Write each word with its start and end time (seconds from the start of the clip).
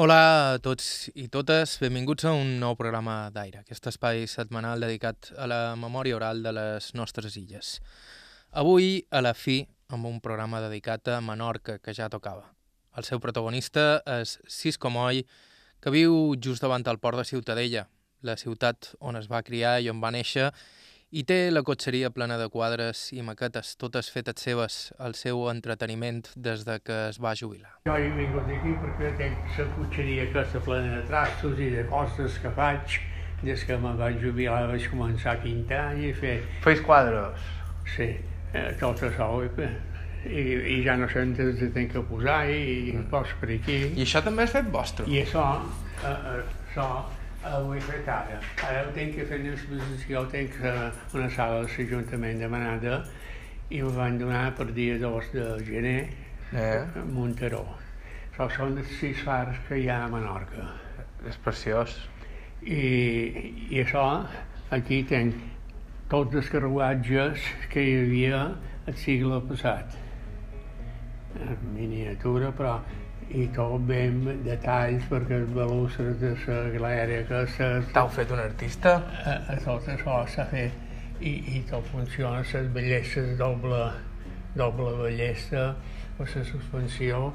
Hola 0.00 0.54
a 0.54 0.58
tots 0.64 1.10
i 1.12 1.26
totes, 1.28 1.74
benvinguts 1.82 2.24
a 2.24 2.30
un 2.32 2.54
nou 2.62 2.72
programa 2.72 3.26
d'Aire, 3.34 3.58
aquest 3.60 3.90
espai 3.90 4.22
setmanal 4.32 4.80
dedicat 4.80 5.28
a 5.36 5.44
la 5.50 5.58
memòria 5.76 6.16
oral 6.16 6.40
de 6.40 6.54
les 6.56 6.86
nostres 6.96 7.36
illes. 7.36 7.74
Avui, 8.62 9.02
a 9.12 9.20
la 9.20 9.34
fi, 9.36 9.58
amb 9.92 10.08
un 10.08 10.16
programa 10.24 10.62
dedicat 10.64 11.10
a 11.12 11.18
Menorca, 11.20 11.76
que 11.84 11.92
ja 11.92 12.08
tocava. 12.08 12.46
El 12.96 13.04
seu 13.04 13.20
protagonista 13.20 14.00
és 14.08 14.38
Cisco 14.48 14.88
Moll, 14.88 15.20
que 15.84 15.92
viu 15.92 16.32
just 16.40 16.64
davant 16.64 16.86
del 16.86 16.96
port 16.96 17.20
de 17.20 17.26
Ciutadella, 17.28 17.84
la 18.24 18.38
ciutat 18.40 18.94
on 19.04 19.20
es 19.20 19.28
va 19.28 19.44
criar 19.44 19.82
i 19.84 19.92
on 19.92 20.00
va 20.00 20.14
néixer, 20.16 20.48
i 21.10 21.24
té 21.26 21.50
la 21.50 21.62
cotxeria 21.66 22.10
plena 22.14 22.36
de 22.38 22.46
quadres 22.52 23.08
i 23.16 23.22
maquetes, 23.26 23.72
totes 23.80 24.10
fetes 24.14 24.38
seves, 24.44 24.76
al 25.02 25.16
seu 25.18 25.48
entreteniment 25.50 26.22
des 26.36 26.62
de 26.68 26.78
que 26.84 26.98
es 27.08 27.18
va 27.22 27.34
jubilar. 27.34 27.72
Jo 27.88 27.96
he 27.98 28.10
vingut 28.14 28.46
aquí 28.46 28.74
perquè 28.82 29.10
tinc 29.18 29.58
la 29.58 29.66
cotxeria 29.76 30.28
aquesta 30.28 30.62
plena 30.66 30.96
de 31.00 31.02
trastos 31.10 31.58
i 31.58 31.70
de 31.74 31.86
coses 31.90 32.38
que 32.42 32.52
faig. 32.54 33.00
Des 33.42 33.62
que 33.64 33.76
me 33.80 33.94
vaig 33.96 34.18
jubilar 34.20 34.66
vaig 34.68 34.84
començar 34.92 35.32
a 35.32 35.40
pintar 35.42 35.94
i 35.96 36.12
fer, 36.12 36.42
Feis 36.60 36.82
quadros? 36.84 37.40
sí, 37.96 38.10
eh, 38.52 38.66
tot 38.78 39.00
això. 39.02 39.30
I, 39.42 39.70
i, 40.28 40.42
i 40.74 40.82
ja 40.84 40.98
no 41.00 41.08
sé 41.08 41.22
on 41.24 41.32
els 41.40 41.62
tinc 41.72 41.94
que 41.94 42.02
posar 42.04 42.42
i, 42.52 42.90
i 42.92 42.98
poso 43.10 43.38
per 43.40 43.48
aquí. 43.56 43.78
I 43.96 44.04
això 44.04 44.20
també 44.22 44.44
és 44.44 44.52
fet 44.52 44.68
vostre? 44.70 45.08
I 45.08 45.22
això, 45.24 45.46
eh, 46.04 46.12
eh, 46.12 46.42
això 46.68 46.86
eh, 47.44 47.76
he 47.76 47.80
fet 47.88 48.08
ara. 48.08 48.40
Ara 48.68 48.86
ho 48.86 48.94
tinc 48.96 49.14
que 49.16 49.26
fer 49.28 49.40
una 49.40 49.54
exposició, 49.56 50.24
tinc 50.32 50.56
eh, 50.62 50.90
una 51.14 51.30
sala 51.30 51.62
de 51.62 51.68
l'Ajuntament 51.68 52.42
demanada 52.42 53.04
i 53.70 53.82
me 53.82 53.92
van 53.94 54.18
donar 54.18 54.50
per 54.58 54.72
dia 54.74 54.98
2 54.98 55.32
de 55.36 55.46
gener 55.64 56.00
Eh? 56.52 56.82
a 56.82 57.04
Monteró. 57.06 57.62
Això 58.30 58.48
són 58.56 58.78
els 58.80 58.90
sis 58.98 59.20
fars 59.22 59.58
que 59.68 59.76
hi 59.78 59.88
ha 59.88 60.00
a 60.04 60.08
Menorca. 60.10 60.66
És 61.28 61.36
preciós. 61.44 61.94
I, 62.62 62.80
i 63.70 63.82
això, 63.84 64.02
aquí 64.74 65.02
tinc 65.06 65.36
tots 66.10 66.34
els 66.40 66.48
carruatges 66.50 67.44
que 67.70 67.84
hi 67.86 67.94
havia 68.00 68.40
al 68.90 68.96
segle 68.98 69.38
passat. 69.46 69.94
En 71.38 71.54
miniatura, 71.76 72.50
però 72.56 72.80
i 73.30 73.46
tot 73.54 73.80
ben 73.86 74.22
detalls 74.44 75.04
perquè 75.10 75.36
els 75.42 75.50
balustres 75.54 76.16
de 76.18 76.32
la 76.48 76.62
galèria 76.74 77.24
que 77.28 77.42
T'heu 77.94 78.08
fet 78.10 78.30
un 78.34 78.40
artista? 78.42 78.96
a, 79.24 79.36
a 79.54 79.56
tot 79.64 79.86
això 79.92 80.16
s'ha 80.26 80.46
fet 80.50 80.72
i, 81.20 81.34
i 81.58 81.62
tot 81.70 81.86
funciona, 81.92 82.40
les 82.42 82.70
bellesses 82.74 83.36
doble, 83.38 83.82
doble 84.56 84.96
bellesa 85.02 85.76
o 86.18 86.24
la 86.26 86.44
suspensió 86.44 87.32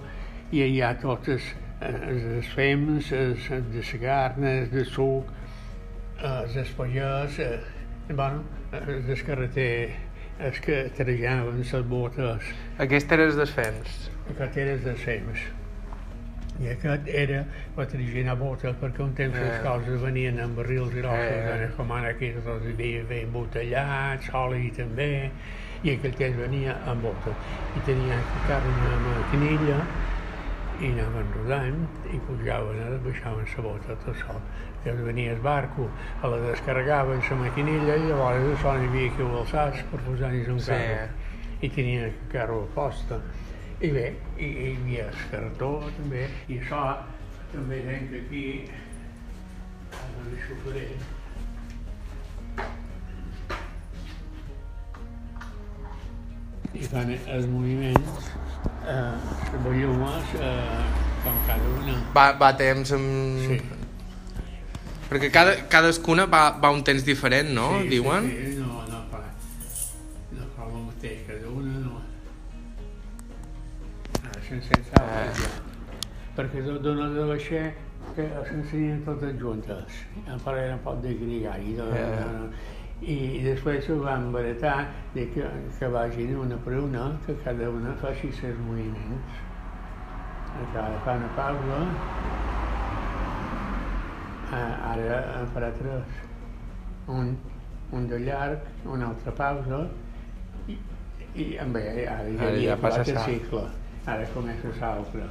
i 0.51 0.63
hi 0.65 0.81
ha 0.81 0.93
totes 1.01 1.53
els 1.85 2.47
fems, 2.55 3.11
els 3.11 3.47
de 3.49 3.81
la 3.83 3.99
carn, 4.01 4.43
els 4.47 4.71
de 4.71 4.85
suc, 4.85 5.31
els 6.23 6.55
espallers, 6.55 7.39
eh, 7.39 7.59
bueno, 8.09 8.43
del 8.71 9.23
carreter, 9.27 9.91
els 10.39 10.59
que 10.63 10.89
trejaven 10.95 11.59
les 11.61 11.85
botes, 11.87 12.47
Aquest 12.79 13.11
era 13.11 13.27
els 13.27 13.35
desfens. 13.39 14.09
aquest 14.29 14.57
era 14.57 14.73
els 14.77 14.83
de 14.83 14.95
fems. 14.95 15.45
I 16.63 16.69
aquest 16.71 17.07
era 17.11 17.41
per 17.75 17.85
treginar 17.91 18.37
botes, 18.39 18.75
perquè 18.79 19.03
un 19.03 19.13
temps 19.17 19.35
les 19.35 19.57
coses 19.65 19.99
venien 20.01 20.39
en 20.39 20.53
barrils 20.55 20.93
i 20.95 21.01
rossos, 21.03 21.49
Eh. 21.51 21.69
com 21.75 21.91
ara 21.91 22.13
tots 22.13 22.63
hi 22.65 22.71
havia 22.71 23.03
ben 23.09 23.25
embotellats, 23.27 24.29
oli 24.33 24.71
també, 24.71 25.31
i 25.83 25.89
aquell 25.91 26.15
temps 26.15 26.37
venia 26.37 26.77
amb 26.85 27.01
botes. 27.03 27.35
I 27.75 27.79
tenia 27.81 28.21
que 28.31 28.39
carn 28.47 28.71
amb 28.93 29.05
la 29.11 29.23
canilla, 29.31 29.81
i 30.79 30.91
anaven 30.91 31.27
rodant 31.33 31.87
i 32.11 32.17
pujaven, 32.19 32.79
eh, 32.79 32.97
baixaven 33.03 33.45
la 33.57 33.61
bota 33.63 33.95
tot 34.05 34.15
sol. 34.15 34.39
Llavors 34.85 35.05
venia 35.05 35.31
el 35.31 35.39
barco, 35.39 35.89
a 36.21 36.27
la 36.27 36.37
descarregaven 36.37 37.21
la 37.29 37.35
maquinilla 37.35 37.95
i 37.95 38.07
llavors 38.07 38.59
a 38.59 38.61
sol 38.61 38.81
hi 38.81 38.87
havia 38.87 39.11
que 39.15 39.23
ho 39.23 39.39
alçats 39.43 39.83
per 39.91 39.99
posar-hi 39.99 40.45
un 40.49 40.59
Sí. 40.59 40.71
carro. 40.71 41.07
I 41.61 41.69
tenien 41.69 42.03
el 42.05 42.13
carro 42.31 42.63
a 42.63 42.75
posta. 42.75 43.19
I 43.85 43.89
bé, 43.93 44.05
i, 44.39 44.45
i 44.45 44.63
hi 44.65 44.69
havia 44.73 45.03
el 45.11 45.17
cartó 45.29 45.67
també, 45.93 46.23
i 46.49 46.55
això 46.57 46.79
també 47.51 47.77
tenc 47.85 48.15
aquí, 48.17 48.45
ara 49.93 50.23
li 50.31 50.39
xufaré. 50.41 50.85
I 56.73 56.89
fan 56.89 57.13
els 57.13 57.45
moviments, 57.51 58.31
eh, 58.89 59.13
les 59.53 59.77
llumes, 59.83 60.33
eh, 60.41 60.83
com 61.27 61.37
cada 61.51 61.73
una. 61.75 62.01
Va, 62.17 62.27
va 62.41 62.53
temps 62.57 62.97
amb... 62.97 63.45
Sí. 63.45 63.59
Perquè 65.11 65.29
cada, 65.29 65.59
cadascuna 65.69 66.25
va, 66.25 66.47
va 66.57 66.73
un 66.73 66.81
temps 66.89 67.05
diferent, 67.05 67.53
no? 67.53 67.69
Sí, 67.83 67.93
Diuen? 67.93 68.31
Sí, 68.33 68.49
sí, 68.49 68.54
sense 74.49 74.79
ja. 74.91 75.49
Perquè 76.35 76.61
do- 76.65 76.79
dona 76.83 77.09
de 77.13 77.23
baixer 77.29 77.65
que 78.15 78.25
s'ensenyen 78.47 79.03
totes 79.05 79.35
juntes. 79.39 80.01
En 80.27 80.39
parlarem 80.43 80.73
un 80.77 80.83
poc 80.83 81.01
de 81.01 81.13
gregari. 81.19 81.73
De, 81.75 81.83
Eh. 81.83 82.73
I 83.05 83.41
després 83.43 83.89
ho 83.91 83.97
van 84.01 84.31
baratar 84.31 84.87
de 85.13 85.25
que, 85.33 85.43
que 85.79 85.87
vagin 85.91 86.35
una 86.39 86.55
per 86.63 86.77
una, 86.79 87.09
que 87.25 87.35
cada 87.43 87.69
una 87.69 87.91
faci 88.01 88.29
els 88.31 88.57
moviments. 88.65 89.41
Ara 90.73 90.99
fa 91.03 91.17
una 91.19 91.27
pausa. 91.35 91.79
Ah, 94.51 94.93
ara 94.93 95.17
en 95.41 95.47
farà 95.53 95.71
tres. 95.75 96.21
Un, 97.07 97.35
un 97.91 98.07
de 98.07 98.19
llarg, 98.19 98.59
una 98.85 99.09
altra 99.09 99.31
pausa, 99.31 99.81
i, 100.67 100.77
i 101.35 101.49
ell, 101.57 102.07
ara 102.07 102.29
ja, 102.29 102.47
Ara 102.47 102.61
ja 102.63 102.77
passa 102.81 103.01
el 103.03 103.17
cicle. 103.25 103.65
Ara 104.05 104.25
comença 104.33 104.69
l'altre. 104.81 105.25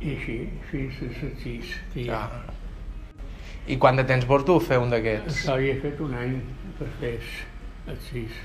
I 0.00 0.14
així, 0.16 0.36
fins 0.70 1.00
a 1.04 1.08
les 1.10 1.34
sis. 1.42 1.74
que 1.92 2.00
hi 2.00 2.08
ha. 2.08 2.22
Ah. 2.24 2.54
I 3.68 3.76
quant 3.76 3.96
de 4.00 4.04
temps 4.08 4.24
vols 4.26 4.46
tu 4.48 4.56
fer 4.64 4.78
un 4.80 4.90
d'aquests? 4.90 5.34
Això 5.42 5.58
hi 5.60 5.68
he 5.70 5.74
fet 5.82 6.00
un 6.00 6.14
any 6.16 6.38
per 6.78 6.88
fer 7.00 7.12
els 7.92 8.06
sis, 8.08 8.38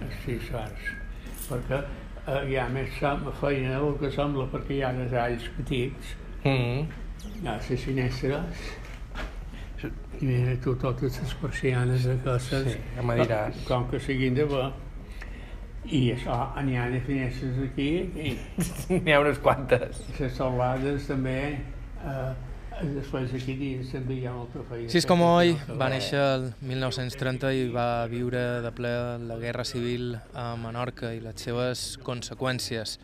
els 0.00 0.16
sis 0.24 0.48
fars. 0.50 0.88
Perquè 1.50 1.82
eh, 1.82 2.40
hi 2.48 2.56
ha 2.56 2.68
més 2.72 2.88
feina 3.40 3.76
del 3.76 3.98
que 4.00 4.10
sembla 4.16 4.48
perquè 4.52 4.78
hi 4.78 4.82
ha 4.86 4.94
els 4.96 5.12
alls 5.12 5.48
petits, 5.58 6.16
Mm. 6.40 6.86
hi 7.42 7.46
ha 7.46 7.58
les 7.68 7.82
finestres, 7.84 8.62
i 9.84 10.24
mira 10.24 10.54
tu 10.64 10.74
totes 10.80 11.20
les 11.20 11.34
persianes 11.42 12.06
aquestes, 12.06 12.72
Sí, 12.72 12.78
ja 13.28 13.42
com 13.68 13.84
que 13.90 14.00
siguin 14.00 14.34
de 14.34 14.44
bo. 14.44 14.70
I 15.88 16.12
això, 16.12 16.34
n'hi 16.62 16.76
ha 16.76 16.88
de 16.92 17.00
finestres 17.06 17.56
aquí, 17.64 17.88
i 18.20 18.34
N'hi 19.00 19.14
ha 19.14 19.20
unes 19.22 19.40
quantes. 19.40 20.02
les 20.18 20.34
solades 20.36 21.06
també, 21.08 21.38
eh, 22.04 22.32
després 22.94 23.32
aquí 23.36 23.54
dins 23.56 23.88
també 23.92 24.18
hi 24.20 24.26
ha 24.28 24.34
molta 24.36 24.62
feina. 24.68 24.90
Cisco 24.92 25.16
Moll 25.16 25.54
va 25.80 25.88
néixer 25.92 26.20
el 26.20 26.46
1930 26.60 27.52
i 27.56 27.66
va 27.72 28.06
viure 28.12 28.60
de 28.64 28.70
ple 28.76 28.92
la 29.24 29.38
Guerra 29.40 29.64
Civil 29.64 30.14
a 30.34 30.54
Menorca 30.60 31.14
i 31.16 31.20
les 31.24 31.40
seves 31.48 31.96
conseqüències. 32.04 32.98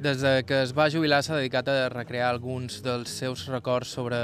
Des 0.00 0.22
de 0.22 0.32
que 0.48 0.62
es 0.64 0.70
va 0.72 0.88
jubilar 0.90 1.20
s'ha 1.22 1.36
dedicat 1.36 1.68
a 1.68 1.88
recrear 1.92 2.30
alguns 2.32 2.80
dels 2.82 3.12
seus 3.20 3.44
records 3.52 3.90
sobre 3.92 4.18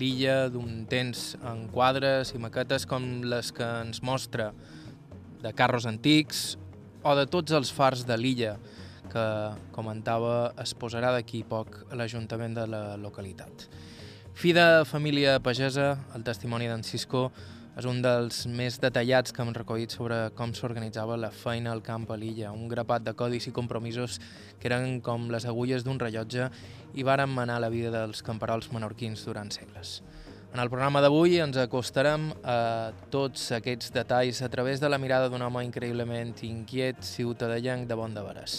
l'illa 0.00 0.48
d'un 0.48 0.86
temps 0.88 1.36
en 1.44 1.66
quadres 1.68 2.32
i 2.32 2.40
maquetes 2.40 2.86
com 2.88 3.20
les 3.28 3.52
que 3.52 3.66
ens 3.84 4.00
mostra 4.02 4.54
de 5.42 5.52
carros 5.52 5.84
antics 5.90 6.56
o 7.02 7.14
de 7.18 7.26
tots 7.26 7.52
els 7.52 7.72
fars 7.74 8.04
de 8.06 8.16
l'illa 8.16 8.56
que, 9.12 9.24
comentava, 9.74 10.52
es 10.62 10.74
posarà 10.78 11.12
d'aquí 11.14 11.42
poc 11.48 11.82
a 11.90 11.98
l'Ajuntament 11.98 12.54
de 12.56 12.66
la 12.70 12.82
localitat. 13.00 13.66
Fi 14.32 14.54
de 14.56 14.84
família 14.88 15.36
pagesa, 15.44 15.96
el 16.16 16.24
testimoni 16.24 16.70
d'en 16.70 16.84
Cisco 16.86 17.28
és 17.76 17.86
un 17.88 18.02
dels 18.04 18.42
més 18.52 18.78
detallats 18.80 19.32
que 19.32 19.42
hem 19.44 19.52
recollit 19.56 19.92
sobre 19.94 20.16
com 20.36 20.52
s'organitzava 20.56 21.16
la 21.20 21.32
feina 21.32 21.72
al 21.72 21.82
camp 21.84 22.08
a 22.12 22.18
l'illa, 22.20 22.52
un 22.52 22.68
grapat 22.68 23.04
de 23.04 23.14
codis 23.16 23.48
i 23.48 23.54
compromisos 23.56 24.18
que 24.60 24.68
eren 24.68 25.00
com 25.04 25.30
les 25.32 25.48
agulles 25.48 25.84
d'un 25.84 26.00
rellotge 26.00 26.50
i 26.94 27.04
varen 27.04 27.32
manar 27.32 27.60
la 27.64 27.72
vida 27.72 27.92
dels 27.94 28.20
camperols 28.24 28.68
menorquins 28.72 29.24
durant 29.24 29.52
segles. 29.52 30.00
En 30.52 30.60
el 30.60 30.68
programa 30.68 31.00
d'avui 31.00 31.38
ens 31.40 31.56
acostarem 31.56 32.26
a 32.44 32.92
tots 33.08 33.46
aquests 33.56 33.88
detalls 33.94 34.42
a 34.44 34.50
través 34.52 34.82
de 34.82 34.88
la 34.92 34.98
mirada 35.00 35.30
d'un 35.32 35.40
home 35.40 35.62
increïblement 35.64 36.34
inquiet, 36.44 36.98
ciutadellenc 37.00 37.86
de 37.88 37.96
bon 37.96 38.12
de 38.12 38.20
veres. 38.20 38.58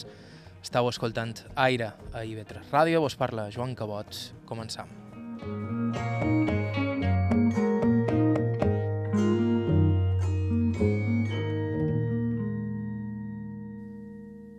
Estau 0.63 0.89
escoltant 0.89 1.35
Aire 1.53 1.91
a 2.09 2.23
IB3 2.25 2.71
Ràdio, 2.73 3.03
vos 3.03 3.13
parla 3.13 3.45
Joan 3.53 3.75
Cabot. 3.77 4.09
Començam. 4.49 4.89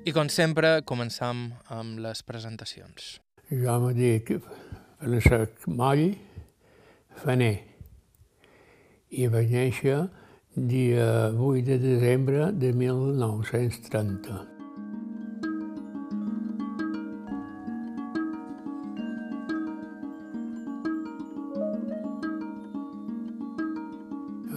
I 0.06 0.14
com 0.14 0.30
sempre, 0.30 0.84
començam 0.86 1.48
amb 1.66 1.98
les 2.04 2.22
presentacions. 2.22 3.16
Jo 3.50 3.80
m'he 3.82 3.96
dit 3.98 4.30
Francesc 5.00 5.66
Moll, 5.66 6.14
Faner. 7.22 7.60
I 9.14 9.28
vaig 9.30 9.52
néixer 9.54 9.98
dia 10.56 11.30
8 11.30 11.64
de 11.68 11.78
desembre 11.78 12.50
de 12.52 12.72
1930. 12.72 14.40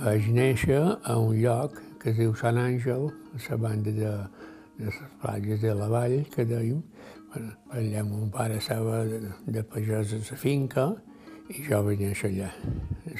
Vaig 0.01 0.27
néixer 0.33 0.81
a 1.03 1.17
un 1.19 1.35
lloc 1.37 1.77
que 2.01 2.09
es 2.13 2.17
diu 2.17 2.33
Sant 2.39 2.57
Àngel, 2.57 3.09
a 3.09 3.41
la 3.49 3.57
banda 3.61 3.91
de, 3.91 4.13
de 4.77 4.85
les 4.85 5.01
platges 5.21 5.61
de 5.61 5.73
la 5.77 5.89
vall, 5.91 6.23
que 6.33 6.45
dèiem. 6.45 6.81
Allà 7.75 8.03
mon 8.07 8.31
pare 8.33 8.57
estava 8.57 9.03
de, 9.05 9.19
de 9.45 9.61
pagès 9.61 10.13
a 10.15 10.23
la 10.23 10.37
finca 10.41 10.87
i 11.53 11.63
jo 11.67 11.81
vaig 11.85 12.01
néixer 12.03 12.31
allà. 12.31 12.49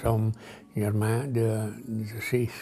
Som 0.01 0.31
germà 0.75 1.11
de, 1.33 1.47
de 1.87 2.23
sis. 2.29 2.57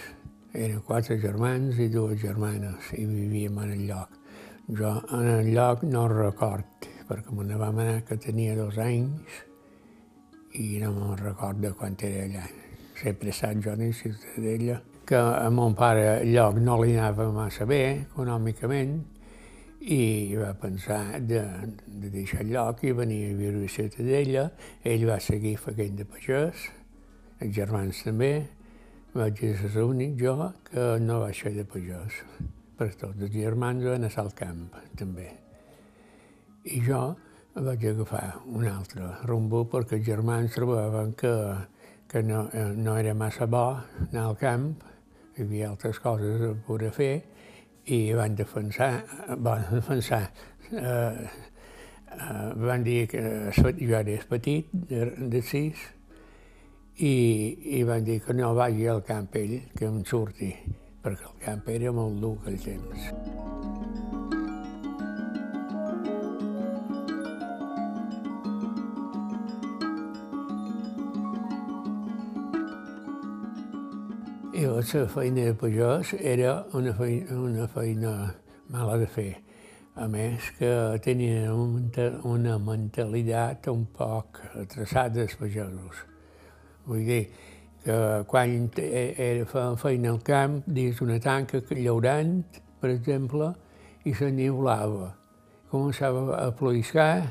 Eren 0.56 0.84
quatre 0.88 1.18
germans 1.20 1.80
i 1.84 1.90
dues 1.92 2.22
germanes 2.22 2.94
i 2.96 3.06
vivíem 3.06 3.58
en 3.64 3.74
el 3.76 3.86
lloc. 3.90 4.22
Jo 4.80 4.96
en 5.14 5.28
el 5.40 5.52
lloc 5.54 5.84
no 5.84 6.08
record, 6.12 6.90
perquè 7.10 7.36
me 7.36 7.46
ne 7.46 7.60
vam 7.60 7.84
anar 7.84 8.02
que 8.08 8.18
tenia 8.18 8.56
dos 8.58 8.80
anys 8.82 9.42
i 10.56 10.78
no 10.82 10.94
me'n 10.96 11.18
recordo 11.20 11.74
quan 11.76 11.98
era 12.00 12.24
allà. 12.26 12.50
Sempre 12.96 13.30
he 13.30 13.36
estat 13.36 13.60
jo 13.62 13.76
la 13.76 13.92
ciutadella 13.92 14.82
que 15.06 15.16
a 15.16 15.50
mon 15.52 15.76
pare 15.78 16.22
el 16.22 16.32
lloc 16.34 16.56
no 16.58 16.80
li 16.82 16.96
anava 16.98 17.28
massa 17.32 17.66
bé 17.70 17.82
econòmicament 18.08 18.96
i 19.86 20.34
va 20.34 20.50
pensar 20.58 21.20
de, 21.22 21.42
de 21.86 22.10
deixar 22.10 22.42
el 22.42 22.56
lloc 22.56 22.82
i 22.84 22.94
venir 22.98 23.20
a 23.30 23.36
viure 23.38 23.66
a 23.68 23.70
Ciutadella. 23.70 24.48
Ell 24.82 25.06
va 25.06 25.20
seguir 25.22 25.56
fent 25.62 26.00
de 26.00 26.08
pagès, 26.10 26.66
els 27.40 27.54
germans 27.54 28.02
també, 28.08 28.32
vaig 29.14 29.44
ser 29.60 29.70
l'únic 29.76 30.18
jo 30.20 30.34
que 30.72 30.88
no 31.04 31.20
vaig 31.22 31.44
fer 31.46 31.54
de 31.54 31.68
pagès. 31.70 32.18
Per 32.76 32.90
tots 32.98 33.22
els 33.22 33.32
germans 33.36 33.86
van 33.86 34.02
anar 34.02 34.24
al 34.24 34.34
camp, 34.36 34.66
també. 34.98 35.30
I 36.66 36.82
jo 36.82 37.04
vaig 37.54 37.86
agafar 37.92 38.42
un 38.52 38.66
altre 38.68 39.12
rumbo 39.30 39.64
perquè 39.70 40.00
els 40.00 40.10
germans 40.10 40.58
trobaven 40.58 41.14
que, 41.14 41.36
que 42.10 42.24
no, 42.26 42.50
no 42.76 42.98
era 42.98 43.14
massa 43.14 43.46
bo 43.46 43.68
anar 44.10 44.26
al 44.32 44.36
camp, 44.42 44.74
hi 45.38 45.46
havia 45.46 45.70
altres 45.70 46.02
coses 46.02 46.42
a 46.42 46.54
poder 46.66 46.92
fer, 46.96 47.14
i 47.86 48.14
van 48.18 48.36
defensar, 48.36 49.04
van 49.38 49.66
defensar 49.72 50.24
eh, 50.72 51.28
eh, 52.16 52.54
van 52.56 52.84
dir 52.84 53.08
que 53.08 53.24
jo 53.56 53.98
era 53.98 54.18
petit, 54.30 54.72
de, 54.72 55.12
de 55.30 55.42
sis, 55.42 55.88
i, 56.98 57.16
i 57.80 57.84
van 57.84 58.06
dir 58.08 58.22
que 58.24 58.34
no 58.34 58.54
vagi 58.56 58.88
al 58.88 59.04
camp 59.04 59.36
ell, 59.36 59.60
que 59.76 59.90
em 59.90 60.04
surti, 60.08 60.54
perquè 61.04 61.30
el 61.34 61.44
camp 61.44 61.76
era 61.76 61.92
molt 61.92 62.22
dur 62.24 62.38
aquell 62.42 62.64
temps. 62.72 63.45
La 74.86 75.08
feina 75.10 75.42
de 75.42 75.54
pagès 75.58 76.12
era 76.22 76.64
una 76.74 76.94
feina, 76.94 77.40
una 77.42 77.68
feina 77.68 78.36
mala 78.70 78.98
de 79.02 79.08
fer. 79.10 79.32
A 79.98 80.06
més 80.08 80.52
que 80.60 80.70
tenien 81.02 81.50
una 82.30 82.58
mentalitat 82.62 83.66
un 83.72 83.88
poc 83.98 84.44
traçada 84.70 85.16
dels 85.16 85.34
pagesos. 85.40 86.04
Vull 86.86 87.02
dir 87.08 87.24
que 87.82 87.98
quan 88.30 88.70
era 88.78 89.74
feina 89.82 90.14
al 90.14 90.22
camp, 90.22 90.62
dins 90.68 91.02
una 91.02 91.18
tanca 91.20 91.64
llaurant, 91.72 92.44
per 92.80 92.94
exemple, 92.94 93.56
i 94.06 94.14
se 94.14 94.30
niulava. 94.30 95.16
Començava 95.74 96.38
a 96.44 96.52
ploiscar 96.54 97.24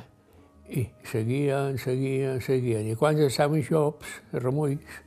i 0.75 0.89
seguien, 1.07 1.79
seguien, 1.79 2.41
seguien. 2.43 2.91
I 2.91 2.99
quan 2.99 3.23
estaven 3.23 3.63
xops, 3.63 4.19
remulls, 4.33 5.03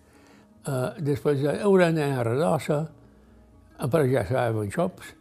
Uh, 0.68 0.90
després 1.00 1.46
hauran 1.64 1.96
d'anar 1.96 2.20
a 2.20 2.24
Redossa, 2.28 2.82
però 3.88 4.04
ja 4.10 4.26
saben 4.28 4.68
xops, 4.74 5.14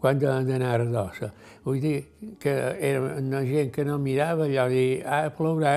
quan 0.00 0.16
d'anar 0.18 0.70
a 0.70 0.78
Redossa. 0.80 1.28
Vull 1.66 1.80
dir 1.82 1.96
que 2.40 2.54
era 2.80 3.18
una 3.20 3.42
gent 3.44 3.72
que 3.74 3.84
no 3.84 3.98
mirava 4.00 4.46
allò 4.48 4.64
dir, 4.72 5.02
ah, 5.04 5.28
plourà 5.36 5.76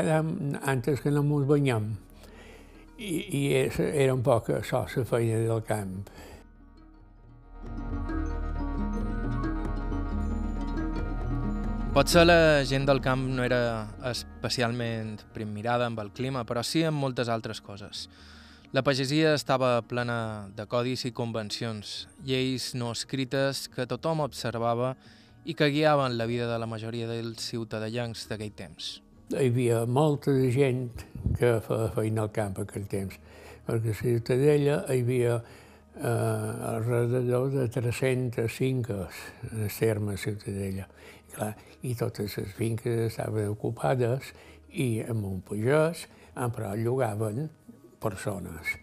antes 0.63 1.03
que 1.03 1.11
no 1.11 1.25
mos 1.27 1.43
banyem. 1.49 1.91
I, 2.95 3.11
i 3.35 3.41
era 3.59 4.13
un 4.15 4.23
poc 4.23 4.53
això, 4.55 4.85
la 4.87 5.03
feina 5.05 5.41
del 5.43 5.65
camp. 5.67 6.05
Potser 11.95 12.25
la 12.25 12.37
gent 12.67 12.87
del 12.87 12.99
camp 13.03 13.21
no 13.37 13.43
era 13.43 13.59
especialment 14.09 15.19
primmirada 15.35 15.85
amb 15.87 15.99
el 16.03 16.09
clima, 16.15 16.41
però 16.47 16.63
sí 16.63 16.81
amb 16.83 16.99
moltes 16.99 17.29
altres 17.31 17.61
coses. 17.63 18.07
La 18.75 18.81
pagesia 18.83 19.29
estava 19.31 19.69
plena 19.87 20.49
de 20.51 20.65
codis 20.67 21.05
i 21.07 21.13
convencions, 21.15 21.91
lleis 22.27 22.73
no 22.75 22.89
escrites 22.91 23.69
que 23.71 23.85
tothom 23.87 24.19
observava 24.19 24.89
i 25.47 25.53
que 25.55 25.69
guiaven 25.71 26.17
la 26.19 26.25
vida 26.27 26.49
de 26.49 26.57
la 26.59 26.67
majoria 26.67 27.07
dels 27.07 27.45
ciutadans 27.53 28.25
d'aquell 28.27 28.51
temps. 28.51 28.89
Hi 29.31 29.47
havia 29.47 29.85
molta 29.87 30.33
gent 30.51 31.05
que 31.39 31.53
feia 31.63 31.87
feina 31.95 32.25
al 32.25 32.33
camp 32.35 32.59
aquell 32.65 32.89
temps, 32.91 33.15
perquè 33.63 33.95
a 33.95 33.99
Ciutadella 34.01 34.81
hi 34.91 35.05
havia 35.05 35.37
eh, 35.39 36.67
alrededor 36.73 37.47
de 37.55 37.69
300 37.77 38.51
finques 38.51 39.23
en 39.53 39.71
terme 39.71 40.17
Ciutadella. 40.19 40.89
I, 41.29 41.31
clar, 41.31 41.53
I 41.79 41.95
totes 41.95 42.35
les 42.41 42.51
finques 42.59 43.05
estaven 43.07 43.55
ocupades 43.55 44.35
i 44.75 44.99
amb 45.07 45.31
un 45.31 45.39
pagès, 45.47 46.09
però 46.35 46.75
llogaven 46.75 47.45
persones. 48.01 48.75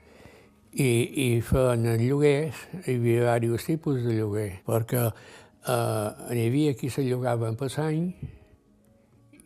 I, 0.72 0.88
i 1.26 1.28
feien 1.44 1.84
lloguers, 2.00 2.56
hi 2.86 2.96
havia 2.96 3.36
diversos 3.42 3.68
tipus 3.68 4.00
de 4.06 4.16
lloguer, 4.16 4.62
perquè 4.64 5.04
eh, 5.08 6.08
n'hi 6.32 6.46
havia 6.48 6.72
qui 6.78 6.88
se 6.90 7.04
llogaven 7.04 7.58
per 7.60 7.68
any 7.82 8.06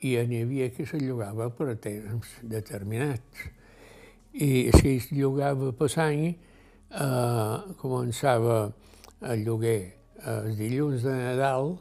i 0.06 0.14
n'hi 0.28 0.42
havia 0.44 0.70
qui 0.70 0.86
se 0.86 1.00
llogava 1.02 1.48
per 1.50 1.74
temps 1.82 2.36
determinats. 2.42 3.46
I 4.36 4.70
si 4.76 4.96
es 4.98 5.10
llogava 5.10 5.72
per 5.72 5.90
any, 6.04 6.28
eh, 6.92 7.56
començava 7.80 8.60
el 9.24 9.44
lloguer 9.46 9.80
els 10.26 10.56
dilluns 10.58 11.02
de 11.02 11.16
Nadal, 11.16 11.74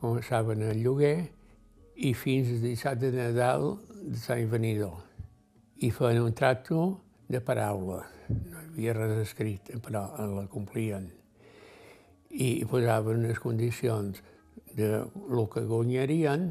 començaven 0.00 0.64
el 0.70 0.82
lloguer 0.84 1.28
i 1.96 2.14
fins 2.16 2.48
al 2.54 2.64
dissabte 2.64 3.10
de 3.12 3.30
Nadal 3.30 3.74
de 4.00 4.16
Sant 4.16 4.48
Venidor. 4.50 5.09
I 5.80 5.90
feien 5.96 6.22
un 6.22 6.34
tracto 6.36 6.80
de 7.28 7.40
paraula. 7.40 8.02
No 8.28 8.60
hi 8.60 8.66
havia 8.66 8.96
res 8.98 9.16
escrit, 9.24 9.72
però 9.84 10.04
la 10.34 10.46
complien. 10.52 11.08
I 12.30 12.64
posaven 12.70 13.24
les 13.26 13.40
condicions 13.42 14.20
de 14.76 14.90
lo 15.28 15.46
que 15.50 15.64
guanyarien 15.66 16.50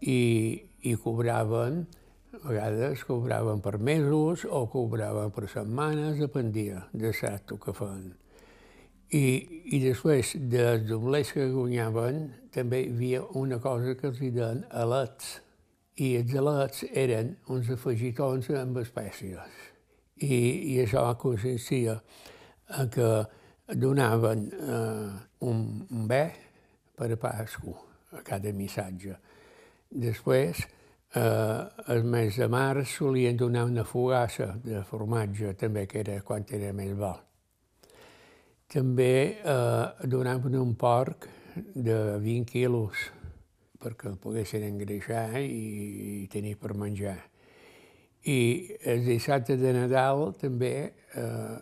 i, 0.00 0.20
i 0.86 0.92
cobraven 1.02 1.86
a 2.42 2.52
vegades 2.52 3.04
cobraven 3.04 3.60
per 3.64 3.78
mesos 3.78 4.44
o 4.44 4.66
cobraven 4.70 5.32
per 5.32 5.48
setmanes, 5.48 6.20
dependia 6.20 6.84
del 6.92 7.14
tracte 7.16 7.58
que 7.58 7.74
feien. 7.74 8.12
I, 9.16 9.24
I 9.72 9.80
després 9.84 10.34
dels 10.50 10.84
doblers 10.88 11.32
que 11.32 11.46
guanyaven 11.52 12.24
també 12.54 12.82
hi 12.82 12.92
havia 12.92 13.22
una 13.38 13.60
cosa 13.62 13.94
que 13.98 14.10
els 14.10 14.20
deien 14.20 14.64
alets. 14.70 15.36
I 15.96 16.12
els 16.18 16.34
alets 16.36 16.84
eren 16.92 17.32
uns 17.52 17.70
afegitons 17.72 18.50
amb 18.52 18.82
espècies. 18.82 19.60
I, 20.20 20.36
i 20.72 20.78
això 20.82 21.06
consistia 21.20 21.96
que 22.92 23.10
donaven 23.66 24.46
eh, 24.52 25.10
un, 25.48 25.62
un 25.90 26.08
bé 26.08 26.24
per 26.96 27.10
a 27.12 27.16
Pasco 27.20 27.76
a 28.12 28.22
cada 28.24 28.52
missatge. 28.52 29.16
Després, 29.88 30.60
eh, 31.14 31.60
el 31.92 32.04
mes 32.04 32.36
de 32.36 32.48
març 32.48 32.96
solien 32.98 33.36
donar 33.36 33.64
una 33.64 33.84
fogassa 33.84 34.52
de 34.64 34.82
formatge, 34.84 35.54
també, 35.54 35.86
que 35.86 36.00
era 36.04 36.20
quan 36.22 36.44
era 36.50 36.72
més 36.76 36.92
bo. 36.96 37.14
També 38.68 39.16
eh, 39.40 39.84
donaven 40.04 40.56
un 40.60 40.74
porc 40.76 41.28
de 41.56 42.18
20 42.20 42.50
quilos 42.50 43.10
perquè 43.86 44.10
el 44.10 44.18
poguessin 44.18 44.66
engreixar 44.66 45.38
i, 45.38 45.46
i 45.46 46.26
tenir 46.32 46.56
per 46.58 46.74
menjar. 46.74 47.18
I 48.26 48.38
el 48.90 49.04
dissabte 49.06 49.54
de 49.60 49.70
Nadal 49.76 50.32
també 50.40 50.72
eh, 51.14 51.58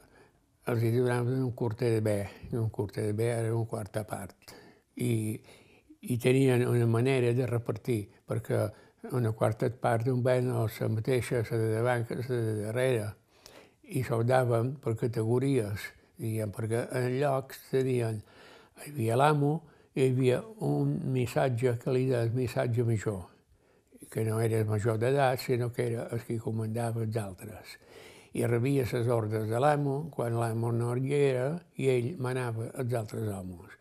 els 0.73 0.81
hi 0.81 0.95
donaven 0.95 1.43
un 1.45 1.53
curter 1.53 1.91
de 1.93 2.01
bé, 2.01 2.21
un 2.57 2.71
curter 2.73 3.11
de 3.11 3.13
bé 3.13 3.29
era 3.35 3.53
un 3.53 3.67
quarta 3.69 4.07
part. 4.09 4.55
I, 4.97 5.37
i 6.09 6.17
tenien 6.21 6.65
una 6.69 6.87
manera 6.89 7.35
de 7.37 7.47
repartir, 7.51 8.07
perquè 8.25 8.63
una 9.13 9.35
quarta 9.37 9.69
part 9.69 10.09
d'un 10.09 10.23
ben 10.25 10.49
o 10.49 10.65
la 10.65 10.89
mateixa, 10.89 11.43
la 11.51 11.61
de 11.61 11.69
davant 11.75 12.09
que 12.09 12.17
la 12.23 12.41
de 12.49 12.57
darrere, 12.63 13.11
i 13.93 14.01
soldaven 14.03 14.79
per 14.81 14.97
categories, 14.97 15.85
diguem, 16.17 16.53
perquè 16.55 16.87
en 16.97 17.11
llocs 17.19 17.61
tenien, 17.69 18.23
hi 18.81 18.91
havia 18.95 19.21
l'amo, 19.21 19.59
hi 19.95 20.09
havia 20.11 20.41
un 20.67 20.97
missatge 21.15 21.77
que 21.79 21.93
li 21.95 22.09
deia 22.09 22.27
missatge 22.35 22.83
major, 22.87 23.21
que 24.11 24.25
no 24.27 24.41
era 24.43 24.59
el 24.59 24.67
major 24.67 24.99
d'edat, 24.99 25.39
sinó 25.39 25.71
que 25.73 25.87
era 25.87 26.09
el 26.11 26.25
que 26.27 26.39
comandava 26.43 27.05
els 27.05 27.17
altres. 27.17 27.77
I 28.35 28.43
rebia 28.51 28.89
les 28.91 29.11
ordres 29.15 29.47
de 29.47 29.61
l'amo 29.63 30.09
quan 30.11 30.35
l'amo 30.35 30.73
no 30.75 30.97
hi 30.99 31.15
era 31.15 31.47
i 31.79 31.87
ell 31.93 32.09
manava 32.19 32.73
els 32.83 32.95
altres 32.99 33.31
homes. 33.31 33.79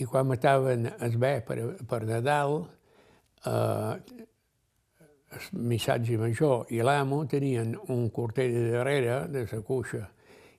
I 0.00 0.08
quan 0.08 0.30
mataven 0.30 0.88
el 0.88 1.18
bé 1.20 1.34
per, 1.44 1.58
per 1.84 2.00
Nadal, 2.08 2.56
eh, 3.44 4.24
el 5.34 5.60
missatge 5.68 6.16
major 6.16 6.72
i 6.72 6.80
l'amo 6.80 7.20
tenien 7.28 7.76
un 7.92 8.08
cortell 8.08 8.56
de 8.56 8.64
darrere 8.78 9.20
de 9.28 9.44
la 9.52 9.60
cuixa 9.60 10.06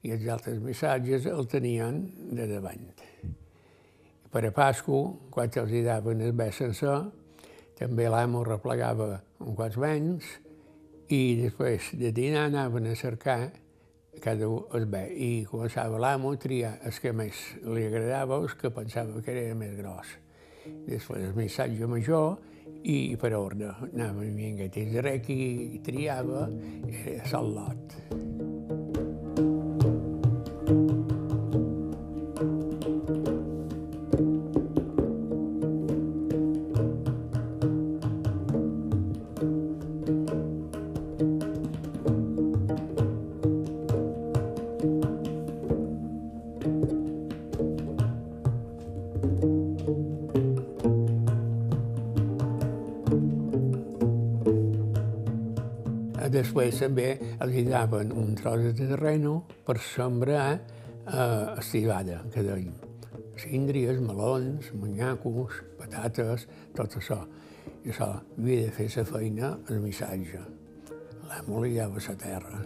i 0.05 0.13
els 0.13 0.29
altres 0.29 0.61
missatges 0.61 1.25
el 1.25 1.49
tenien 1.49 2.03
de 2.37 2.45
davant. 2.53 3.14
Per 4.35 4.41
a 4.43 4.49
Pasco, 4.51 4.97
quan 5.31 5.47
els 5.47 5.69
hi 5.71 5.79
daven 5.85 6.19
el 6.19 6.33
bé 6.35 6.49
sencer, 6.51 6.95
també 7.79 8.09
l'amo 8.11 8.41
replegava 8.43 9.21
un 9.39 9.55
quants 9.55 9.77
menys 9.79 10.27
i 11.07 11.37
després 11.39 11.93
de 11.95 12.11
dinar 12.11 12.49
anaven 12.49 12.89
a 12.91 12.97
cercar 12.99 13.37
cada 14.19 14.49
un 14.51 14.75
el 14.75 14.89
bé 14.91 15.05
i 15.15 15.29
començava 15.47 16.01
l'amo 16.03 16.33
a 16.35 16.41
triar 16.47 16.73
el 16.83 16.99
que 16.99 17.15
més 17.15 17.45
li 17.63 17.85
agradava 17.87 18.41
o 18.41 18.49
el 18.49 18.57
que 18.59 18.73
pensava 18.75 19.23
que 19.23 19.31
era 19.31 19.55
més 19.55 19.71
gros. 19.79 20.11
Després 20.83 21.29
el 21.29 21.39
missatge 21.39 21.87
major 21.87 22.35
i 22.83 23.15
per 23.15 23.37
ordre. 23.39 23.71
Anava 23.87 24.19
a 24.19 24.35
mi 24.35 24.51
engatés 24.51 24.91
de 24.97 25.07
rec 25.11 25.31
i 25.31 25.79
triava, 25.87 26.49
era 26.91 27.23
sol 27.31 27.53
lot. 27.55 28.01
Després 56.15 56.79
també 56.79 57.09
els 57.43 57.55
daven 57.67 58.13
un 58.15 58.35
tros 58.39 58.63
de 58.63 58.87
terreno 58.87 59.41
per 59.67 59.77
sembrar 59.83 60.47
eh, 60.55 61.59
estivada, 61.59 62.21
que 62.31 62.43
deien. 62.43 62.75
Síndries, 63.35 63.99
melons, 63.99 64.71
manyacos, 64.79 65.59
patates, 65.79 66.47
tot 66.75 66.95
això. 67.01 67.19
I 67.83 67.91
això 67.91 68.07
havia 68.15 68.69
de 68.69 68.71
fer 68.77 68.87
la 68.95 69.05
feina 69.09 69.51
el 69.69 69.83
missatge. 69.83 70.39
L'amo 71.27 71.61
li 71.63 71.75
dava 71.75 71.99
la 72.07 72.15
terra 72.15 72.63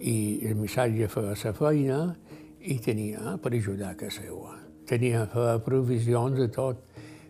i 0.00 0.40
el 0.48 0.56
missatge 0.56 1.08
feia 1.10 1.36
la 1.44 1.52
feina 1.54 2.00
i 2.60 2.78
tenia 2.78 3.36
per 3.42 3.52
ajudar 3.54 3.94
a 3.94 4.10
seua. 4.10 4.56
Tenia 4.88 5.26
feia 5.28 5.58
provisions 5.60 6.38
de 6.38 6.48
tot. 6.48 6.84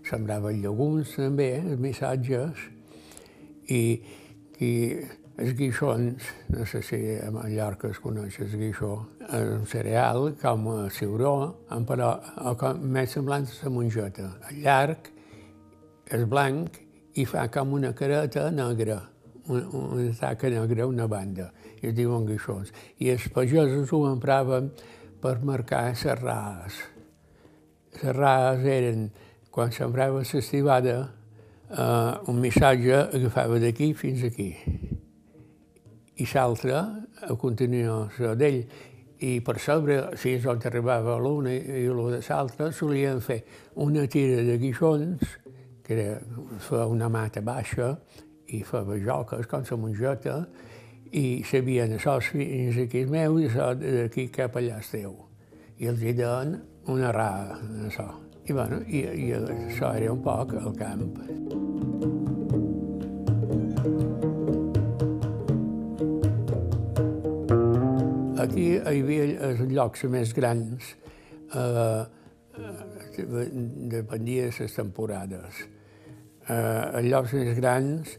Sembraven 0.09 0.62
llegums 0.62 1.11
també, 1.17 1.59
els 1.59 1.81
missatges, 1.83 2.61
i, 3.69 4.00
i 4.62 4.71
els 5.38 5.54
guixons, 5.54 6.25
no 6.50 6.64
sé 6.66 6.80
si 6.83 6.99
a 7.23 7.28
Mallorca 7.30 7.92
es 7.92 8.00
coneix 8.02 8.40
el 8.42 8.54
guixó, 8.59 8.95
un 9.38 9.66
cereal 9.71 10.33
com 10.40 10.66
a 10.73 10.88
ciuró, 10.90 11.35
però 11.87 12.11
com 12.59 12.83
més 12.83 13.14
semblant 13.14 13.47
a 13.47 13.59
la 13.62 13.71
mongeta. 13.71 14.26
El 14.50 14.59
llarg, 14.64 15.12
és 16.11 16.25
blanc 16.26 16.80
i 17.14 17.26
fa 17.28 17.47
com 17.54 17.76
una 17.78 17.92
careta 17.95 18.49
negra, 18.50 18.99
una, 19.47 19.62
una 19.78 20.11
taca 20.18 20.50
negra 20.50 20.88
una 20.90 21.07
banda, 21.07 21.52
i 21.78 21.92
es 21.92 21.95
diuen 21.95 22.26
guixons. 22.26 22.75
I 22.99 23.14
els 23.14 23.30
pagesos 23.30 23.95
ho 23.95 24.04
empraven 24.11 24.73
per 25.23 25.38
marcar 25.47 25.87
les 25.92 26.07
raes. 26.18 26.83
Les 28.02 28.16
raes 28.16 28.66
eren, 28.66 29.11
quan 29.54 29.71
sembrava 29.71 30.26
l'estivada, 30.26 31.00
eh, 31.71 32.12
un 32.26 32.42
missatge 32.42 33.04
agafava 33.07 33.62
d'aquí 33.62 33.95
fins 33.95 34.26
aquí 34.26 34.50
i 36.19 36.27
l'altre 36.35 36.79
a 37.27 37.35
continuació 37.39 38.35
d'ell. 38.39 38.63
I 39.19 39.41
per 39.43 39.57
sobre, 39.59 39.99
si 40.19 40.37
és 40.37 40.47
on 40.47 40.61
arribava 40.69 41.17
l'una 41.19 41.51
i 41.51 41.87
l'una 41.87 42.21
de 42.21 42.27
l'altra, 42.29 42.71
solien 42.71 43.21
fer 43.21 43.41
una 43.83 44.07
tira 44.07 44.45
de 44.47 44.59
guixons, 44.63 45.25
que 45.83 45.97
era 45.97 46.21
fer 46.63 46.85
una 46.87 47.09
mata 47.11 47.43
baixa, 47.43 47.97
i 48.55 48.63
feia 48.65 48.99
joques 49.05 49.47
com 49.51 49.67
la 49.71 49.77
mongeta, 49.77 50.37
i 51.13 51.43
sabien 51.49 51.97
això 51.97 52.19
fins 52.21 52.79
aquí 52.85 53.03
és 53.03 53.11
meu 53.11 53.39
i 53.41 53.49
això 53.49 53.73
d'aquí 53.75 54.29
cap 54.35 54.57
allà 54.61 54.79
és 54.79 54.91
teu. 54.93 55.17
I 55.79 55.91
els 55.91 56.03
hi 56.03 56.13
deien 56.13 56.59
una 56.93 57.13
raga, 57.13 57.59
això. 57.89 58.09
I, 58.49 58.53
bueno, 58.53 58.81
i, 58.87 59.05
i 59.05 59.33
això 59.37 59.93
era 59.95 60.13
un 60.13 60.23
poc 60.25 60.55
el 60.57 60.73
camp. 60.79 61.05
Aquí 68.38 68.68
hi 68.76 69.00
havia 69.00 69.25
els 69.49 69.61
llocs 69.66 70.04
més 70.07 70.30
grans, 70.37 70.92
eh, 71.59 72.02
dependia 73.90 74.45
de 74.47 74.52
les 74.61 74.76
temporades. 74.76 75.64
Eh, 76.47 77.00
els 77.00 77.09
llocs 77.11 77.35
més 77.35 77.59
grans, 77.59 78.12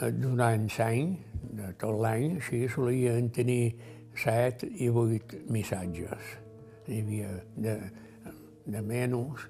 eh, 0.00 0.10
durant 0.16 0.64
l'any, 0.78 1.12
de 1.60 1.74
tot 1.82 2.00
l'any, 2.00 2.38
així 2.38 2.62
solien 2.72 3.28
tenir 3.28 3.76
set 4.16 4.64
i 4.64 4.88
vuit 4.88 5.36
missatges. 5.52 6.32
Hi 6.88 7.02
havia 7.02 7.36
de, 7.56 7.76
de 8.64 8.80
menys, 8.80 9.44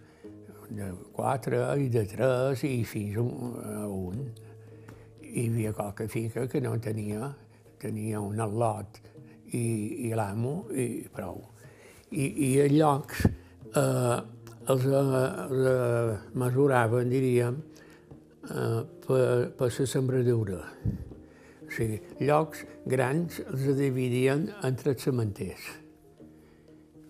de 0.69 0.91
quatre 1.15 1.63
i 1.79 1.89
de 1.89 2.03
tres 2.05 2.65
i 2.67 2.83
fins 2.83 3.17
a 3.23 3.23
un. 3.87 4.27
Hi 5.23 5.51
havia 5.53 5.73
qualque 5.73 6.09
finca 6.09 6.49
que 6.49 6.61
no 6.61 6.75
tenia, 6.83 7.31
tenia 7.79 8.21
un 8.21 8.43
al·lot 8.43 9.07
i, 9.53 9.67
i 10.09 10.15
l'amo 10.17 10.65
i 10.75 11.07
prou. 11.13 11.43
I, 12.11 12.25
i 12.47 12.51
els 12.63 12.75
llocs 12.75 13.27
eh, 13.27 14.19
els, 14.67 14.85
eh, 14.85 14.93
els 15.47 15.67
eh, 15.71 16.19
mesuraven, 16.35 17.11
diríem, 17.11 17.59
eh, 18.51 18.85
per, 19.07 19.53
per 19.59 19.71
la 19.71 19.87
sembradura. 19.87 20.63
O 21.67 21.73
sigui, 21.75 21.99
llocs 22.23 22.65
grans 22.87 23.41
els 23.47 23.67
dividien 23.79 24.49
entre 24.67 24.95
els 24.95 25.07
cementers. 25.07 25.69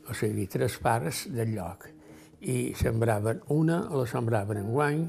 O 0.06 0.14
sigui, 0.16 0.46
tres 0.48 0.78
parts 0.82 1.26
del 1.32 1.54
lloc. 1.56 1.88
I 2.46 2.74
sembraven 2.78 3.40
una, 3.52 3.80
la 3.90 4.04
sembraven 4.06 4.60
en 4.60 4.70
guany, 4.72 5.02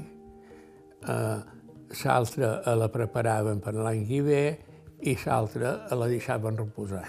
eh, 1.04 1.38
l'altra 2.04 2.76
la 2.76 2.88
preparaven 2.92 3.62
per 3.64 3.76
l'any 3.76 4.04
que 4.08 4.24
ve 4.24 4.42
i 5.08 5.14
l'altra 5.24 5.78
la 5.96 6.08
deixaven 6.10 6.58
reposar 6.58 7.06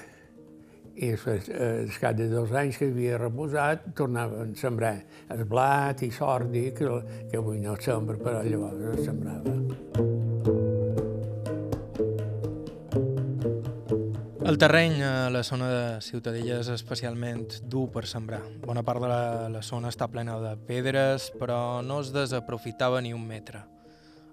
i 1.00 1.14
després, 1.14 1.48
eh, 1.48 1.88
cap 2.02 2.18
de 2.18 2.28
dos 2.28 2.52
anys 2.52 2.78
que 2.80 2.90
havia 2.92 3.18
reposat, 3.18 3.86
tornaven 3.96 4.52
a 4.52 4.60
sembrar 4.60 4.98
el 5.32 5.46
blat 5.48 6.04
i 6.04 6.12
sordi, 6.12 6.74
que, 6.76 6.90
que 7.32 7.40
avui 7.40 7.62
no 7.64 7.78
sembra, 7.80 8.18
però 8.20 8.42
llavors 8.44 9.00
es 9.00 9.06
sembrava. 9.08 9.56
El 14.50 14.58
terreny 14.58 15.04
a 15.06 15.30
la 15.30 15.44
zona 15.46 15.70
de 15.70 16.02
Ciutadella 16.02 16.58
és 16.60 16.72
especialment 16.74 17.46
dur 17.70 17.86
per 17.94 18.04
sembrar. 18.10 18.42
Bona 18.66 18.84
part 18.84 19.04
de 19.04 19.12
la, 19.12 19.22
la 19.54 19.62
zona 19.64 19.94
està 19.94 20.10
plena 20.12 20.40
de 20.42 20.56
pedres, 20.68 21.30
però 21.40 21.80
no 21.86 22.02
es 22.04 22.12
desaprofitava 22.12 23.00
ni 23.00 23.14
un 23.14 23.24
metre. 23.30 23.64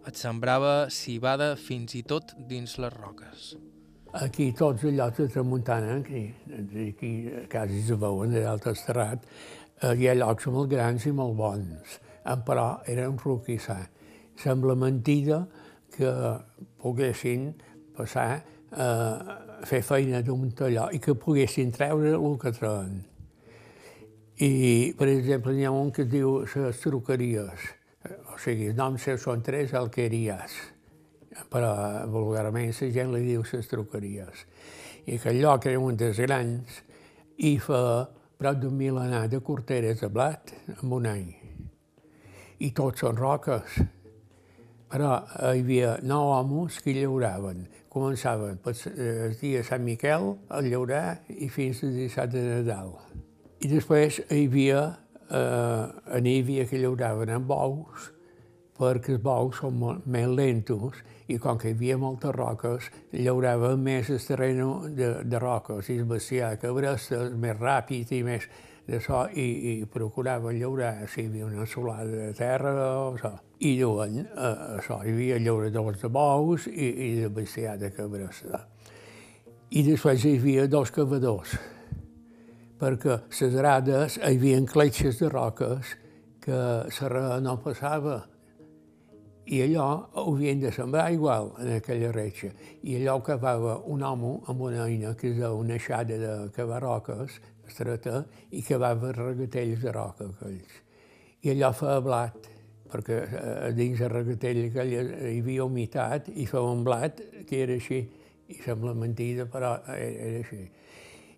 Et 0.08 0.18
sembrava 0.18 0.88
cibada 0.90 1.52
fins 1.60 1.94
i 2.00 2.02
tot 2.02 2.32
dins 2.48 2.78
les 2.80 2.94
roques. 2.96 3.54
Aquí 4.16 4.52
tots 4.56 4.84
els 4.86 4.96
llocs 4.96 5.18
de 5.18 5.26
tramuntana, 5.28 5.98
aquí, 6.00 6.22
aquí 6.88 7.10
quasi 7.52 7.82
se 7.84 7.96
veuen 8.00 8.32
de 8.32 8.42
l'altre 8.46 8.72
terrat, 8.86 9.24
eh, 9.82 9.92
hi 9.92 10.08
ha 10.08 10.14
llocs 10.16 10.46
molt 10.54 10.70
grans 10.70 11.04
i 11.04 11.12
molt 11.12 11.36
bons, 11.36 11.96
però 12.46 12.68
era 12.88 13.08
un 13.10 13.18
roquissar. 13.20 13.82
Sembla 14.40 14.76
mentida 14.76 15.42
que 15.92 16.12
poguessin 16.80 17.50
passar 17.96 18.28
a 18.72 18.86
eh, 18.86 19.36
fer 19.68 19.82
feina 19.84 20.22
d'un 20.24 20.48
talló 20.56 20.88
i 20.92 21.00
que 21.02 21.14
poguessin 21.14 21.72
treure 21.72 22.14
el 22.16 22.38
que 22.40 22.52
treuen. 22.56 22.96
I, 24.36 24.92
per 24.96 25.08
exemple, 25.08 25.52
n'hi 25.56 25.64
ha 25.64 25.72
un 25.72 25.92
que 25.92 26.04
es 26.04 26.10
diu 26.12 26.38
les 26.44 26.80
truqueries, 26.80 27.68
o 28.32 28.40
sigui, 28.40 28.70
els 28.72 28.80
noms 28.80 29.06
són 29.20 29.44
tres 29.44 29.72
alqueries, 29.76 30.56
però 31.52 31.72
vulgarment 32.10 32.72
la 32.72 32.90
gent 32.92 33.12
li 33.14 33.24
diu 33.26 33.44
les 33.52 33.68
truqueries. 33.70 34.44
I 35.06 35.16
aquell 35.16 35.40
lloc 35.42 35.66
era 35.70 35.80
un 35.80 35.96
dels 35.96 36.18
grans 36.18 36.80
i 37.38 37.56
fa 37.62 38.08
prop 38.36 38.58
d'un 38.60 38.74
milenar 38.76 39.26
de 39.28 39.40
corteres 39.40 40.00
de 40.00 40.08
blat 40.12 40.52
en 40.76 40.92
un 40.92 41.06
any. 41.06 41.28
I 42.58 42.72
tots 42.76 43.04
són 43.04 43.16
roques. 43.20 43.78
Però 44.90 45.12
hi 45.50 45.60
havia 45.62 45.96
nou 46.06 46.30
homes 46.34 46.78
que 46.82 46.94
llauraven. 46.94 47.64
Començaven 47.92 48.60
el 48.62 49.34
dia 49.40 49.62
Sant 49.64 49.82
Miquel 49.84 50.34
a 50.52 50.60
llaurar 50.62 51.22
i 51.32 51.48
fins 51.48 51.82
al 51.82 51.96
dissabte 51.96 52.42
de 52.42 52.60
Nadal. 52.60 52.92
I 53.64 53.70
després 53.72 54.20
hi 54.28 54.44
havia, 54.46 54.82
eh, 55.30 56.20
n'hi 56.20 56.36
havia 56.42 56.66
que 56.68 56.78
llauraven 56.78 57.32
amb 57.38 57.48
bous, 57.48 58.10
perquè 58.76 59.16
els 59.16 59.22
bous 59.24 59.60
són 59.60 59.78
molt 59.80 60.06
més 60.06 60.28
lentos 60.28 61.00
i 61.32 61.38
com 61.42 61.58
que 61.58 61.72
hi 61.72 61.74
havia 61.74 61.96
moltes 61.98 62.34
roques, 62.36 62.90
llaurava 63.12 63.74
més 63.76 64.10
el 64.12 64.22
terreny 64.22 64.62
de, 64.96 65.10
de 65.24 65.40
roques 65.42 65.90
i 65.90 65.98
bestiar 66.06 66.54
que 66.60 66.72
bresta 66.74 67.24
més 67.34 67.58
ràpid 67.58 68.12
i 68.14 68.22
més 68.26 68.46
de 68.86 69.00
so, 69.02 69.24
i, 69.34 69.46
i 69.72 69.86
procurava 69.90 70.52
llaurar 70.54 71.08
si 71.10 71.24
hi 71.24 71.30
havia 71.30 71.48
una 71.48 71.66
solada 71.66 72.06
de 72.06 72.30
terra 72.38 72.74
o 73.00 73.16
so. 73.18 73.32
I 73.58 73.72
llavors, 73.80 74.12
eh, 74.20 74.52
això, 74.76 75.00
hi 75.02 75.14
havia 75.14 75.40
llauradors 75.42 76.02
de 76.04 76.10
bous 76.12 76.68
i, 76.70 76.90
i 77.08 77.10
de 77.22 77.30
bestiar 77.32 77.78
de 77.80 77.90
cabresta. 77.90 78.66
I 79.74 79.82
després 79.82 80.22
hi 80.24 80.36
havia 80.38 80.68
dos 80.70 80.92
cavadors, 80.94 81.56
perquè 82.78 83.18
les 83.40 83.56
grades 83.56 84.20
hi 84.20 84.28
havia 84.28 84.62
cletxes 84.70 85.18
de 85.18 85.32
roques 85.32 85.96
que 86.44 86.62
la 87.10 87.40
no 87.42 87.56
passava 87.58 88.20
i 89.46 89.60
allò 89.62 90.08
havien 90.18 90.60
de 90.60 90.72
sembrar 90.74 91.12
igual 91.14 91.52
en 91.62 91.76
aquella 91.76 92.10
reixa. 92.12 92.50
I 92.82 92.96
allò 92.98 93.20
cavava 93.22 93.76
un 93.86 94.02
home 94.02 94.32
amb 94.50 94.60
una 94.68 94.86
eina 94.88 95.14
que 95.14 95.30
és 95.30 95.38
una 95.46 95.76
aixada 95.78 96.18
de 96.18 96.32
cavar 96.56 96.82
roques 96.82 97.38
estreta 97.66 98.24
i 98.50 98.62
cavava 98.66 99.12
regatells 99.14 99.82
de 99.82 99.92
roca 99.94 100.26
aquells. 100.26 100.82
I 101.42 101.52
allò 101.54 101.70
feia 101.76 102.02
blat, 102.02 102.48
perquè 102.90 103.20
a 103.68 103.70
dins 103.74 104.00
el 104.02 104.10
regatell 104.10 104.64
aquell 104.66 104.94
hi 104.96 105.38
havia 105.38 105.66
humitat 105.66 106.30
i 106.34 106.46
feia 106.46 106.72
un 106.72 106.82
blat 106.86 107.22
que 107.46 107.62
era 107.62 107.78
així, 107.78 108.02
i 108.46 108.58
sembla 108.62 108.94
mentida, 108.94 109.46
però 109.50 109.76
era 109.94 110.40
així. 110.40 110.64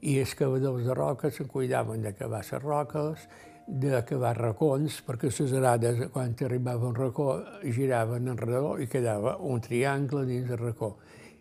I 0.08 0.20
els 0.22 0.32
cavadors 0.38 0.84
de 0.86 0.94
roques 0.94 1.36
se 1.36 1.44
cuidaven 1.44 2.04
de 2.04 2.12
cavar 2.16 2.44
les 2.44 2.62
roques, 2.62 3.28
d'acabar 3.68 4.32
racons, 4.38 5.02
perquè 5.04 5.28
les 5.28 5.52
arades, 5.52 6.06
quan 6.12 6.34
arribava 6.44 6.88
un 6.88 6.96
racó, 6.96 7.28
giraven 7.62 8.28
en 8.32 8.40
redó 8.40 8.78
i 8.80 8.88
quedava 8.88 9.36
un 9.38 9.60
triangle 9.60 10.24
dins 10.26 10.48
del 10.48 10.58
racó. 10.58 10.96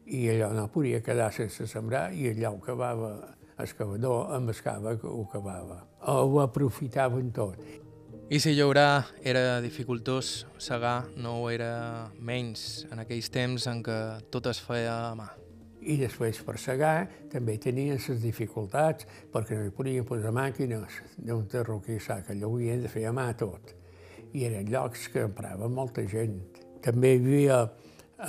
I 0.06 0.28
allò 0.30 0.52
no 0.54 0.68
podia 0.72 1.02
quedar 1.02 1.32
sense 1.34 1.68
sembrar 1.68 2.14
i 2.14 2.30
allò 2.30 2.54
ho 2.54 2.60
cavava 2.60 3.12
el 3.58 3.74
cavador 3.74 4.36
amb 4.36 4.50
el 4.50 4.62
cava 4.62 4.96
que 5.00 5.08
ho 5.08 5.26
cavava. 5.32 5.82
Ho 6.08 6.40
aprofitaven 6.44 7.32
tot. 7.32 7.58
I 8.30 8.40
si 8.44 8.54
llaurar 8.58 9.08
era 9.24 9.62
dificultós, 9.64 10.46
segar 10.60 11.08
no 11.16 11.38
ho 11.42 11.50
era 11.50 12.12
menys 12.20 12.86
en 12.92 13.00
aquells 13.00 13.32
temps 13.32 13.68
en 13.72 13.84
què 13.84 14.00
tot 14.32 14.52
es 14.52 14.60
feia 14.60 14.98
a 15.08 15.14
mà. 15.16 15.32
I 15.88 15.96
després 15.96 16.42
per 16.44 16.58
segar 16.60 17.08
també 17.32 17.56
tenien 17.64 17.96
les 17.96 18.20
dificultats 18.20 19.08
perquè 19.32 19.56
no 19.56 19.68
hi 19.70 19.74
podien 19.76 20.08
posar 20.08 20.34
màquines 20.36 20.98
d'un 21.16 21.46
terroquissar, 21.48 22.26
que 22.26 22.34
allò 22.36 22.50
ho 22.52 22.58
havien 22.58 22.84
de 22.84 22.92
fer 22.92 23.06
a 23.08 23.14
mà 23.16 23.30
tot. 23.40 23.72
I 24.36 24.44
eren 24.50 24.68
llocs 24.68 25.08
que 25.14 25.24
emprava 25.30 25.70
molta 25.72 26.04
gent. 26.12 26.42
També 26.84 27.14
hi 27.16 27.22
havia 27.22 27.62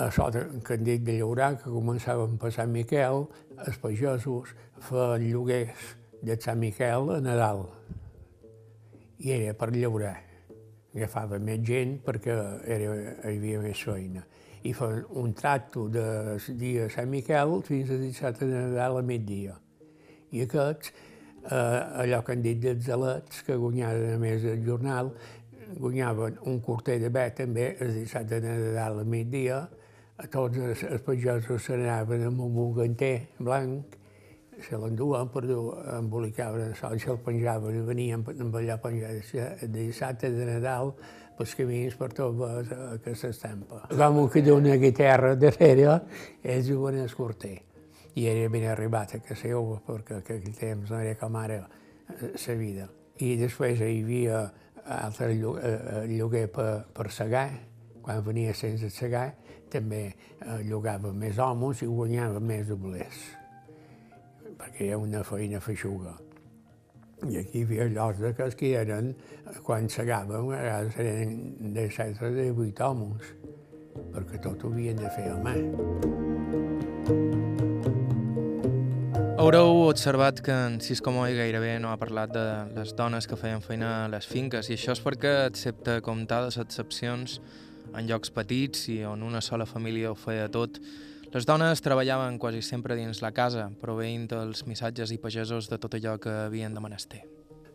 això 0.07 0.29
que 0.31 0.77
han 0.77 0.87
dit 0.87 1.03
de 1.03 1.17
llaurar, 1.17 1.57
que 1.59 1.73
començaven 1.73 2.39
per 2.39 2.53
Sant 2.55 2.71
Miquel, 2.71 3.25
els 3.67 3.83
pagesos 3.83 4.55
feien 4.87 5.27
lloguers 5.27 5.93
de 6.23 6.39
Sant 6.39 6.63
Miquel 6.63 7.11
a 7.17 7.19
Nadal. 7.19 7.65
I 9.19 9.35
era 9.35 9.53
per 9.59 9.73
llaurar. 9.75 10.15
Agafava 10.95 11.37
més 11.43 11.59
gent 11.67 11.99
perquè 12.05 12.33
era, 12.65 12.93
hi 13.27 13.35
havia 13.35 13.59
més 13.67 13.83
feina 13.83 14.23
i 14.63 14.73
fan 14.73 15.03
un 15.21 15.33
tracto 15.33 15.87
de 15.87 16.37
dia 16.59 16.87
de 16.87 16.93
Sant 16.93 17.09
Miquel 17.09 17.61
fins 17.63 17.91
a 17.91 17.99
dissabte 17.99 18.47
de 18.47 18.63
Nadal 18.67 18.99
a 18.99 19.03
migdia. 19.05 19.55
I 20.31 20.43
aquests, 20.45 20.91
eh, 21.45 22.03
allò 22.03 22.21
que 22.23 22.35
han 22.35 22.41
dit 22.43 22.59
dels 22.61 22.83
zelets, 22.85 23.43
que 23.43 23.55
guanyaven 23.55 24.15
a 24.15 24.19
més 24.21 24.43
el 24.43 24.65
jornal, 24.65 25.13
guanyaven 25.77 26.39
un 26.49 26.59
quarter 26.59 26.99
de 26.99 27.09
bé 27.09 27.29
també 27.37 27.75
el 27.79 27.93
dissabte 28.01 28.41
de 28.41 28.57
Nadal 28.57 28.99
a 28.99 29.03
migdia, 29.03 29.61
a 30.19 30.27
tots 30.27 30.57
els, 30.57 30.83
els 30.83 31.01
pagesos 31.05 31.63
se 31.63 31.77
n'anaven 31.77 32.25
amb 32.27 32.43
un 32.43 32.53
buganter 32.53 33.29
blanc, 33.39 33.95
se 34.59 34.75
l'enduen 34.75 35.29
per 35.31 35.45
dur, 35.47 35.77
embolicaven 35.95 36.65
el 36.67 36.75
sol, 36.75 36.99
se'l 36.99 37.21
penjaven 37.23 37.77
i 37.79 37.85
venien 37.87 38.25
amb 38.27 38.57
allò 38.59 38.75
penjat 38.83 39.31
de 39.63 39.69
dissabte 39.71 40.33
de 40.35 40.47
Nadal 40.49 40.91
pels 41.39 41.55
camins 41.55 41.95
per 41.95 42.11
tot 42.11 42.35
aquesta 42.43 43.31
estampa. 43.31 43.85
Com 43.87 44.25
que 44.27 44.43
una 44.51 44.75
guitarra 44.75 45.35
darrere, 45.39 46.01
ells 46.43 46.67
juguen 46.67 46.99
el 46.99 47.13
corter. 47.15 47.55
I 48.19 48.25
era 48.27 48.49
ben 48.51 48.65
arribat 48.67 49.15
a 49.15 49.21
casa 49.23 49.39
seva, 49.45 49.79
perquè 49.85 50.19
aquell 50.19 50.51
temps 50.57 50.91
no 50.91 50.99
era 50.99 51.15
com 51.15 51.37
ara 51.39 51.61
la 51.63 52.55
vida. 52.59 52.89
I 53.23 53.37
després 53.39 53.79
hi 53.79 54.01
havia 54.01 54.43
altre 54.83 55.31
lloguer 55.37 56.47
per, 56.51 56.83
per 56.91 57.07
segar, 57.15 57.47
quan 58.03 58.23
venia 58.25 58.53
sense 58.53 58.89
segar, 58.91 59.29
també 59.71 60.09
llogava 60.67 61.13
més 61.13 61.39
homes 61.39 61.83
i 61.85 61.87
guanyava 61.87 62.39
més 62.43 62.67
doblers, 62.67 63.19
perquè 64.57 64.89
era 64.89 64.97
una 64.99 65.23
feina 65.23 65.61
feixuga. 65.63 66.17
I 67.27 67.35
aquí 67.41 67.59
hi 67.59 67.65
havia 67.65 67.89
llocs 67.91 68.21
de 68.23 68.31
cas 68.37 68.55
que 68.55 68.71
eren, 68.79 69.11
quan 69.65 69.89
vegades 69.91 70.95
eren 70.95 71.73
de 71.75 71.89
set 71.91 72.21
o 72.23 72.29
de 72.31 72.51
vuit 72.55 72.79
homes, 72.79 73.33
perquè 74.13 74.39
tot 74.39 74.63
ho 74.63 74.71
havien 74.71 74.95
de 74.95 75.09
fer 75.11 75.27
a 75.27 75.37
mà. 75.43 75.55
Haureu 79.39 79.89
observat 79.89 80.39
que 80.41 80.51
en 80.51 80.79
Cisco 80.79 81.11
Moy 81.11 81.35
gairebé 81.35 81.79
no 81.79 81.91
ha 81.91 81.97
parlat 81.97 82.31
de 82.31 82.45
les 82.75 82.95
dones 82.95 83.27
que 83.27 83.35
feien 83.35 83.61
feina 83.61 84.05
a 84.05 84.09
les 84.11 84.27
finques, 84.27 84.69
i 84.69 84.75
això 84.75 84.95
és 84.95 85.03
perquè, 85.03 85.47
excepte 85.49 85.99
comptades 86.01 86.57
excepcions, 86.57 87.39
en 87.95 88.07
llocs 88.07 88.31
petits 88.31 88.87
i 88.93 89.03
on 89.03 89.23
una 89.23 89.41
sola 89.41 89.65
família 89.65 90.11
ho 90.11 90.15
feia 90.15 90.47
tot, 90.47 90.79
les 91.31 91.45
dones 91.45 91.81
treballaven 91.85 92.39
quasi 92.41 92.63
sempre 92.65 92.95
dins 92.97 93.21
la 93.21 93.29
casa, 93.31 93.67
proveint 93.81 94.25
els 94.33 94.63
missatges 94.65 95.11
i 95.13 95.19
pagesos 95.21 95.67
de 95.69 95.77
tot 95.77 95.93
allò 95.93 96.15
que 96.17 96.31
havien 96.47 96.73
de 96.73 96.81
menester. 96.81 97.21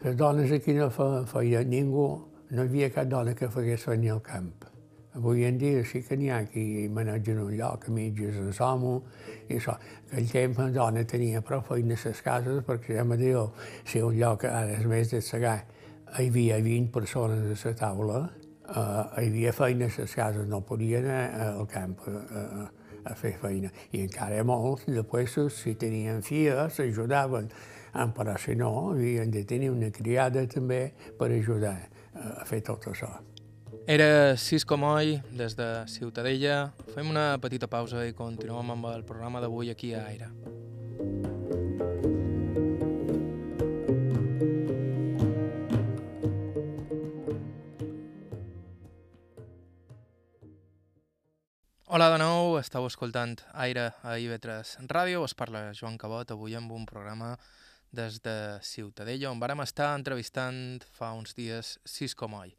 Les 0.02 0.16
dones 0.18 0.50
aquí 0.52 0.74
no 0.74 0.88
feia 0.90 1.62
ningú, 1.62 2.08
no 2.50 2.64
hi 2.64 2.66
havia 2.66 2.90
cap 2.90 3.06
dona 3.06 3.34
que 3.38 3.48
fegués 3.48 3.86
feina 3.86 4.12
al 4.16 4.22
camp. 4.26 4.66
Avui 5.14 5.44
en 5.46 5.58
dia 5.58 5.84
sí 5.86 6.02
que 6.02 6.18
n'hi 6.18 6.32
ha 6.34 6.40
qui 6.50 6.88
manegen 6.90 7.38
un 7.44 7.54
lloc 7.54 7.86
a 7.86 7.94
mitges 7.94 8.34
en 8.42 8.50
somo, 8.52 8.96
i 9.46 9.60
això. 9.60 9.78
Aquell 10.10 10.30
temps 10.32 10.58
la 10.58 10.70
dona 10.74 11.04
tenia 11.06 11.42
prou 11.46 11.62
feina 11.62 11.94
a 11.94 12.08
les 12.08 12.22
cases, 12.26 12.62
perquè 12.66 12.98
ja 12.98 13.04
me 13.06 13.16
diu, 13.16 13.52
si 13.86 14.02
un 14.02 14.18
lloc 14.18 14.48
ara 14.50 14.74
és 14.74 14.86
més 14.90 15.14
de 15.14 15.22
segar, 15.22 15.60
hi 16.18 16.26
havia 16.26 16.58
20 16.58 16.90
persones 16.90 17.62
a 17.62 17.70
la 17.70 17.78
taula, 17.78 18.22
uh, 18.66 19.20
hi 19.22 19.28
havia 19.28 19.54
feina 19.54 19.86
a 19.86 19.94
les 19.94 20.16
cases, 20.18 20.48
no 20.50 20.64
podien 20.66 21.06
anar 21.06 21.52
al 21.54 21.68
camp. 21.70 22.02
Uh, 22.10 22.66
a 23.04 23.14
fer 23.14 23.34
feina. 23.40 23.70
I 23.92 24.04
encara 24.04 24.42
molts, 24.44 24.86
després, 24.88 25.36
si 25.54 25.74
tenien 25.80 26.22
filles, 26.22 26.80
ajudaven, 26.80 27.50
però 28.16 28.34
si 28.40 28.56
no, 28.58 28.72
havien 28.90 29.30
de 29.30 29.44
tenir 29.46 29.70
una 29.70 29.92
criada 29.94 30.46
també 30.50 30.88
per 31.18 31.30
ajudar 31.30 31.76
a 32.14 32.44
fer 32.48 32.62
tot 32.66 32.88
això. 32.90 33.12
Era 33.86 34.36
Cisco 34.40 34.78
Moll, 34.80 35.18
des 35.36 35.54
de 35.58 35.68
Ciutadella. 35.92 36.72
Fem 36.94 37.10
una 37.10 37.34
petita 37.36 37.68
pausa 37.68 38.06
i 38.08 38.16
continuem 38.16 38.70
amb 38.72 38.88
el 38.94 39.04
programa 39.04 39.44
d'avui 39.44 39.68
aquí 39.70 39.92
a 39.92 40.06
Aire. 40.08 40.30
Hola 51.94 52.08
de 52.10 52.16
nou, 52.18 52.56
estàu 52.58 52.88
escoltant 52.88 53.36
Aire 53.62 53.84
a 54.02 54.16
IB3 54.18 54.88
Ràdio, 54.90 55.20
us 55.22 55.34
parla 55.38 55.68
Joan 55.78 55.94
Cabot, 55.94 56.32
avui 56.34 56.56
amb 56.58 56.72
un 56.74 56.82
programa 56.90 57.36
des 57.94 58.16
de 58.24 58.34
Ciutadella, 58.66 59.30
on 59.30 59.38
vàrem 59.38 59.62
estar 59.62 59.92
entrevistant 59.94 60.82
fa 60.98 61.12
uns 61.14 61.36
dies 61.38 61.76
Cisco 61.86 62.26
Moll. 62.26 62.50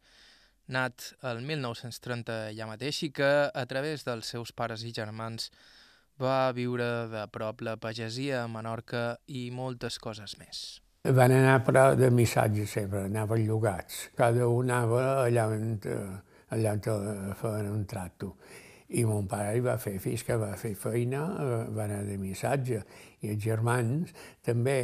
Nat 0.72 1.10
el 1.28 1.44
1930 1.44 2.38
ja 2.56 2.70
mateix 2.70 3.02
i 3.04 3.12
que, 3.12 3.30
a 3.52 3.66
través 3.68 4.08
dels 4.08 4.32
seus 4.32 4.56
pares 4.56 4.88
i 4.88 4.96
germans, 4.96 5.52
va 6.16 6.48
viure 6.56 6.90
de 7.12 7.28
prop 7.28 7.60
la 7.60 7.76
pagesia 7.76 8.46
a 8.46 8.48
Menorca 8.48 9.18
i 9.28 9.50
moltes 9.52 10.00
coses 10.00 10.38
més. 10.40 10.66
Van 11.04 11.36
anar 11.44 11.60
però 11.68 11.90
de 11.92 12.08
missatge 12.08 12.64
sempre, 12.64 13.04
anaven 13.12 13.44
llogats. 13.44 14.06
Cada 14.16 14.48
un 14.48 14.72
anava 14.72 15.26
allà 15.26 15.50
on, 15.52 15.74
allà 16.56 16.78
on 16.78 17.34
feien 17.36 17.74
un 17.76 17.84
tracto 17.84 18.38
I 18.88 19.04
mon 19.04 19.26
pare 19.26 19.56
hi 19.56 19.62
va 19.64 19.76
fer, 19.82 19.96
fins 20.02 20.22
que 20.26 20.36
va 20.38 20.52
fer 20.58 20.74
feina, 20.78 21.24
eh, 21.42 21.60
va 21.74 21.84
anar 21.88 22.04
de 22.06 22.18
missatge. 22.20 22.82
I 23.22 23.32
els 23.34 23.42
germans 23.42 24.12
també, 24.46 24.78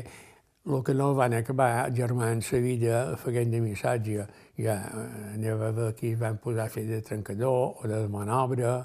el 0.67 0.83
que 0.87 0.95
no 0.95 1.13
van 1.19 1.35
acabar, 1.39 1.87
els 1.87 1.97
germans 1.99 2.53
la 2.55 2.63
vida 2.65 3.05
fent 3.23 3.55
de 3.55 3.61
missatge, 3.63 4.27
ja 4.59 4.81
eh, 4.89 5.07
anava 5.37 5.71
a 5.71 5.79
veure 5.79 5.95
qui 5.99 6.15
van 6.19 6.41
posar 6.43 6.67
a 6.67 6.75
fer 6.75 6.87
de 6.91 7.03
trencador 7.07 7.79
o 7.83 7.89
de 7.91 8.03
manobra, 8.09 8.81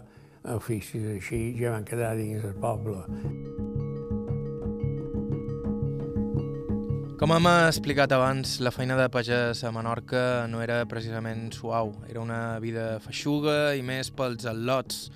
oficis 0.53 1.09
així, 1.17 1.41
ja 1.59 1.73
van 1.75 1.85
quedar 1.87 2.15
dins 2.15 2.45
el 2.45 2.55
poble. 2.61 3.76
Com 7.17 7.31
hem 7.33 7.47
explicat 7.49 8.11
abans, 8.13 8.59
la 8.61 8.69
feina 8.69 8.93
de 8.93 9.07
pagès 9.09 9.63
a 9.65 9.71
Menorca 9.73 10.45
no 10.51 10.59
era 10.61 10.83
precisament 10.85 11.47
suau. 11.49 11.95
Era 12.05 12.21
una 12.21 12.59
vida 12.61 12.99
feixuga 13.01 13.73
i 13.73 13.81
més 13.81 14.11
pels 14.13 14.45
al·lots, 14.45 15.07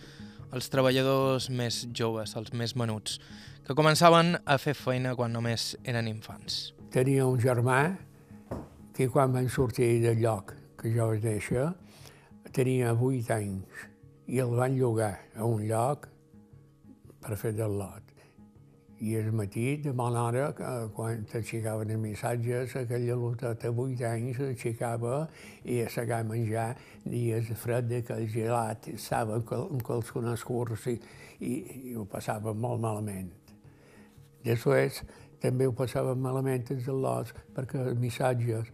els 0.50 0.72
treballadors 0.74 1.52
més 1.54 1.84
joves, 1.94 2.34
els 2.42 2.56
més 2.58 2.74
menuts, 2.74 3.20
que 3.62 3.78
començaven 3.78 4.34
a 4.42 4.58
fer 4.58 4.74
feina 4.74 5.14
quan 5.14 5.30
només 5.30 5.76
eren 5.86 6.10
infants. 6.10 6.72
Tenia 6.90 7.30
un 7.30 7.38
germà 7.38 7.78
que 8.98 9.06
quan 9.06 9.38
van 9.38 9.54
sortir 9.54 10.00
del 10.02 10.26
lloc 10.26 10.56
que 10.82 10.90
jo 10.98 11.12
vaig 11.14 11.22
néixer 11.22 11.70
tenia 12.50 12.96
vuit 12.98 13.30
anys 13.30 13.86
i 14.26 14.42
el 14.42 14.58
van 14.58 14.74
llogar 14.74 15.20
a 15.38 15.46
un 15.46 15.68
lloc 15.70 16.10
per 17.22 17.38
fer 17.38 17.54
del 17.54 17.78
lot 17.78 18.11
i 19.02 19.16
el 19.18 19.32
matí, 19.34 19.78
de 19.82 19.92
bona 19.98 20.28
hora, 20.28 20.44
quan 20.94 21.24
t'aixecaven 21.26 21.90
els 21.96 22.02
missatges, 22.04 22.76
aquella 22.78 23.16
luta 23.18 23.56
de 23.58 23.72
vuit 23.74 24.04
anys 24.06 24.38
s'aixecava 24.38 25.24
i 25.66 25.80
a 25.82 25.88
sacar 25.90 26.20
a 26.22 26.28
menjar 26.30 26.68
dies 27.06 27.50
fred 27.58 27.90
de 27.90 28.04
que 28.06 28.14
el 28.14 28.30
gelat 28.30 28.92
estava 28.94 29.40
amb 29.40 29.82
qualsevol 29.82 30.38
curs 30.46 30.86
i, 30.94 31.00
i, 31.40 31.56
i 31.90 31.96
ho 31.98 32.06
passava 32.06 32.54
molt 32.54 32.82
malament. 32.86 33.34
Després 34.46 35.02
també 35.42 35.66
ho 35.66 35.74
passava 35.74 36.14
malament 36.14 36.70
els 36.70 36.86
al·lots 36.94 37.34
perquè 37.58 37.82
els 37.82 37.98
missatges 37.98 38.70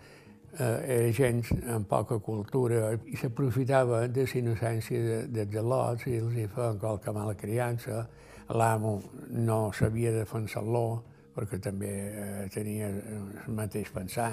eh, 0.59 0.99
era 0.99 1.11
gent 1.15 1.43
amb 1.71 1.87
poca 1.87 2.19
cultura 2.19 2.97
i 3.07 3.15
s'aprofitava 3.15 4.03
de 4.11 4.27
la 4.27 4.39
innocència 4.43 5.25
dels 5.31 5.59
al·lots 5.63 6.07
i 6.11 6.19
els 6.19 6.35
feien 6.35 6.83
qualque 6.83 7.15
mala 7.15 7.39
criança 7.39 8.09
l'amo 8.55 9.01
no 9.29 9.71
sabia 9.75 10.13
defensar-lo 10.15 11.03
perquè 11.35 11.59
també 11.61 11.91
eh, 11.91 12.45
tenia 12.53 12.89
el 12.89 13.53
mateix 13.53 13.91
pensar. 13.93 14.31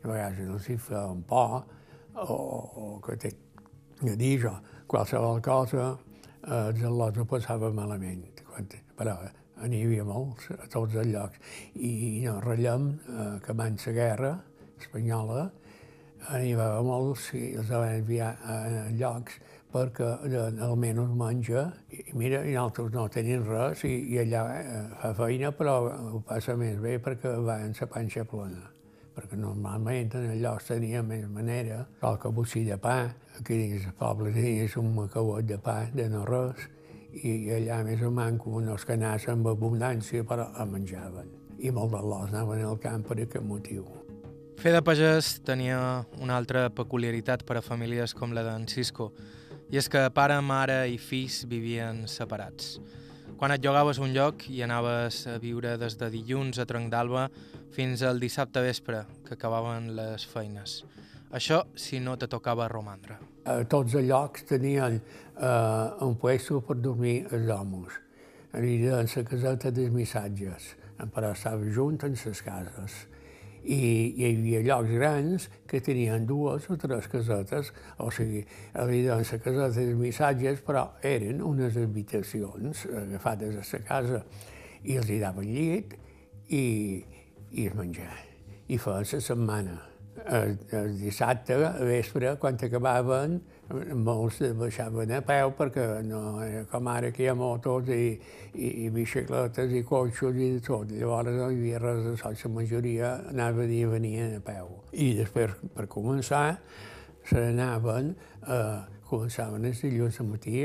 A 0.00 0.08
vegades 0.08 0.48
els 0.48 0.68
hi 0.70 0.76
feia 0.80 1.04
un 1.12 1.22
por 1.28 1.60
o, 2.16 2.34
o 2.34 2.86
que 3.04 3.16
té 3.20 3.30
que 4.00 4.16
dir 4.16 4.38
jo, 4.40 4.54
qualsevol 4.88 5.42
cosa 5.44 5.92
eh, 5.92 6.70
els 6.72 6.82
al·lots 6.88 7.20
ho 7.20 7.26
passava 7.28 7.70
malament. 7.74 8.24
Però 8.98 9.14
n'hi 9.68 9.84
havia 9.84 10.04
molts 10.08 10.50
a 10.56 10.66
tots 10.72 10.96
els 10.96 11.12
llocs. 11.12 11.38
I 11.76 12.24
no 12.24 12.38
ratllem 12.40 12.90
eh, 12.96 13.32
que 13.44 13.54
abans 13.54 13.86
la 13.86 13.96
guerra 13.96 14.34
espanyola 14.80 15.50
n'hi 16.30 16.52
havia 16.52 16.82
molts 16.84 17.30
i 17.36 17.54
els 17.60 17.70
van 17.72 17.94
enviar 17.94 18.34
a 18.44 18.56
llocs 18.96 19.38
perquè 19.70 20.10
almenys 20.66 21.14
menja, 21.14 21.68
i 21.94 22.04
mira, 22.18 22.42
i 22.44 22.56
nosaltres 22.56 22.92
no 22.96 23.06
tenim 23.12 23.46
res, 23.46 23.84
i, 23.86 23.94
i 24.14 24.20
allà 24.24 24.44
eh, 24.58 24.82
fa 25.00 25.14
feina, 25.22 25.52
però 25.54 25.78
ho 26.16 26.20
passa 26.26 26.56
més 26.58 26.78
bé 26.82 26.98
perquè 27.02 27.36
va 27.38 27.60
en 27.64 27.74
la 27.78 27.90
panxa 27.90 28.26
plena 28.28 28.68
perquè 29.20 29.36
normalment 29.36 30.14
en 30.16 30.30
allò 30.32 30.54
tenia 30.64 31.02
més 31.04 31.26
manera, 31.28 31.82
qualque 32.00 32.30
bocí 32.32 32.62
de 32.64 32.78
pa, 32.80 33.10
aquí 33.38 33.58
dins 33.58 33.88
el 33.90 33.96
poble 33.98 34.32
tenies 34.32 34.76
un 34.80 34.94
macauet 34.96 35.48
de 35.48 35.58
pa, 35.60 35.82
de 35.92 36.06
no 36.08 36.22
res, 36.28 36.68
i 37.12 37.50
allà 37.56 37.80
més 37.84 38.02
o 38.06 38.10
manco 38.14 38.54
unes 38.60 38.86
canars 38.86 39.26
amb 39.28 39.50
abundància, 39.50 40.24
però 40.24 40.46
el 40.62 40.70
menjaven. 40.70 41.32
I 41.60 41.72
molt 41.74 41.92
de 41.92 42.00
l'os 42.06 42.30
anaven 42.30 42.62
al 42.64 42.78
camp 42.80 43.04
per 43.08 43.18
aquest 43.18 43.44
motiu. 43.44 43.84
Fer 44.60 44.72
de 44.76 44.80
pagès 44.84 45.38
tenia 45.44 46.04
una 46.20 46.36
altra 46.36 46.68
peculiaritat 46.70 47.44
per 47.48 47.58
a 47.58 47.64
famílies 47.64 48.14
com 48.16 48.32
la 48.36 48.44
d'en 48.46 48.66
Cisco, 48.68 49.10
i 49.70 49.78
és 49.78 49.86
que 49.86 50.02
pare, 50.10 50.34
mare 50.42 50.82
i 50.90 50.96
fills 50.98 51.44
vivien 51.46 52.02
separats. 52.10 52.78
Quan 53.38 53.54
et 53.54 53.62
llogaves 53.64 54.00
un 54.02 54.10
lloc 54.12 54.42
i 54.50 54.64
anaves 54.66 55.22
a 55.30 55.36
viure 55.40 55.76
des 55.80 55.94
de 55.96 56.10
dilluns 56.12 56.58
a 56.58 56.66
Tronc 56.68 56.90
d'Alba 56.92 57.28
fins 57.72 58.02
al 58.02 58.18
dissabte 58.20 58.60
vespre, 58.60 59.04
que 59.24 59.36
acabaven 59.38 59.94
les 59.96 60.26
feines. 60.26 60.80
Això 61.30 61.62
si 61.78 62.00
no 62.02 62.16
te 62.18 62.26
tocava 62.26 62.66
romandre. 62.68 63.20
A 63.46 63.62
tots 63.62 63.94
els 63.94 64.08
llocs 64.10 64.44
tenien 64.50 64.98
eh, 64.98 66.04
un 66.04 66.18
puesto 66.18 66.58
per 66.66 66.76
dormir 66.82 67.20
els 67.30 67.48
homes. 67.54 67.94
Aniria 68.52 68.98
en 68.98 69.08
la 69.14 69.24
caseta 69.30 69.70
dels 69.70 69.94
missatges, 69.94 70.74
però 71.14 71.30
estava 71.30 71.70
junt 71.70 72.02
en 72.04 72.18
les 72.18 72.42
cases 72.42 72.98
i 73.64 73.80
hi 74.16 74.28
havia 74.30 74.62
llocs 74.64 74.92
grans 74.94 75.48
que 75.68 75.80
tenien 75.84 76.24
dues 76.26 76.68
o 76.70 76.76
tres 76.80 77.08
casetes, 77.12 77.72
o 78.00 78.08
sigui, 78.14 78.44
havia 78.72 79.14
la 79.14 79.18
caseta 79.20 79.52
dels 79.52 79.94
missatges, 79.98 80.62
però 80.66 80.86
eren 81.02 81.42
unes 81.44 81.76
habitacions 81.76 82.86
agafades 82.88 83.60
a 83.60 83.66
la 83.76 83.84
casa 83.90 84.24
i 84.84 84.96
els 84.96 85.10
hi 85.10 85.20
daven 85.20 85.46
llit 85.50 85.94
i, 86.48 86.64
i 87.52 87.68
el 87.68 87.76
menjar. 87.76 88.16
I 88.70 88.78
feien 88.78 89.06
la 89.06 89.22
setmana. 89.28 89.78
El, 90.20 90.58
el 90.76 90.98
dissabte, 91.00 91.56
a 91.64 91.84
vespre, 91.86 92.34
quan 92.40 92.58
acabaven, 92.60 93.40
molts 93.70 94.40
baixaven 94.58 95.12
a 95.14 95.20
peu 95.26 95.52
perquè 95.56 95.86
no 96.06 96.40
era 96.42 96.64
com 96.70 96.88
ara 96.90 97.10
que 97.14 97.24
hi 97.24 97.28
ha 97.30 97.34
motos 97.38 97.88
i, 97.94 98.18
i, 98.54 98.70
i 98.84 98.90
bicicletes 98.94 99.72
i 99.72 99.82
cotxos 99.86 100.36
i 100.36 100.52
de 100.56 100.62
tot. 100.64 100.90
Llavors 100.90 101.34
no 101.36 101.50
hi 101.50 101.58
havia 101.58 101.82
res 101.82 102.04
de 102.06 102.14
sol, 102.20 102.38
la 102.44 102.52
majoria 102.54 103.12
anava 103.30 103.64
i 103.64 103.84
venien 103.86 104.38
a 104.38 104.44
peu. 104.44 104.80
I 104.92 105.12
després, 105.20 105.54
per 105.74 105.86
començar, 105.90 106.58
se 107.26 107.40
n'anaven, 107.40 108.14
eh, 108.46 108.80
començaven 109.10 109.68
els 109.70 109.84
dilluns 109.84 110.20
al 110.20 110.32
matí, 110.32 110.64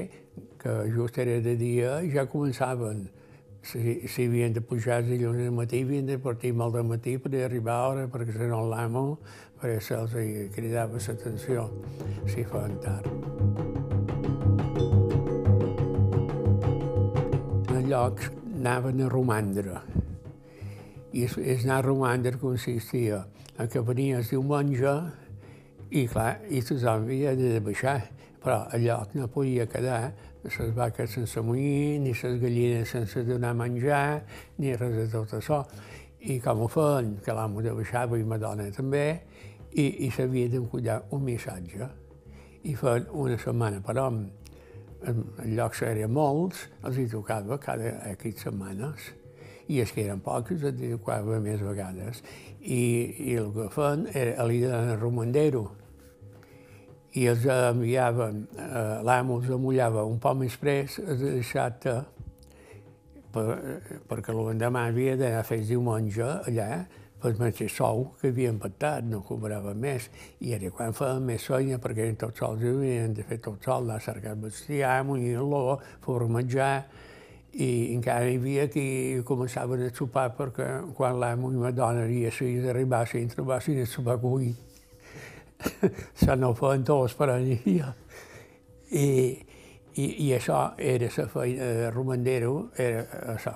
que 0.62 0.80
just 0.94 1.18
era 1.22 1.38
de 1.42 1.56
dia, 1.60 2.00
i 2.02 2.12
ja 2.14 2.26
començaven 2.30 3.06
si, 3.66 4.08
si 4.08 4.28
havien 4.30 4.54
de 4.54 4.62
pujar 4.62 5.02
els 5.02 5.10
dilluns 5.10 5.42
al 5.42 5.54
matí, 5.56 5.82
havien 5.86 6.06
de 6.06 6.18
partir 6.22 6.54
molt 6.54 6.78
de 6.78 6.84
matí 6.86 7.18
per 7.22 7.34
arribar 7.46 7.80
a 7.80 7.88
hora, 7.90 8.08
perquè 8.12 8.36
si 8.38 8.50
no 8.50 8.62
l'amo 8.70 9.06
perquè 9.66 9.82
se'ls 9.82 10.52
cridava 10.54 11.00
l'atenció 11.02 11.66
si 12.30 12.44
feien 12.46 12.76
tard. 12.84 13.08
En 17.74 17.88
llocs 17.90 18.30
anaven 18.60 19.02
a 19.02 19.10
romandre. 19.10 19.82
I 21.16 21.26
és 21.26 21.66
anar 21.66 21.80
a 21.80 21.86
romandre 21.88 22.38
consistia 22.38 23.24
en 23.58 23.72
que 23.72 23.82
venia 23.82 24.20
el 24.20 24.30
diumenge 24.30 24.96
i, 25.90 26.06
clar, 26.06 26.42
i 26.50 26.62
tothom 26.62 27.08
havia 27.08 27.34
de 27.40 27.58
baixar, 27.64 28.02
però 28.44 28.66
el 28.76 28.86
lloc 28.86 29.16
no 29.18 29.30
podia 29.32 29.66
quedar 29.66 30.12
les 30.46 30.74
vaques 30.76 31.10
sense 31.18 31.42
moir, 31.42 31.98
ni 32.04 32.14
les 32.14 32.42
gallines 32.42 32.92
sense 32.94 33.24
donar 33.26 33.56
menjar, 33.58 34.22
ni 34.60 34.76
res 34.78 35.00
de 35.00 35.08
tot 35.10 35.40
això. 35.40 35.64
I 36.26 36.38
com 36.42 36.66
ho 36.66 36.68
feien, 36.70 37.16
que 37.26 37.34
l'amo 37.34 37.64
de 37.66 37.74
baixava 37.74 38.20
i 38.20 38.26
ma 38.26 38.38
dona 38.42 38.70
també, 38.74 39.08
i, 39.76 40.08
i 40.08 40.10
s'havia 40.12 40.50
d'encollar 40.52 41.02
un 41.16 41.24
missatge. 41.28 41.90
I 42.66 42.74
fa 42.80 42.96
una 43.14 43.38
setmana 43.38 43.82
per 43.86 43.98
hom, 44.02 44.24
en 45.06 45.22
llocs 45.54 45.84
eren 45.86 46.14
molts, 46.16 46.66
els 46.88 46.98
hi 46.98 47.06
tocava 47.12 47.60
cada 47.62 47.94
X 48.16 48.48
setmanes. 48.48 49.12
I 49.68 49.82
els 49.82 49.92
que 49.94 50.06
eren 50.06 50.22
pocs 50.26 50.64
els 50.64 50.82
hi 50.82 50.92
tocava 50.96 51.40
més 51.44 51.62
vegades. 51.62 52.22
I, 52.62 52.82
i 53.32 53.38
el 53.42 53.52
que 53.54 53.70
feien 53.74 54.08
era 54.14 54.46
l'ida 54.48 54.82
de 54.90 55.00
Romandero. 55.02 55.68
I 57.16 57.30
els 57.32 57.46
enviaven, 57.48 58.44
eh, 58.60 59.00
l'amo 59.08 59.40
els 59.40 59.52
amullava 59.56 60.04
un 60.08 60.18
poc 60.20 60.36
més 60.42 60.58
pres, 60.60 60.98
els 61.00 61.22
deixat 61.24 61.86
per, 63.36 63.46
perquè 64.10 64.36
l'endemà 64.36 64.88
havia 64.90 65.16
d'anar 65.20 65.44
a 65.44 65.48
fer 65.48 65.62
diumenge 65.68 66.26
allà, 66.50 66.70
el 67.30 67.40
mateix 67.40 67.74
sou 67.78 68.12
que 68.20 68.30
havien 68.32 68.60
pactat, 68.62 69.06
no 69.10 69.22
cobrava 69.26 69.74
més, 69.78 70.10
i 70.42 70.54
era 70.58 70.70
quan 70.74 70.94
feien 70.96 71.24
més 71.26 71.46
feina, 71.48 71.80
perquè 71.82 72.06
eren 72.06 72.20
tots 72.22 72.42
sols 72.42 72.64
i 72.64 72.72
havien 72.72 73.16
de 73.18 73.26
fer 73.28 73.40
tot 73.44 73.64
sol, 73.66 73.88
anar 73.88 74.00
a 74.02 74.06
cercar 74.06 74.36
bestiar, 74.42 75.00
munyir-lo, 75.08 75.80
formatjar, 76.06 76.86
i 77.56 77.70
encara 77.96 78.28
hi 78.28 78.40
havia 78.40 78.68
qui 78.72 78.86
començaven 79.28 79.86
a 79.86 79.92
sopar 79.96 80.28
perquè 80.36 80.70
quan 80.96 81.20
l'amo 81.22 81.54
i 81.54 81.62
la 81.62 81.72
dona 81.72 82.04
havia 82.04 82.32
seguit 82.36 82.68
arribassin, 82.68 83.30
trobassin 83.32 83.80
el 83.80 83.88
sopar 83.88 84.18
cuit. 84.20 84.58
Se 86.22 86.36
no 86.36 86.52
feien 86.58 86.84
tots, 86.84 87.16
n'hi 87.20 87.60
havia. 87.60 87.94
I, 88.92 89.06
i, 89.96 90.10
I 90.28 90.34
això 90.36 90.66
era 90.78 91.08
la 91.18 91.30
feina 91.32 91.72
de 91.80 91.94
Romandero, 91.96 92.58
era 92.76 93.08
això 93.38 93.56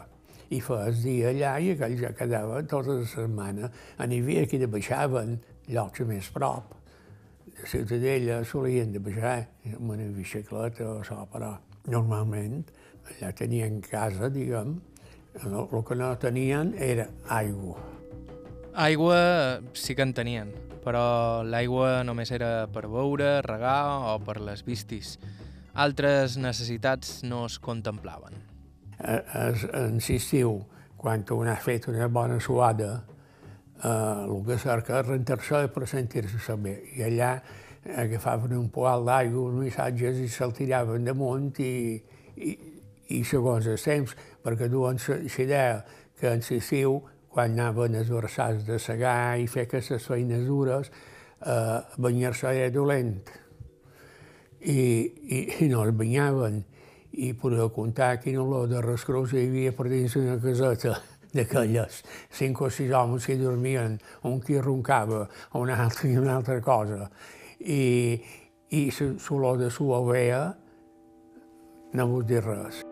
i 0.49 0.59
fes 0.65 1.03
dia 1.03 1.29
allà 1.29 1.53
i 1.61 1.71
aquell 1.75 1.95
ja 1.99 2.11
quedava 2.17 2.61
tota 2.65 2.97
la 2.99 3.07
setmana. 3.07 3.69
N'hi 4.01 4.21
havia 4.23 4.45
qui 4.49 4.59
de 4.61 4.69
baixaven 4.71 5.37
llocs 5.69 6.05
més 6.09 6.29
prop. 6.33 6.75
De 7.45 7.67
Ciutadella 7.67 8.41
solien 8.47 8.93
de 8.93 9.01
baixar 9.03 9.37
amb 9.75 9.93
una 9.95 10.07
bicicleta 10.15 10.87
o 10.87 10.99
això, 11.03 11.21
però 11.31 11.53
normalment, 11.91 12.63
allà 13.09 13.33
tenien 13.35 13.79
casa, 13.83 14.29
diguem, 14.33 14.77
el, 15.43 15.55
el 15.59 15.85
que 15.85 15.97
no 15.99 16.09
tenien 16.21 16.73
era 16.77 17.09
aigua. 17.27 17.77
Aigua 18.79 19.19
sí 19.73 19.95
que 19.95 20.05
en 20.05 20.13
tenien, 20.15 20.53
però 20.85 21.43
l'aigua 21.43 21.99
només 22.07 22.31
era 22.31 22.69
per 22.73 22.87
beure, 22.87 23.39
regar 23.45 23.81
o 24.13 24.17
per 24.23 24.39
les 24.41 24.63
vistis. 24.65 25.17
Altres 25.79 26.37
necessitats 26.41 27.19
no 27.27 27.45
es 27.47 27.59
contemplaven. 27.61 28.48
Es, 28.99 29.63
en 29.73 29.95
l'estiu, 30.03 30.57
quan 30.99 31.23
un 31.31 31.47
ha 31.47 31.55
fet 31.63 31.87
una 31.87 32.07
bona 32.11 32.39
suada, 32.43 32.91
eh, 33.83 34.25
el 34.25 34.43
que 34.45 34.57
cerca 34.59 34.99
és 34.99 35.07
rentar-se 35.07 35.67
per 35.73 35.87
sentir-se 35.87 36.57
bé. 36.59 36.75
I 36.97 37.05
allà 37.07 37.31
agafaven 37.95 38.57
un 38.57 38.67
poal 38.69 39.05
d'aigua, 39.07 39.45
uns 39.47 39.63
missatges, 39.63 40.19
i 40.19 40.27
se'l 40.27 40.51
tiraven 40.55 41.07
damunt 41.07 41.61
i, 41.63 41.95
i, 42.35 42.57
i 43.15 43.23
segons 43.23 43.69
els 43.71 43.87
temps, 43.87 44.15
perquè 44.43 44.67
duen 44.69 44.99
idea 45.29 45.79
que 46.19 46.33
en 46.33 46.43
l'estiu, 46.43 46.99
quan 47.29 47.53
anaven 47.55 47.95
esverçats 47.95 48.65
de 48.67 48.79
segar 48.81 49.37
i 49.39 49.47
fer 49.47 49.67
aquestes 49.67 50.07
feines 50.09 50.43
dures, 50.47 50.89
eh, 51.45 51.79
banyar-se 51.97 52.51
era 52.51 52.73
dolent. 52.73 53.21
I, 54.59 54.75
i, 54.75 55.39
i 55.63 55.69
no 55.71 55.85
es 55.87 55.95
banyaven. 55.95 56.65
I 57.13 57.33
podeu 57.33 57.71
comptar 57.73 58.17
quin 58.21 58.37
olor 58.37 58.67
de 58.69 58.81
rescrós 58.81 59.33
hi 59.33 59.47
havia 59.47 59.73
per 59.73 59.87
dins 59.89 60.15
una 60.19 60.37
caseta 60.41 60.95
d'aquelles. 61.33 62.03
Cinc 62.29 62.61
o 62.61 62.69
sis 62.69 62.93
homes 62.93 63.25
que 63.25 63.37
dormien, 63.37 63.99
un 64.23 64.39
qui 64.41 64.59
roncava, 64.61 65.27
un 65.57 65.69
altre 65.73 66.09
i 66.09 66.17
una 66.17 66.37
altra 66.37 66.61
cosa 66.61 67.09
i, 67.59 68.21
i 68.69 68.83
l'olor 69.29 69.57
de 69.57 69.71
ovella 69.79 70.43
no 71.93 72.07
vull 72.07 72.25
dir 72.25 72.43
res. 72.45 72.88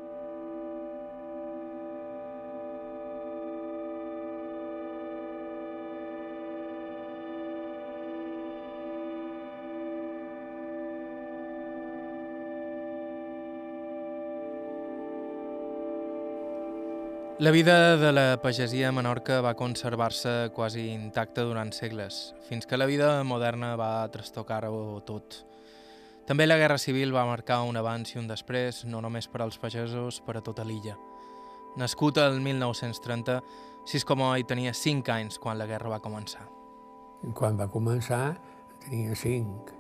La 17.47 17.51
vida 17.51 17.95
de 17.95 18.11
la 18.11 18.41
pagesia 18.41 18.89
a 18.89 18.91
Menorca 18.91 19.39
va 19.39 19.53
conservar-se 19.55 20.51
quasi 20.51 20.89
intacta 20.91 21.45
durant 21.47 21.69
segles, 21.71 22.33
fins 22.43 22.67
que 22.67 22.75
la 22.75 22.83
vida 22.85 23.23
moderna 23.23 23.69
va 23.79 24.03
trastocar-ho 24.11 24.99
tot. 25.07 25.45
També 26.27 26.43
la 26.43 26.57
Guerra 26.59 26.75
Civil 26.77 27.13
va 27.15 27.23
marcar 27.23 27.61
un 27.63 27.79
abans 27.79 28.11
i 28.11 28.19
un 28.19 28.27
després, 28.27 28.81
no 28.83 28.99
només 28.99 29.29
per 29.31 29.45
als 29.45 29.55
pagesos, 29.61 30.17
per 30.25 30.35
a 30.35 30.41
tota 30.43 30.65
l'illa. 30.67 30.97
Nascut 31.79 32.19
el 32.19 32.41
1930, 32.43 33.37
Siscomó 33.87 34.33
hi 34.35 34.43
tenia 34.43 34.73
5 34.75 35.13
anys 35.15 35.39
quan 35.39 35.55
la 35.55 35.69
guerra 35.71 35.93
va 35.93 36.01
començar. 36.03 36.43
Quan 37.31 37.55
va 37.55 37.69
començar 37.71 38.35
tenia 38.89 39.15
5 39.15 39.71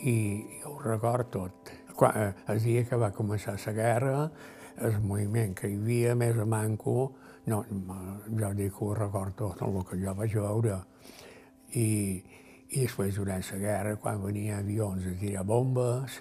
i, 0.00 0.16
i 0.16 0.64
ho 0.64 0.78
record 0.80 1.28
tot. 1.36 1.74
Quan, 1.92 2.16
eh, 2.16 2.32
el 2.48 2.64
dia 2.64 2.86
que 2.88 2.96
va 2.96 3.12
començar 3.12 3.58
la 3.66 3.76
guerra, 3.76 4.16
el 4.86 5.00
moviment 5.04 5.54
que 5.56 5.68
hi 5.68 5.78
havia 5.78 6.14
més 6.18 6.38
a 6.38 6.46
manco, 6.48 7.12
no, 7.50 7.62
jo 8.40 8.50
dic 8.56 8.74
que 8.76 8.84
ho 8.84 8.94
recordo 8.94 9.52
tot 9.58 9.62
el 9.68 9.86
que 9.88 9.98
jo 10.02 10.14
vaig 10.16 10.36
veure. 10.36 10.80
I, 11.78 11.86
i 12.70 12.84
després, 12.84 13.14
durant 13.16 13.44
la 13.52 13.60
guerra, 13.62 13.96
quan 14.02 14.22
venien 14.22 14.58
avions 14.58 15.06
a 15.06 15.14
tirar 15.20 15.44
bombes, 15.46 16.20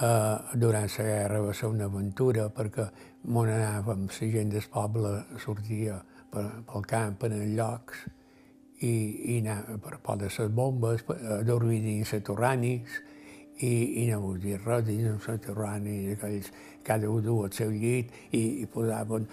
eh, 0.00 0.36
durant 0.54 0.90
la 0.98 1.06
guerra 1.08 1.40
va 1.44 1.54
ser 1.54 1.70
una 1.72 1.88
aventura 1.90 2.48
perquè 2.52 2.88
m'on 3.24 3.48
anàvem, 3.48 4.08
la 4.08 4.30
gent 4.36 4.52
del 4.52 4.68
poble 4.72 5.14
sortia 5.40 6.02
per, 6.30 6.44
pel 6.68 6.86
camp 6.88 7.24
en 7.28 7.38
els 7.38 7.56
llocs 7.56 8.04
i, 8.84 8.92
i 9.34 9.40
anava 9.40 9.78
per 9.80 9.98
por 10.04 10.20
de 10.20 10.28
les 10.28 10.52
bombes, 10.52 11.04
a 11.08 11.42
dormir 11.46 11.80
dins 11.84 12.12
les 12.12 12.24
torranis, 12.24 13.00
i, 13.62 14.02
i 14.02 14.06
no 14.10 14.20
vull 14.20 14.40
dir 14.42 14.58
res 14.64 14.84
dins 14.88 15.06
el 15.08 15.20
soterrani, 15.22 15.98
aquells, 16.16 16.50
cada 16.84 17.10
un 17.10 17.24
du 17.24 17.40
al 17.44 17.52
seu 17.52 17.72
llit 17.72 18.12
i, 18.30 18.62
i 18.62 18.66
posaven 18.70 19.26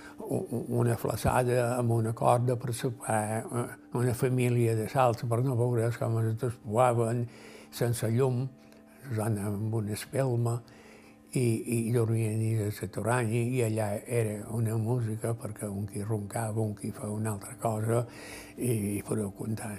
una 0.82 0.98
flaçada 0.98 1.78
amb 1.78 1.92
una 2.00 2.14
corda 2.18 2.56
per 2.56 2.74
sopar 2.74 3.44
una 3.94 4.14
família 4.18 4.76
de 4.76 4.88
salts 4.90 5.28
per 5.28 5.42
no 5.46 5.58
veure 5.60 5.92
com 6.00 6.20
es 6.24 6.36
despoaven 6.42 7.26
sense 7.72 8.08
llum, 8.12 8.46
zona 9.16 9.48
amb 9.50 9.76
una 9.76 9.94
espelma, 9.96 10.60
i, 11.32 11.88
i 11.88 11.92
dormien 11.96 12.40
dins 12.40 12.62
el 12.66 12.74
soterrani 12.76 13.46
i 13.56 13.62
allà 13.64 13.88
era 14.04 14.42
una 14.52 14.76
música 14.76 15.32
perquè 15.34 15.68
un 15.70 15.86
qui 15.88 16.04
roncava, 16.04 16.60
un 16.60 16.74
qui 16.76 16.92
fa 16.92 17.08
una 17.08 17.32
altra 17.32 17.56
cosa 17.62 18.02
i, 18.58 18.98
i 18.98 19.04
podeu 19.08 19.32
comptar. 19.38 19.78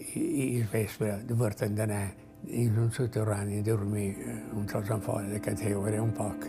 I, 0.00 0.20
i 0.20 0.46
el 0.60 0.70
vespre 0.72 1.18
divertint 1.28 1.76
d'anar 1.76 2.06
in 2.46 2.78
un 2.78 2.90
sotterraneo 2.92 3.62
dormì 3.62 4.08
un 4.54 4.64
tros 4.66 4.88
fora 5.04 5.26
de 5.28 5.40
categoria 5.40 6.02
un 6.02 6.12
poc, 6.12 6.48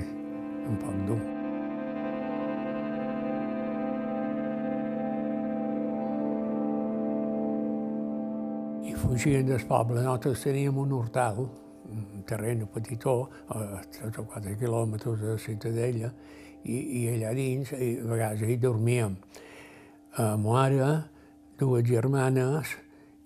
un 0.68 0.78
poc 0.82 1.00
dur. 1.08 1.20
I 8.88 8.96
fugien 9.00 9.48
del 9.48 9.66
poble. 9.68 10.02
Nosaltres 10.02 10.46
teníem 10.46 10.78
un 10.78 10.94
hortal, 11.00 11.44
un 11.88 12.24
terreno 12.28 12.68
petitó, 12.74 13.30
a 13.50 13.82
3 14.00 14.22
o 14.22 14.28
4 14.34 14.56
quilòmetres 14.60 15.20
de 15.22 15.36
la 15.36 15.42
ciutadella, 15.42 16.14
i, 16.64 16.78
i 17.02 17.04
allà 17.16 17.34
dins, 17.38 17.72
i 17.72 17.94
a 18.02 18.08
vegades 18.12 18.48
hi 18.48 18.58
dormíem. 18.62 19.16
A 20.18 20.34
mare, 20.42 20.90
dues 21.60 21.86
germanes 21.88 22.74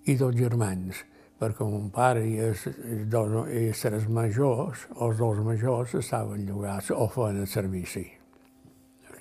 i 0.06 0.14
dos 0.18 0.34
germans 0.36 1.04
perquè 1.42 1.66
mon 1.66 1.88
pare 1.90 2.22
i 2.22 2.36
els, 2.38 2.68
dos, 3.10 3.32
i 3.50 3.70
els 3.72 4.06
majors, 4.06 4.86
els 4.94 5.18
dos 5.18 5.40
majors, 5.42 5.96
estaven 5.98 6.44
llogats 6.46 6.92
o 6.94 7.08
feien 7.10 7.40
el 7.42 7.48
servici. 7.50 8.04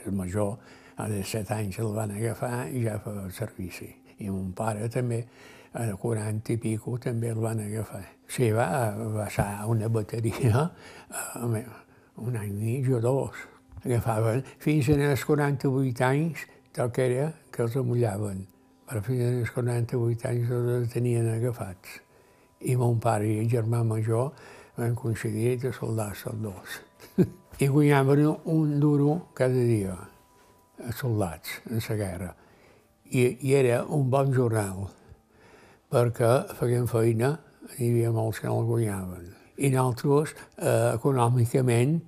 El 0.05 0.13
major, 0.17 0.53
a 1.01 1.07
de 1.10 1.23
set 1.25 1.49
anys 1.55 1.79
el 1.81 1.89
van 1.95 2.13
agafar 2.13 2.67
i 2.69 2.84
ja 2.86 2.99
feia 3.01 3.25
el 3.25 3.34
servici. 3.34 3.89
I 4.21 4.29
mon 4.29 4.51
pare 4.57 4.89
també, 4.93 5.23
a 5.73 5.88
40 5.97 6.53
i 6.53 6.60
pico, 6.62 6.97
també 7.01 7.31
el 7.31 7.41
van 7.41 7.63
agafar. 7.63 8.03
Sí, 8.29 8.51
va 8.53 8.67
baixar 9.15 9.65
una 9.71 9.89
bateria 9.89 10.67
un 12.21 12.38
any 12.38 12.51
i 12.51 12.53
mig 12.53 12.91
o 12.93 13.01
dos. 13.01 13.47
Agafaven 13.81 14.43
fins 14.62 14.91
als 14.93 15.25
48 15.25 16.05
anys, 16.05 16.45
tot 16.75 16.93
que 16.93 17.07
era 17.10 17.31
que 17.49 17.65
els 17.65 17.79
amullaven. 17.81 18.45
Però 18.86 19.01
fins 19.10 19.25
als 19.31 19.57
48 19.57 20.29
anys 20.29 20.55
els 20.60 20.93
tenien 20.93 21.34
agafats 21.34 22.01
i 22.67 22.76
mon 22.78 23.00
pare 23.02 23.28
i 23.28 23.39
el 23.41 23.50
germà 23.50 23.82
major 23.88 24.32
van 24.78 24.93
aconseguir 24.93 25.58
de 25.62 25.74
soldar-se 25.74 26.30
els 26.32 26.41
dos. 26.45 26.78
I 27.60 27.67
guanyaven 27.74 28.26
un 28.30 28.80
duro 28.80 29.17
cada 29.38 29.65
dia, 29.67 29.97
a 30.82 30.91
soldats, 30.93 31.60
en 31.69 31.82
la 31.88 31.95
guerra. 31.95 32.32
I, 33.12 33.28
I 33.47 33.54
era 33.60 33.84
un 33.84 34.10
bon 34.10 34.32
jornal, 34.34 34.88
perquè 35.91 36.32
feien 36.60 36.88
feina, 36.88 37.36
hi 37.78 37.91
havia 37.91 38.13
molts 38.15 38.39
que 38.39 38.47
no 38.47 38.62
el 38.62 38.69
guanyaven. 38.69 39.28
I 39.62 39.69
nosaltres, 39.74 40.34
eh, 40.58 40.93
econòmicament, 40.95 42.00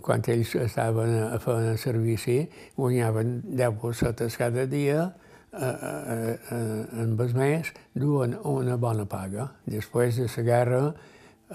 quan 0.00 0.22
ells 0.32 0.54
estaven 0.56 1.10
a 1.26 1.38
fer 1.42 1.58
el 1.72 1.78
servici, 1.78 2.38
guanyaven 2.78 3.42
10 3.44 3.80
pessetes 3.82 4.38
cada 4.40 4.64
dia, 4.70 5.10
eh, 5.60 6.38
eh, 6.50 6.84
en 7.02 7.16
els 7.20 7.34
més 7.36 7.72
duen 7.94 8.36
una 8.48 8.76
bona 8.80 9.04
paga. 9.06 9.50
Després 9.66 10.16
de 10.20 10.28
la 10.36 10.44
guerra, 10.46 10.82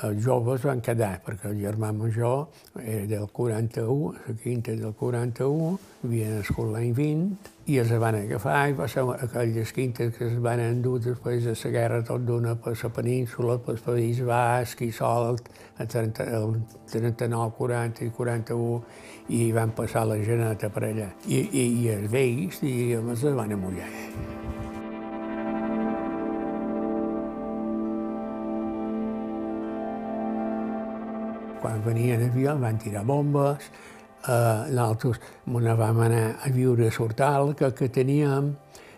els 0.04 0.24
joves 0.24 0.66
van 0.68 0.82
quedar, 0.84 1.18
perquè 1.26 1.50
el 1.52 1.62
germà 1.62 1.92
major 1.96 2.48
era 2.84 3.06
del 3.10 3.28
41, 3.34 4.14
la 4.28 4.36
quinta 4.44 4.76
del 4.76 4.94
41, 4.94 5.72
havia 6.04 6.30
nascut 6.36 6.70
l'any 6.74 6.92
20, 6.98 7.54
i 7.68 7.80
els 7.82 7.92
van 8.00 8.16
agafar 8.16 8.60
i 8.70 8.76
va 8.78 8.88
ser 8.88 9.04
aquelles 9.18 9.74
quintes 9.76 10.14
que 10.16 10.28
es 10.30 10.38
van 10.44 10.62
endur 10.64 11.00
després 11.04 11.44
de 11.48 11.56
la 11.58 11.72
guerra 11.74 12.04
tot 12.08 12.24
d'una 12.28 12.56
per 12.62 12.76
la 12.84 12.92
península, 13.00 13.58
pel 13.66 13.82
País 13.84 14.22
Basc 14.24 14.86
i 14.86 14.92
Solt, 14.92 15.50
el 15.80 15.90
39, 15.90 17.52
40 17.58 18.06
i 18.06 18.14
41, 18.22 18.80
i 19.30 19.52
van 19.52 19.76
passar 19.76 20.06
la 20.08 20.22
geneta 20.24 20.70
per 20.70 20.88
allà. 20.92 21.12
I, 21.28 21.42
i, 21.44 21.68
i 21.84 21.92
els 21.98 22.08
vells, 22.12 22.64
diguem, 22.64 23.12
es 23.18 23.28
van 23.42 23.58
amullar. 23.58 23.92
Quan 31.62 31.82
venien 31.82 32.22
avions 32.22 32.62
van 32.62 32.78
tirar 32.78 33.02
bombes, 33.06 33.64
eh, 34.28 34.70
nosaltres 34.70 35.20
ne 35.46 35.74
vam 35.74 36.00
anar 36.06 36.26
a 36.46 36.52
viure 36.54 36.88
a 36.88 36.92
Sortal, 36.92 37.56
que, 37.56 37.90
teníem, 37.90 38.52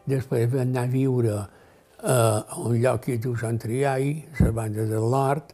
després 0.06 0.50
vam 0.52 0.68
anar 0.68 0.84
a 0.84 0.92
viure 0.92 1.38
eh, 1.38 2.10
a 2.12 2.60
un 2.60 2.76
lloc 2.82 3.06
que 3.06 3.18
diu 3.18 3.38
Sant 3.38 3.60
Triai, 3.60 4.26
la 4.40 4.52
banda 4.52 4.86
del 4.90 5.08
nord, 5.08 5.54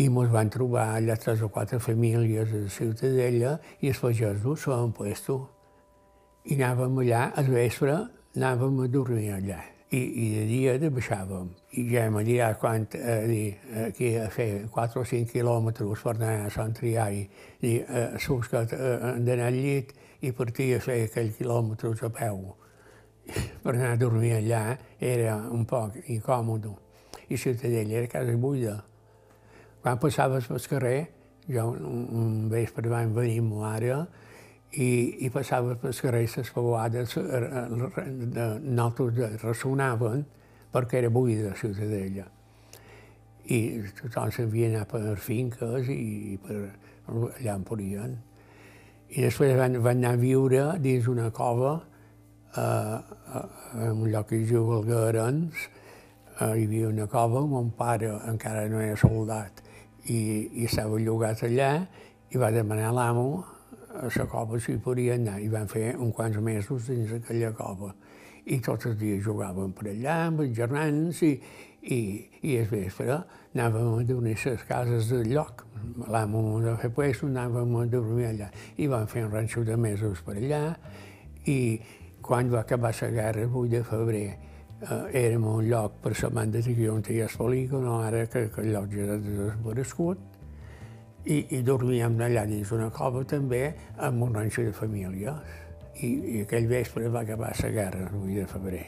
i 0.00 0.08
ens 0.08 0.32
van 0.32 0.48
trobar 0.48 0.86
allà 0.96 1.18
tres 1.20 1.42
o 1.42 1.50
quatre 1.52 1.78
famílies 1.78 2.48
a 2.48 2.62
la 2.64 2.72
Ciutadella 2.72 3.58
i 3.80 3.92
els 3.92 4.00
pagesos 4.00 4.64
s'ho 4.64 4.72
han 4.72 4.96
puesto. 4.96 5.38
I 6.48 6.56
anàvem 6.56 6.96
allà, 7.04 7.28
al 7.36 7.52
vespre, 7.52 8.00
anàvem 8.36 8.80
a 8.80 8.88
dormir 8.88 9.30
allà. 9.36 9.60
I, 9.92 9.98
i 10.00 10.26
de 10.32 10.44
dia 10.48 10.90
baixàvem. 10.90 11.50
I 11.76 11.84
ja 11.90 12.06
hem 12.08 12.16
dirà 12.24 12.52
quan, 12.60 12.86
a 12.96 13.16
dir, 13.28 13.56
aquí 13.86 14.14
a 14.16 14.28
fer 14.32 14.66
4 14.72 15.02
o 15.02 15.04
5 15.08 15.32
quilòmetres 15.32 16.04
per 16.06 16.14
anar 16.16 16.46
a 16.46 16.52
Sant 16.54 16.72
Triari, 16.78 17.26
i 17.60 17.74
eh, 17.80 18.06
surts 18.18 18.48
que 18.48 18.62
eh, 18.64 19.12
d'anar 19.20 19.50
al 19.50 19.58
llit 19.60 19.92
i 20.22 20.32
partir 20.32 20.70
a 20.76 20.80
fer 20.80 21.02
aquells 21.08 21.36
quilòmetres 21.36 22.04
a 22.08 22.12
peu. 22.12 22.54
per 23.62 23.74
anar 23.76 23.92
a 23.92 23.98
dormir 24.00 24.32
allà 24.38 24.62
era 24.98 25.36
un 25.52 25.66
poc 25.68 26.00
incòmode. 26.08 26.72
I 27.28 27.36
Ciutadella 27.36 28.00
era 28.00 28.10
casa 28.10 28.34
buida 28.36 28.80
quan 29.82 29.98
passaves 29.98 30.46
pel 30.46 30.62
carrer, 30.70 30.98
jo 31.50 31.64
un, 31.74 32.02
un 32.14 32.34
vespre 32.50 32.86
vam 32.90 33.14
venir 33.16 33.40
amb 33.42 33.56
ma 33.56 33.72
mare 33.72 33.96
i, 34.72 35.26
i 35.26 35.30
passaves 35.32 35.78
pel 35.82 35.98
carrer 36.00 36.22
les 36.36 36.50
pauades 36.54 37.16
nosaltres 38.62 39.42
ressonaven 39.42 40.24
perquè 40.72 41.02
era 41.02 41.10
buida 41.12 41.50
la 41.50 41.56
ciutadella. 41.56 42.24
I 43.52 43.58
tothom 43.98 44.30
s'havia 44.32 44.70
anat 44.70 44.88
per 44.88 45.16
finques 45.20 45.88
i 45.92 46.38
per 46.40 46.58
allà 47.10 47.56
on 47.58 47.64
podien. 47.68 48.16
I 49.12 49.26
després 49.26 49.58
van, 49.58 49.76
van 49.84 49.98
anar 50.00 50.14
a 50.16 50.20
viure 50.20 50.78
dins 50.80 51.08
una 51.10 51.28
cova 51.30 51.74
eh, 52.56 52.98
en 53.82 53.90
un 53.98 54.08
lloc 54.08 54.30
que 54.30 54.40
es 54.40 54.48
diu 54.48 54.72
Alguerens, 54.78 55.66
eh, 56.38 56.54
hi 56.56 56.64
havia 56.64 56.88
una 56.88 57.06
cova, 57.12 57.44
mon 57.44 57.70
pare 57.76 58.14
encara 58.30 58.64
no 58.72 58.80
era 58.80 58.96
soldat, 58.96 59.60
i, 60.08 60.48
i 60.62 60.64
estava 60.64 60.96
llogat 60.98 61.44
allà 61.44 61.74
i 62.32 62.40
va 62.40 62.50
demanar 62.54 62.94
l'amo 62.96 63.44
la 63.92 64.26
cova 64.26 64.58
si 64.60 64.78
podia 64.78 65.14
anar 65.14 65.38
i 65.40 65.48
van 65.52 65.68
fer 65.68 65.92
uns 65.96 66.14
quants 66.16 66.38
mesos 66.40 66.88
dins 66.88 67.12
aquella 67.18 67.52
cova 67.56 67.92
i 68.44 68.58
tots 68.60 68.88
els 68.90 68.98
dies 68.98 69.22
jugàvem 69.24 69.72
per 69.76 69.90
allà 69.92 70.16
amb 70.26 70.42
els 70.42 70.54
germans 70.56 71.22
i, 71.22 71.32
i, 71.82 72.00
i 72.42 72.56
el 72.58 72.68
vespre 72.70 73.20
anàvem 73.52 73.98
a 74.00 74.04
dormir 74.08 74.34
a 74.34 74.54
les 74.54 74.64
cases 74.66 75.10
del 75.12 75.32
lloc. 75.34 75.66
L'amo 76.10 76.42
va 76.62 76.76
fer 76.80 76.90
puesto, 76.94 77.28
anàvem 77.28 77.76
a 77.76 77.84
dormir 77.90 78.30
allà. 78.30 78.48
I 78.78 78.88
vam 78.90 79.06
fer 79.06 79.26
un 79.26 79.34
ranxo 79.34 79.64
de 79.66 79.76
mesos 79.76 80.22
per 80.26 80.38
allà 80.40 80.62
i 81.46 81.58
quan 82.22 82.50
va 82.50 82.62
acabar 82.62 82.94
la 83.00 83.10
guerra, 83.10 83.42
el 83.42 83.50
8 83.52 83.70
de 83.70 83.82
febrer, 83.84 84.26
eh, 84.82 85.24
érem 85.24 85.46
un 85.46 85.68
lloc 85.68 86.00
per 86.02 86.14
la 86.22 86.30
banda 86.30 86.62
que 86.62 86.90
on 86.90 87.02
hi 87.08 87.20
ha 87.20 87.26
el 87.26 87.36
polígon, 87.36 87.88
ara 88.02 88.26
que, 88.26 88.48
que 88.50 88.60
el 88.62 88.72
lloc 88.72 88.90
ja 88.94 89.08
ha 89.10 89.18
desaparegut, 89.18 90.31
i, 91.24 91.38
i 91.56 91.62
dormíem 91.62 92.18
allà 92.20 92.44
dins 92.48 92.72
una 92.74 92.90
cova 92.90 93.22
també 93.28 93.68
amb 93.98 94.22
un 94.26 94.34
ranxo 94.34 94.64
de 94.66 94.72
famílies. 94.74 95.58
I, 96.02 96.08
i 96.08 96.42
aquell 96.42 96.66
vespre 96.70 97.08
va 97.12 97.22
acabar 97.22 97.52
la 97.62 97.70
guerra, 97.70 98.06
el 98.08 98.20
8 98.22 98.36
de 98.40 98.46
febrer. 98.50 98.84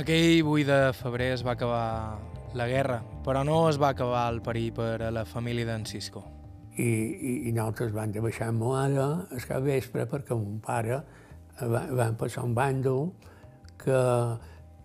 Aquell 0.00 0.46
8 0.48 0.68
de 0.70 0.78
febrer 0.96 1.32
es 1.34 1.42
va 1.44 1.52
acabar 1.52 2.18
la 2.56 2.66
guerra, 2.68 3.02
però 3.24 3.44
no 3.44 3.68
es 3.68 3.78
va 3.80 3.92
acabar 3.92 4.26
el 4.32 4.40
perill 4.44 4.72
per 4.76 4.94
a 5.02 5.10
la 5.12 5.24
família 5.28 5.68
d'en 5.68 5.84
Cisco. 5.86 6.24
I, 6.72 6.88
i, 6.88 7.32
i 7.48 7.52
nosaltres 7.52 7.92
vam 7.92 8.12
de 8.12 8.22
baixar 8.24 8.48
amb 8.48 8.64
mare 8.64 9.04
el 9.36 9.44
cap 9.44 9.60
vespre 9.60 10.06
perquè 10.08 10.32
mon 10.32 10.56
pare 10.64 11.02
va, 11.60 11.82
van 11.92 12.16
passar 12.16 12.46
un 12.48 12.54
bàndol 12.56 13.10
que 13.82 14.00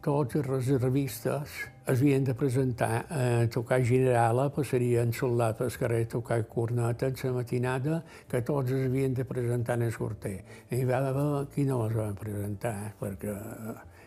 tots 0.03 0.35
els 0.35 0.49
reservistes 0.49 1.55
havien 1.88 2.23
de 2.23 2.34
presentar 2.34 3.06
a 3.10 3.47
tocar 3.47 3.80
generala, 3.86 4.50
passarien 4.52 5.13
soldat 5.15 5.58
pel 5.58 5.71
carrer 5.80 6.02
a 6.04 6.10
tocar 6.12 6.41
corneta 6.47 7.08
en 7.08 7.15
la 7.23 7.32
matinada, 7.32 8.04
que 8.28 8.41
tots 8.41 8.71
es 8.71 8.86
havien 8.89 9.13
de 9.13 9.23
presentar 9.26 9.78
en 9.78 9.84
el 9.84 9.93
sorter. 9.93 10.43
I 10.69 10.84
va 10.84 11.00
haver 11.00 11.47
qui 11.54 11.63
no 11.63 11.86
els 11.86 11.95
van 11.95 12.15
presentar, 12.19 12.93
perquè 13.00 13.36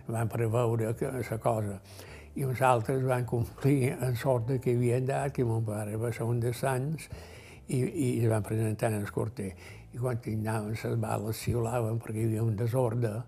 van 0.09 0.29
preveure 0.29 0.95
que 0.95 1.09
la 1.09 1.39
cosa. 1.39 1.81
I 2.37 2.45
uns 2.45 2.61
altres 2.61 3.03
van 3.03 3.25
complir 3.25 3.97
en 3.97 4.15
sort 4.17 4.47
de 4.49 4.61
que 4.61 4.77
havien 4.77 5.07
dat, 5.07 5.33
que 5.33 5.45
mon 5.45 5.65
pare 5.65 5.97
va 5.97 6.13
ser 6.13 6.29
un 6.29 6.41
de 6.41 6.53
sants, 6.53 7.09
i, 7.69 7.81
i 7.81 8.09
es 8.21 8.29
van 8.29 8.43
presentar 8.43 8.93
en 8.93 9.01
el 9.01 9.11
corter. 9.11 9.55
I 9.95 9.99
quan 9.99 10.21
anaven 10.21 10.77
les 10.77 11.01
bales 11.01 11.41
xiulaven 11.41 11.99
perquè 11.99 12.21
hi 12.21 12.29
havia 12.29 12.45
un 12.45 12.57
desordre, 12.57 13.23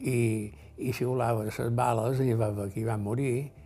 i, 0.00 0.50
i 0.80 0.92
xiulava 0.92 1.46
les 1.46 1.62
bales 1.70 2.20
i 2.24 2.34
va 2.34 2.50
hi 2.74 2.84
va 2.84 2.96
morir 2.96 3.59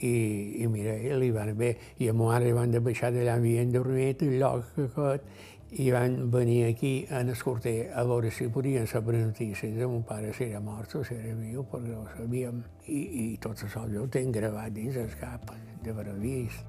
i, 0.00 0.62
i 0.62 0.66
mira, 0.68 0.96
li 1.18 1.30
van 1.34 1.54
bé. 1.56 1.74
I 1.98 2.08
a 2.10 2.16
ma 2.16 2.32
mare 2.32 2.52
van 2.56 2.72
de 2.72 2.80
baixar 2.80 3.12
d'allà, 3.14 3.36
havien 3.36 3.72
dormit 3.72 4.22
el 4.26 4.38
lloc 4.40 4.78
aquest, 4.86 5.28
i 5.70 5.90
van 5.94 6.30
venir 6.30 6.64
aquí 6.66 7.06
en 7.10 7.28
el 7.28 7.38
corter 7.38 7.92
a 7.94 8.02
veure 8.02 8.30
si 8.34 8.48
podien 8.48 8.86
saber 8.90 9.20
notícies 9.20 9.76
de 9.76 9.86
mon 9.86 10.02
pare 10.02 10.32
si 10.34 10.44
era 10.44 10.60
mort 10.60 10.94
o 10.96 11.04
si 11.04 11.14
era 11.14 11.34
viu, 11.38 11.62
perquè 11.62 11.94
ho 11.94 12.06
sabíem. 12.16 12.64
I, 12.88 13.00
i 13.22 13.26
tot 13.38 13.62
això 13.66 13.86
jo 13.92 14.04
ho 14.04 14.10
tenc 14.10 14.34
gravat 14.34 14.74
dins 14.74 14.96
el 14.98 15.14
cap, 15.20 15.52
d'haver 15.84 16.10
vist. 16.18 16.66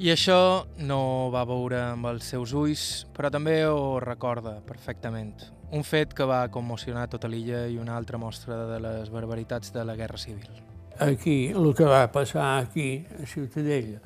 I 0.00 0.08
això 0.14 0.64
no 0.80 1.28
va 1.30 1.44
veure 1.44 1.76
amb 1.92 2.08
els 2.08 2.30
seus 2.32 2.54
ulls, 2.56 3.04
però 3.12 3.30
també 3.30 3.60
ho 3.68 4.00
recorda 4.00 4.56
perfectament. 4.66 5.34
Un 5.76 5.84
fet 5.84 6.16
que 6.16 6.26
va 6.26 6.48
commocionar 6.50 7.06
tota 7.12 7.28
l'illa 7.28 7.66
i 7.68 7.78
una 7.78 7.94
altra 8.00 8.18
mostra 8.18 8.64
de 8.72 8.80
les 8.80 9.12
barbaritats 9.12 9.70
de 9.76 9.84
la 9.84 9.94
Guerra 10.00 10.18
Civil. 10.18 10.69
Aquí, 11.00 11.46
el 11.48 11.72
que 11.72 11.84
va 11.88 12.12
passar 12.12 12.58
aquí, 12.60 13.06
a 13.22 13.24
Ciutadella, 13.24 14.02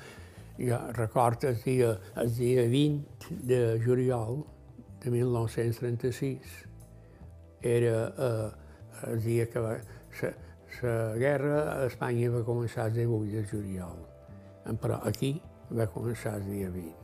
jo 0.57 0.78
recordo 0.92 1.48
el 1.48 1.57
dia, 1.64 1.98
el 2.14 2.30
dia 2.37 2.62
20 2.70 3.35
de 3.42 3.80
juliol 3.85 4.44
de 5.02 5.11
1936, 5.11 6.38
era 7.62 8.14
eh, 8.16 8.50
el 9.11 9.24
dia 9.24 9.50
que 9.50 9.59
va, 9.59 9.74
la 10.83 11.16
guerra 11.18 11.59
a 11.72 11.87
Espanya 11.88 12.30
va 12.30 12.46
començar 12.46 12.87
el 12.87 12.94
18 13.02 13.35
de 13.40 13.44
juliol. 13.50 13.98
Però 14.78 15.02
aquí 15.02 15.35
va 15.74 15.90
començar 15.90 16.38
el 16.38 16.46
dia 16.46 16.70
20. 16.70 16.94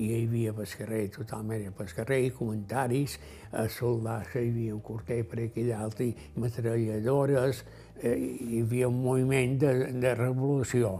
I 0.00 0.08
hi 0.08 0.24
havia 0.24 0.56
pel 0.56 0.76
carrer, 0.80 1.04
tothom 1.12 1.52
era 1.52 1.76
pel 1.76 1.92
carrer, 1.92 2.22
i 2.24 2.32
comentaris, 2.32 3.20
a 3.52 3.68
soldats, 3.68 4.32
hi 4.32 4.48
havia 4.48 4.74
un 4.74 4.80
corter 4.80 5.26
per 5.28 5.44
aquí 5.44 5.68
dalt, 5.68 6.00
i 6.00 6.14
metralladores, 6.40 7.66
eh, 8.02 8.14
hi 8.14 8.62
havia 8.62 8.88
un 8.88 9.00
moviment 9.02 9.58
de, 9.60 9.72
de 10.02 10.14
revolució. 10.18 10.94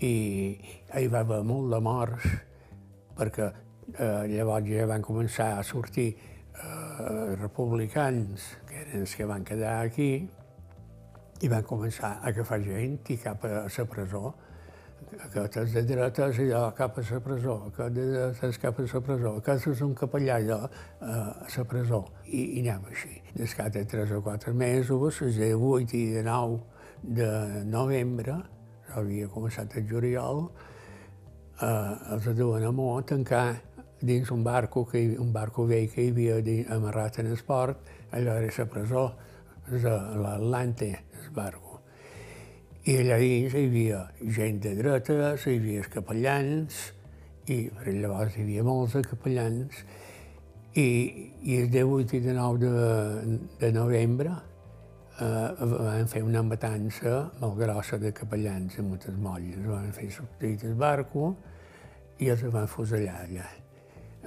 I 0.00 0.14
hi 0.96 1.06
va 1.12 1.22
haver 1.24 1.42
molt 1.48 1.72
de 1.72 1.80
morts, 1.80 2.26
perquè 3.16 3.50
eh, 3.50 4.24
llavors 4.32 4.68
ja 4.68 4.88
van 4.88 5.04
començar 5.04 5.52
a 5.56 5.62
sortir 5.64 6.08
eh, 6.12 7.36
republicans, 7.40 8.50
que 8.68 8.82
eren 8.82 9.04
els 9.06 9.14
que 9.16 9.28
van 9.28 9.44
quedar 9.44 9.78
aquí, 9.84 10.10
i 11.44 11.48
van 11.52 11.64
començar 11.68 12.16
a 12.16 12.30
agafar 12.30 12.62
gent 12.64 13.00
i 13.12 13.18
cap 13.20 13.44
a 13.44 13.66
la 13.66 13.84
presó 13.92 14.32
aquest 15.26 15.56
és 15.62 15.74
de 15.74 15.82
dretes 15.86 16.38
i 16.42 16.48
allò 16.50 16.70
cap 16.76 16.98
a 16.98 17.04
la 17.06 17.20
presó, 17.22 17.56
aquest 17.70 17.94
dretes 17.94 18.58
cap 18.62 18.78
a 18.78 18.86
la 18.86 19.00
presó, 19.08 19.34
aquest 19.40 19.68
és 19.72 19.82
un 19.86 19.94
capellà 19.94 20.38
allò 20.40 20.60
eh, 20.66 21.08
a 21.08 21.48
la 21.56 21.64
presó. 21.64 22.02
I, 22.26 22.42
i 22.58 22.64
anem 22.64 22.88
així. 22.90 23.20
Des 23.36 23.54
de 23.72 23.84
tres 23.84 24.12
o 24.12 24.22
quatre 24.22 24.52
mesos, 24.52 25.20
els 25.22 25.36
de 25.36 25.52
8 25.54 25.96
i 25.96 26.04
de 26.14 26.22
9 26.26 26.60
de 27.02 27.28
novembre, 27.64 28.36
havia 28.96 29.28
començat 29.28 29.76
el 29.76 29.86
juliol, 29.88 30.50
eh, 31.60 32.14
els 32.16 32.28
duen 32.36 32.64
a 32.64 32.72
Mó 32.72 33.00
tancar 33.02 33.46
dins 34.00 34.30
un 34.30 34.44
barco, 34.44 34.86
que, 34.86 35.16
un 35.18 35.32
barco 35.32 35.66
vell 35.66 35.88
que 35.92 36.04
hi 36.04 36.10
havia 36.10 36.74
amarrat 36.74 37.20
en 37.20 37.30
el 37.32 37.38
port, 37.46 37.88
allò 38.12 38.36
era 38.40 38.52
la 38.58 38.66
presó, 38.66 39.06
l'Atlante, 39.70 40.92
el 41.22 41.30
barco. 41.34 41.65
I 42.86 42.94
allà 43.02 43.16
dins 43.18 43.50
hi 43.50 43.64
havia 43.66 44.00
gent 44.30 44.60
de 44.62 44.76
dretes, 44.78 45.42
hi 45.50 45.56
havia 45.58 45.86
capellans, 45.90 46.76
i 47.50 47.56
llavors 47.96 48.36
hi 48.36 48.44
havia 48.44 48.62
molts 48.62 48.94
de 48.94 49.02
capellans, 49.02 49.80
i, 50.78 50.84
i 51.42 51.56
el 51.64 51.72
18 51.72 52.14
i 52.14 52.20
19 52.28 52.60
de, 52.62 53.40
de 53.58 53.72
novembre 53.74 54.36
eh, 55.18 55.66
van 55.72 56.06
fer 56.12 56.22
una 56.28 56.44
matança 56.46 57.16
molt 57.40 57.58
grossa 57.58 57.98
de 57.98 58.14
capellans 58.14 58.78
a 58.78 58.86
moltes 58.86 59.18
molles. 59.18 59.58
Van 59.66 59.90
fer 59.96 60.12
sortir 60.20 60.54
del 60.62 60.78
barco 60.78 61.32
i 62.22 62.30
els 62.30 62.46
van 62.54 62.70
fusellar 62.70 63.18
allà. 63.24 63.50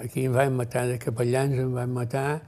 Aquí 0.03 0.27
em 0.27 0.35
van 0.35 0.59
matar 0.59 0.83
de 0.91 0.99
capellans, 0.99 1.55
em 1.63 1.71
van 1.79 1.95
matar, 1.95 2.41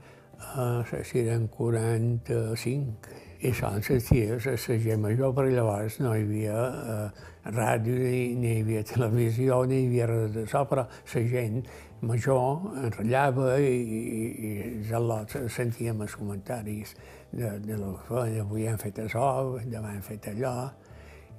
eh, 0.44 1.04
si 1.08 1.24
eren 1.24 1.48
45, 1.56 3.21
i 3.42 3.50
això 3.50 3.72
en 3.74 3.82
les 3.82 4.04
ties, 4.06 4.44
a 4.46 4.52
la 4.54 4.76
gent 4.84 5.00
major, 5.02 5.32
perquè 5.34 5.54
llavors 5.56 5.96
no 5.98 6.12
hi 6.14 6.22
havia 6.22 6.58
eh, 6.94 7.22
ràdio, 7.56 7.96
ni, 7.98 8.20
ni 8.38 8.52
hi 8.52 8.60
havia 8.62 8.82
televisió, 8.86 9.64
ni 9.66 9.80
hi 9.80 9.88
havia 9.88 10.06
res 10.10 10.36
d'això, 10.36 10.62
però 10.70 10.84
la 10.86 11.22
gent 11.32 11.58
major 12.06 12.68
enrotllava 12.84 13.56
i, 13.58 13.72
i, 13.98 14.22
i 14.50 14.52
els 14.98 15.34
sentíem 15.54 16.06
els 16.06 16.14
comentaris 16.18 16.94
de, 17.32 17.56
de 17.66 17.78
lo 17.80 17.96
que 17.96 18.06
feien, 18.12 18.44
avui 18.46 18.68
hem 18.70 18.78
fet 18.78 19.02
això, 19.06 19.26
demà 19.66 19.96
hem 19.96 20.04
fet 20.06 20.30
allò, 20.36 20.54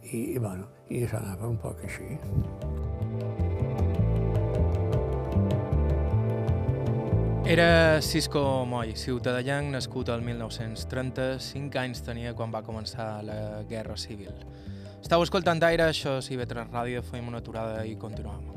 i, 0.03 0.35
i, 0.35 0.39
bueno, 0.39 0.67
i 0.89 1.05
això 1.07 1.23
anava 1.23 1.47
un 1.47 1.61
poc 1.63 1.87
així. 1.87 2.92
Era 7.53 8.01
Cisco 8.01 8.65
Moy, 8.65 8.95
ciutadellanc 8.97 9.67
nascut 9.69 10.07
al 10.09 10.23
1930, 10.25 11.35
5 11.37 11.77
anys 11.77 11.99
tenia 12.01 12.31
quan 12.33 12.49
va 12.49 12.63
començar 12.65 13.21
la 13.21 13.35
Guerra 13.69 13.93
Civil. 13.93 14.33
Estau 15.03 15.21
escoltant 15.21 15.61
Aire, 15.61 15.85
això 15.85 16.15
és 16.17 16.31
IB3 16.33 16.73
Ràdio, 16.73 17.03
fem 17.05 17.29
una 17.29 17.43
aturada 17.43 17.83
i 17.85 17.93
continuem. 18.01 18.49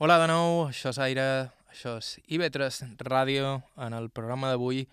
Hola 0.00 0.18
de 0.24 0.32
nou, 0.32 0.64
això 0.70 0.96
és 0.96 1.02
Aire, 1.10 1.28
això 1.68 1.98
és 2.00 2.14
IB3 2.32 2.96
Ràdio. 3.12 3.58
En 3.76 3.92
el 3.92 4.08
programa 4.08 4.56
d'avui 4.56 4.86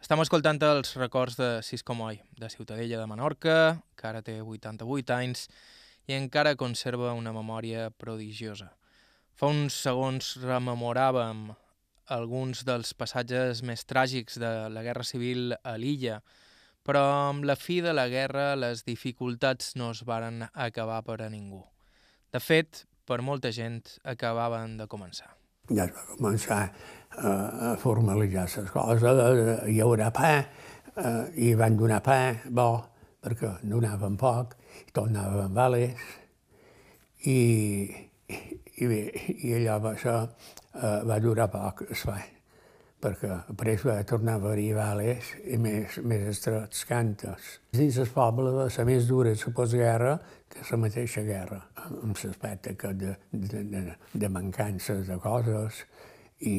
estem 0.00 0.24
escoltant 0.24 0.64
els 0.72 0.96
records 0.96 1.36
de 1.36 1.58
Cisco 1.60 1.92
Moy, 1.92 2.22
de 2.40 2.48
Ciutadella 2.48 3.04
de 3.04 3.12
Menorca, 3.12 3.82
que 3.92 4.08
ara 4.08 4.24
té 4.24 4.40
88 4.40 5.18
anys 5.20 5.50
i 6.06 6.16
encara 6.16 6.56
conserva 6.56 7.14
una 7.16 7.32
memòria 7.32 7.90
prodigiosa. 7.90 8.70
Fa 9.34 9.50
uns 9.50 9.76
segons 9.86 10.34
rememoràvem 10.44 11.48
alguns 12.14 12.62
dels 12.68 12.92
passatges 12.94 13.62
més 13.64 13.84
tràgics 13.88 14.38
de 14.38 14.50
la 14.70 14.82
Guerra 14.84 15.04
Civil 15.08 15.54
a 15.62 15.76
l'illa, 15.80 16.20
però 16.84 17.02
amb 17.30 17.46
la 17.48 17.56
fi 17.56 17.80
de 17.80 17.94
la 17.96 18.08
guerra 18.12 18.52
les 18.60 18.84
dificultats 18.84 19.72
no 19.80 19.90
es 19.94 20.02
varen 20.04 20.44
acabar 20.52 21.00
per 21.06 21.22
a 21.24 21.30
ningú. 21.32 21.62
De 22.32 22.40
fet, 22.40 22.84
per 23.08 23.22
molta 23.22 23.52
gent 23.52 23.80
acabaven 24.04 24.76
de 24.76 24.88
començar. 24.90 25.30
Ja 25.72 25.86
es 25.86 25.94
va 25.96 26.04
començar 26.12 26.60
uh, 26.68 27.70
a 27.70 27.76
formalitzar 27.80 28.44
les 28.50 28.72
coses, 28.72 29.02
uh, 29.02 29.64
hi 29.70 29.80
haurà 29.80 30.10
pa, 30.12 30.34
uh, 30.96 31.24
i 31.40 31.54
van 31.56 31.78
donar 31.80 32.02
pa 32.04 32.18
bo, 32.52 32.68
perquè 33.24 33.54
donaven 33.64 34.18
poc, 34.20 34.58
i 34.82 34.92
tornaven 34.94 35.54
vales, 35.54 36.06
i, 37.24 37.38
i, 38.28 38.86
bé, 38.86 39.02
i 39.40 39.56
allò 39.58 39.80
va, 39.80 39.96
això, 39.96 40.20
uh, 40.24 41.02
va 41.08 41.20
durar 41.22 41.50
poc, 41.52 41.86
es 41.90 42.04
fa 42.06 42.18
perquè 43.04 43.30
després 43.50 43.84
va 43.84 43.98
tornar 44.08 44.38
a 44.38 44.40
haver-hi 44.40 44.70
vales 44.76 45.32
i 45.52 45.58
més, 45.60 45.98
més 46.08 46.24
estrets 46.30 46.86
cantes. 46.88 47.50
Dins 47.76 47.98
el 48.00 48.08
poble, 48.14 48.52
la 48.56 48.86
més 48.88 49.08
dura 49.10 49.34
la 49.34 49.52
postguerra 49.58 50.14
que 50.48 50.64
la 50.70 50.78
mateixa 50.80 51.24
guerra, 51.26 51.60
amb 51.84 52.16
l'aspecte 52.16 52.74
que 52.80 52.94
de, 53.00 53.12
de, 53.32 53.64
de, 53.74 53.82
de 54.14 54.32
mancances 54.32 55.04
de 55.08 55.18
coses 55.20 55.84
i, 56.40 56.56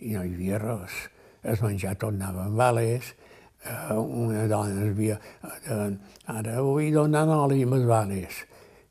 i 0.00 0.16
no 0.16 0.24
hi 0.24 0.34
havia 0.34 0.58
res. 0.62 0.98
El 1.46 1.62
menjar 1.62 1.94
tornava 2.02 2.48
en 2.48 2.58
vales, 2.58 3.12
eh, 3.12 3.27
una 3.98 4.46
dona 4.50 4.86
havia... 4.86 5.18
Eh, 5.64 5.90
ara 6.28 6.60
vull 6.60 6.92
donar 6.92 7.26
oli 7.32 7.62
amb 7.64 7.78
els 7.78 7.86
vales. 7.88 8.42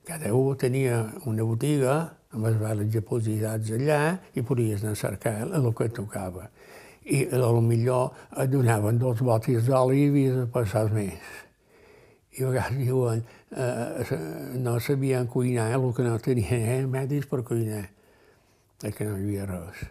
Cada 0.07 0.33
un 0.33 0.57
tenia 0.57 1.03
una 1.29 1.45
botiga 1.45 1.97
amb 2.33 2.47
els 2.49 2.57
vales 2.61 2.91
depositats 2.93 3.71
allà 3.75 4.01
i 4.33 4.43
podies 4.43 4.83
anar 4.83 4.95
a 4.95 5.01
cercar 5.03 5.37
el 5.47 5.71
que 5.75 5.89
tocava 5.93 6.47
i 7.07 7.23
a 7.31 7.51
millor 7.61 8.11
et 8.35 8.49
donaven 8.51 8.97
dos 8.99 9.21
botis 9.23 9.67
d'oli 9.67 10.03
i 10.03 10.07
havies 10.09 10.33
de 10.35 10.47
passar 10.51 10.87
més. 10.91 11.35
I 12.37 12.43
a 12.43 12.49
vegades 12.51 12.81
diuen, 12.83 13.23
eh, 13.55 14.17
no 14.59 14.79
sabien 14.79 15.27
cuinar, 15.27 15.71
el 15.73 15.93
que 15.95 16.03
no 16.03 16.17
tenien 16.19 16.83
eh, 16.83 16.85
medis 16.85 17.25
per 17.25 17.43
cuinar, 17.47 17.85
perquè 18.81 19.07
no 19.07 19.15
hi 19.15 19.23
havia 19.23 19.47
res. 19.47 19.85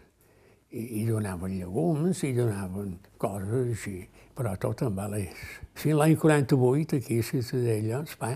I, 0.70 0.82
i 1.00 1.06
donaven 1.08 1.56
llegums 1.56 2.22
i 2.26 2.34
donaven 2.36 2.98
coses 3.18 3.72
així, 3.72 3.96
però 4.36 4.52
tot 4.60 4.84
en 4.86 4.94
valés. 4.96 5.48
Fins 5.74 5.96
l'any 5.96 6.16
48, 6.20 7.00
aquí 7.00 7.18
a 7.20 7.26
Ciutadella, 7.30 8.04
el 8.04 8.16
pa, 8.20 8.34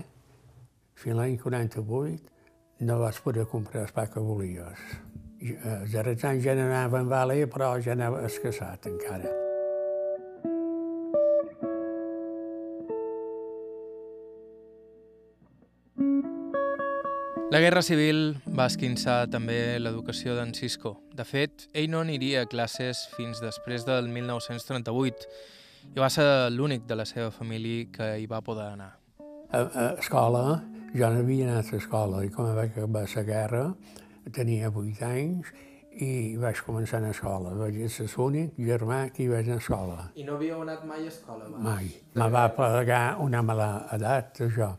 fins 0.97 1.17
l'any 1.17 1.37
48, 1.41 2.37
no 2.89 2.99
vas 2.99 3.21
poder 3.21 3.45
comprar 3.45 3.85
el 3.85 3.93
pa 3.93 4.09
que 4.09 4.23
volies 4.25 4.85
els 5.41 5.93
darrers 5.93 6.23
anys 6.29 6.43
ja 6.45 6.55
n'anava 6.57 7.01
en 7.01 7.09
vale, 7.09 7.37
però 7.49 7.73
ja 7.81 7.95
anava 7.95 8.25
escassat 8.27 8.85
encara. 8.89 9.29
La 17.51 17.59
Guerra 17.59 17.81
Civil 17.83 18.37
va 18.55 18.69
esquinçar 18.71 19.25
també 19.27 19.75
l'educació 19.79 20.37
d'en 20.37 20.53
Cisco. 20.55 20.93
De 21.11 21.25
fet, 21.27 21.65
ell 21.75 21.89
no 21.91 21.99
aniria 21.99 22.45
a 22.45 22.47
classes 22.47 23.01
fins 23.17 23.41
després 23.43 23.83
del 23.83 24.07
1938 24.07 25.27
i 25.95 25.99
va 25.99 26.09
ser 26.09 26.25
l'únic 26.53 26.85
de 26.87 26.95
la 26.95 27.05
seva 27.05 27.31
família 27.31 27.87
que 27.91 28.11
hi 28.21 28.27
va 28.29 28.41
poder 28.45 28.69
anar. 28.73 28.93
A, 29.51 29.59
a 29.59 29.87
escola, 29.99 30.61
jo 30.93 31.09
no 31.09 31.25
havia 31.25 31.49
anat 31.49 31.73
a 31.73 31.81
escola 31.81 32.23
i 32.25 32.29
com 32.31 32.47
va 32.55 32.63
acabar 32.67 33.03
la 33.15 33.23
guerra, 33.27 33.65
tenia 34.31 34.69
8 34.69 35.05
anys 35.07 35.51
i 35.99 36.37
vaig 36.39 36.61
començar 36.63 37.01
a 37.03 37.11
escola. 37.11 37.51
Vaig 37.59 37.79
ser 37.91 38.07
l'únic 38.13 38.55
germà 38.57 39.01
que 39.11 39.23
hi 39.23 39.27
vaig 39.31 39.49
anar 39.49 39.59
a 39.59 39.63
escola. 39.63 39.97
I 40.15 40.23
no 40.23 40.37
havíeu 40.37 40.61
anat 40.63 40.85
mai 40.87 41.03
a 41.03 41.11
escola? 41.11 41.49
Va? 41.51 41.63
Mai. 41.65 41.91
Me 42.15 42.29
va 42.31 42.45
plegar 42.55 43.03
una 43.19 43.41
mala 43.43 43.71
edat, 43.97 44.43
això. 44.47 44.71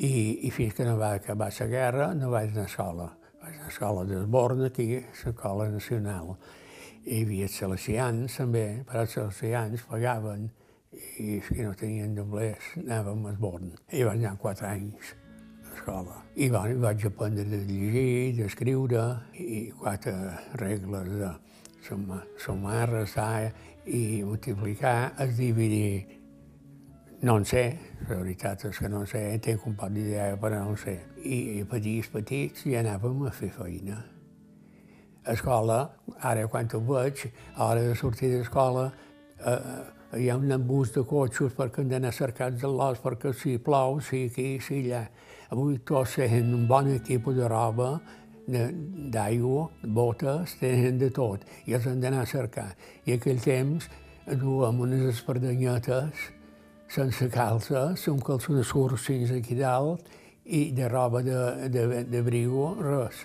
I, 0.00 0.46
I 0.48 0.50
fins 0.50 0.74
que 0.74 0.86
no 0.88 0.96
va 0.96 1.12
acabar 1.18 1.50
la 1.58 1.66
guerra 1.66 2.14
no 2.14 2.30
vaig 2.32 2.54
anar 2.54 2.64
a 2.64 2.72
escola. 2.72 3.10
Vaig 3.42 3.54
anar 3.54 3.68
a 3.68 3.74
escola 3.74 4.06
d'Esborn, 4.08 4.64
aquí, 4.70 4.88
l'escola 4.96 5.68
nacional. 5.68 6.36
Hi 7.00 7.22
havia 7.24 7.46
salesians 7.48 8.34
també, 8.36 8.82
però 8.84 9.06
els 9.06 9.14
salesians 9.16 9.84
pagaven 9.88 10.50
i 10.92 11.38
els 11.38 11.46
que 11.48 11.64
no 11.64 11.72
tenien 11.72 12.12
doblers 12.12 12.74
anàvem 12.76 13.24
a 13.24 13.32
Esborn. 13.32 13.70
I 13.96 14.02
vaig 14.04 14.20
anar 14.20 14.36
quatre 14.42 14.68
anys 14.68 15.14
l'escola. 15.70 16.18
I 16.36 16.50
bueno, 16.52 16.76
vaig 16.84 17.06
aprendre 17.08 17.46
de 17.48 17.62
llegir, 17.64 18.36
d'escriure, 18.36 19.06
i 19.32 19.70
quatre 19.80 20.12
regles 20.60 21.08
de 21.22 21.32
sumar, 21.88 22.84
restar 22.92 23.50
i 23.86 24.22
multiplicar, 24.22 25.14
es 25.24 25.36
dividir. 25.40 26.04
No 27.24 27.40
en 27.40 27.48
sé, 27.48 27.64
la 28.10 28.20
veritat 28.20 28.68
és 28.68 28.76
que 28.76 28.92
no 28.92 29.06
en 29.06 29.08
sé, 29.08 29.24
tinc 29.40 29.64
un 29.68 29.80
poc 29.80 29.96
d'idea, 29.96 30.36
però 30.36 30.60
no 30.66 30.76
en 30.76 30.80
sé. 30.84 31.00
I 31.24 31.64
petits, 31.64 32.12
petits, 32.12 32.68
ja 32.68 32.84
anàvem 32.84 33.24
a 33.24 33.32
fer 33.32 33.54
feina. 33.56 34.02
Escola, 35.28 35.90
ara 36.22 36.46
quan 36.48 36.68
ho 36.72 36.80
veig, 36.80 37.26
a 37.56 37.68
l'hora 37.68 37.82
de 37.88 37.94
sortir 37.94 38.30
d'escola, 38.32 38.90
eh, 39.44 39.56
hi 40.18 40.28
ha 40.30 40.36
un 40.36 40.50
embús 40.50 40.94
de 40.94 41.04
cotxos 41.06 41.52
perquè 41.54 41.82
han 41.82 41.90
d'anar 41.90 42.12
cercats 42.12 42.60
de 42.62 42.68
l'os 42.68 42.98
perquè 43.02 43.32
si 43.36 43.58
plou, 43.58 44.00
si 44.00 44.24
aquí, 44.30 44.58
si 44.60 44.80
allà. 44.80 45.04
Avui 45.50 45.78
tots 45.86 46.16
tenen 46.16 46.54
un 46.54 46.66
bon 46.66 46.88
equip 46.94 47.28
de 47.36 47.48
roba, 47.48 47.92
d'aigua, 48.46 49.68
botes, 49.84 50.56
tenen 50.58 50.98
de 50.98 51.10
tot, 51.14 51.44
i 51.66 51.76
els 51.76 51.86
han 51.86 52.00
d'anar 52.00 52.24
a 52.24 52.26
cercar. 52.26 52.70
I 53.06 53.18
aquell 53.18 53.40
temps 53.44 53.88
duem 54.26 54.80
unes 54.80 55.04
espardanyetes 55.14 56.30
sense 56.90 57.28
calces, 57.30 58.08
amb 58.10 58.24
calçones 58.26 58.72
curts 58.74 59.04
fins 59.06 59.30
aquí 59.30 59.54
dalt, 59.58 60.08
i 60.44 60.70
de 60.74 60.88
roba 60.90 61.22
de, 61.22 61.68
de, 61.70 62.04
de 62.10 62.22
brigo, 62.26 62.72
res. 62.82 63.22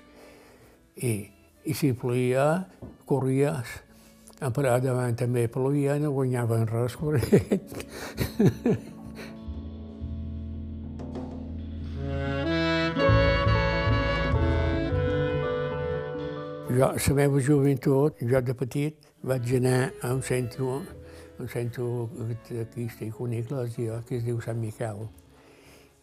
I, 1.02 1.35
i 1.66 1.74
si 1.74 1.94
ploia, 1.98 2.66
corries. 3.10 3.82
Però 4.36 4.76
davant 4.84 5.16
també 5.18 5.48
ploia, 5.50 5.96
no 6.02 6.12
guanyaven 6.14 6.68
res 6.70 6.98
corrent. 7.00 7.72
Jo, 16.76 16.90
la 16.92 17.14
meva 17.16 17.40
joventut, 17.40 18.20
jo 18.20 18.42
de 18.44 18.54
petit, 18.60 18.96
vaig 19.24 19.54
anar 19.56 19.94
a 20.04 20.12
un 20.12 20.22
centre, 20.22 20.82
un 21.40 21.48
centre 21.48 21.86
artístic, 22.60 23.22
una 23.24 23.40
església 23.40 24.02
que 24.08 24.18
es 24.20 24.26
diu 24.28 24.42
Sant 24.44 24.60
Miquel. 24.60 25.06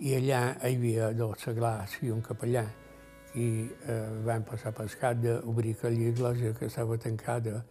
I 0.00 0.16
allà 0.16 0.40
hi 0.64 0.78
havia 0.78 1.12
dos 1.12 1.44
seglars 1.44 1.98
i 2.00 2.08
un 2.10 2.24
capellà. 2.24 2.64
I 3.34 3.48
eh, 3.88 4.08
van 4.26 4.44
passar 4.44 4.74
per 4.76 4.88
cap 5.00 5.16
d'obrir 5.22 5.72
aquella 5.76 6.10
església 6.10 6.52
que 6.58 6.68
estava 6.68 6.98
tancada 7.00 7.62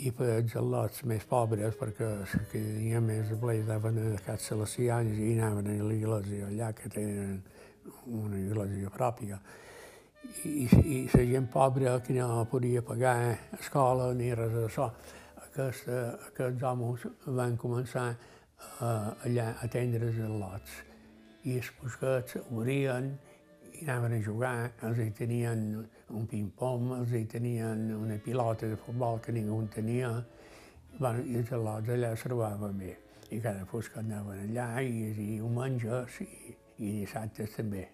i 0.00 0.10
per 0.16 0.28
els 0.38 0.54
al·lots 0.56 1.04
més 1.06 1.24
pobres, 1.28 1.76
perquè 1.78 2.08
que 2.50 2.58
tenia 2.58 3.00
més 3.04 3.30
pleix 3.40 3.66
anaven 3.68 4.00
a 4.02 4.20
casa 4.24 4.54
salesians 4.54 5.18
i 5.18 5.34
anaven 5.38 5.70
a 5.74 5.88
l'església 5.90 6.48
allà, 6.48 6.72
que 6.72 6.88
tenen 6.88 7.42
una 8.06 8.38
església 8.40 8.90
pròpia 8.90 9.40
i, 10.44 10.66
i 10.84 10.98
la 11.14 11.24
gent 11.24 11.48
pobra 11.52 12.00
que 12.04 12.14
no 12.14 12.44
podia 12.50 12.82
pagar 12.82 13.16
escola 13.58 14.12
ni 14.14 14.32
res 14.34 14.52
d'això. 14.56 14.90
Aquest, 15.46 15.88
aquests 16.30 16.62
homes 16.66 17.06
van 17.38 17.56
començar 17.60 18.06
uh, 18.12 19.26
allà 19.26 19.50
a 19.50 19.66
atendre 19.66 20.10
els 20.10 20.20
lots 20.42 20.76
i 21.48 21.56
els 21.58 21.70
busquets 21.80 22.36
obrien 22.50 23.14
anaven 23.84 24.12
a 24.16 24.22
jugar, 24.24 24.72
els 24.86 24.98
hi 25.00 25.10
tenien 25.16 25.62
un 26.16 26.26
ping-pong, 26.30 26.90
els 26.98 27.12
hi 27.16 27.24
tenien 27.30 27.86
una 27.96 28.18
pilota 28.22 28.68
de 28.68 28.76
futbol 28.76 29.20
que 29.24 29.32
ningú 29.32 29.60
en 29.62 29.68
tenia, 29.72 30.10
bueno, 30.98 31.24
i 31.24 31.38
els 31.40 31.52
lots 31.54 31.92
allà 31.94 32.12
es 32.16 32.24
trobaven 32.26 32.78
bé. 32.78 32.96
I 33.30 33.38
cada 33.40 33.64
fosca 33.70 34.00
anaven 34.00 34.42
allà 34.48 34.82
i, 34.82 34.90
i 35.10 35.12
diumenges 35.36 36.20
i, 36.24 36.28
i 36.82 36.92
dissabtes 37.00 37.56
també. 37.56 37.86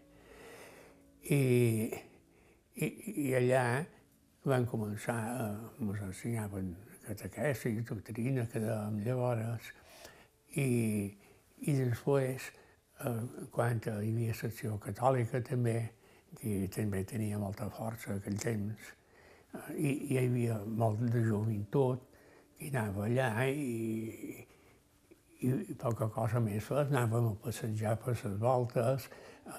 I, 1.29 1.41
i, 2.75 2.91
i 3.27 3.31
allà 3.37 3.65
van 4.47 4.67
començar, 4.71 5.17
a, 5.17 5.49
ens 5.83 6.05
ensenyaven 6.11 6.75
catequesi, 7.07 7.75
doctrina, 7.87 8.47
que 8.51 8.63
dèiem 8.63 9.03
llavors, 9.07 9.73
i, 10.57 10.69
i 11.67 11.77
després, 11.79 12.49
eh, 12.51 12.66
quan 13.53 13.81
hi 13.85 13.91
havia 13.93 14.35
secció 14.35 14.79
catòlica 14.81 15.43
també, 15.45 15.79
que 16.41 16.69
també 16.73 17.05
tenia 17.05 17.39
molta 17.39 17.69
força 17.71 18.17
aquell 18.17 18.39
temps, 18.41 18.93
i, 19.77 19.89
i 19.89 20.13
hi 20.15 20.19
havia 20.25 20.59
molt 20.67 21.01
de 21.13 21.23
joventut, 21.25 22.03
i 22.61 22.71
anava 22.73 23.05
allà 23.05 23.31
i, 23.53 24.45
i, 25.45 25.49
i 25.49 25.75
poca 25.77 26.09
cosa 26.13 26.41
més 26.41 26.71
anàvem 26.73 27.31
a 27.31 27.39
passejar 27.45 27.97
per 28.01 28.15
les 28.17 28.39
voltes 28.41 29.09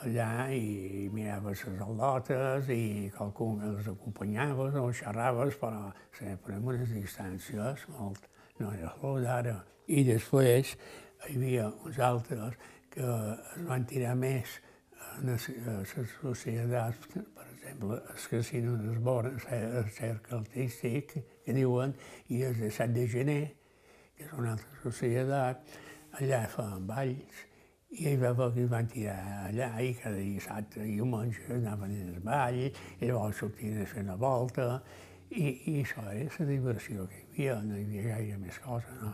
allà 0.02 0.50
i 0.52 1.08
miraves 1.14 1.64
les 1.68 1.82
al·lotes 1.86 2.72
i 2.74 3.10
qualcun 3.16 3.62
els 3.70 3.88
acompanyaves 3.88 4.76
o 4.82 4.88
xerraves, 4.92 5.56
però 5.62 5.92
sempre 6.18 6.58
amb 6.58 6.74
unes 6.74 6.92
distàncies 6.92 7.86
molt, 7.96 8.26
no 8.60 8.74
era 8.74 8.94
el 8.98 9.24
d'ara. 9.24 9.60
I 9.88 10.04
després 10.04 10.74
hi 11.28 11.38
havia 11.38 11.70
uns 11.86 12.02
altres 12.04 12.58
que 12.98 13.06
es 13.06 13.66
van 13.68 13.86
tirar 13.86 14.16
més 14.18 14.58
a 14.98 15.20
les, 15.26 15.44
societats, 16.18 17.10
per 17.14 17.46
exemple, 17.46 18.00
els 18.14 18.26
casinos 18.32 18.80
d'Esbora, 18.82 19.34
el 19.54 19.92
cercle 19.94 20.40
artístic, 20.40 21.14
que 21.46 21.54
diuen, 21.54 21.94
i 22.34 22.42
el 22.48 22.58
de 22.58 22.72
7 22.74 22.96
de 22.96 23.06
gener, 23.12 23.44
que 24.18 24.26
és 24.26 24.34
una 24.34 24.56
altra 24.56 24.82
societat, 24.82 25.78
allà 26.18 26.42
feien 26.50 26.90
balls, 26.90 27.46
i 27.94 28.10
hi 28.10 28.18
va 28.20 28.34
haver 28.34 28.50
que 28.56 28.66
van 28.74 28.90
tirar 28.92 29.20
allà, 29.46 29.70
i 29.80 29.94
cada 30.02 30.18
dissabte 30.18 30.82
i 30.82 30.98
diumenge 30.98 31.46
anaven 31.54 31.94
al 32.02 32.20
ball, 32.26 32.62
i 32.66 33.06
llavors 33.06 33.46
sortien 33.46 33.78
a 33.84 33.88
fer 33.88 34.04
una 34.08 34.18
volta, 34.20 34.82
i, 35.30 35.46
i 35.70 35.80
això 35.84 36.10
era 36.10 36.34
la 36.34 36.50
diversió 36.50 37.06
que 37.12 37.22
hi 37.22 37.48
havia, 37.52 37.62
no 37.62 37.78
hi 37.78 37.86
havia 37.86 38.14
gaire 38.16 38.42
més 38.42 38.58
cosa, 38.66 39.02
no? 39.04 39.14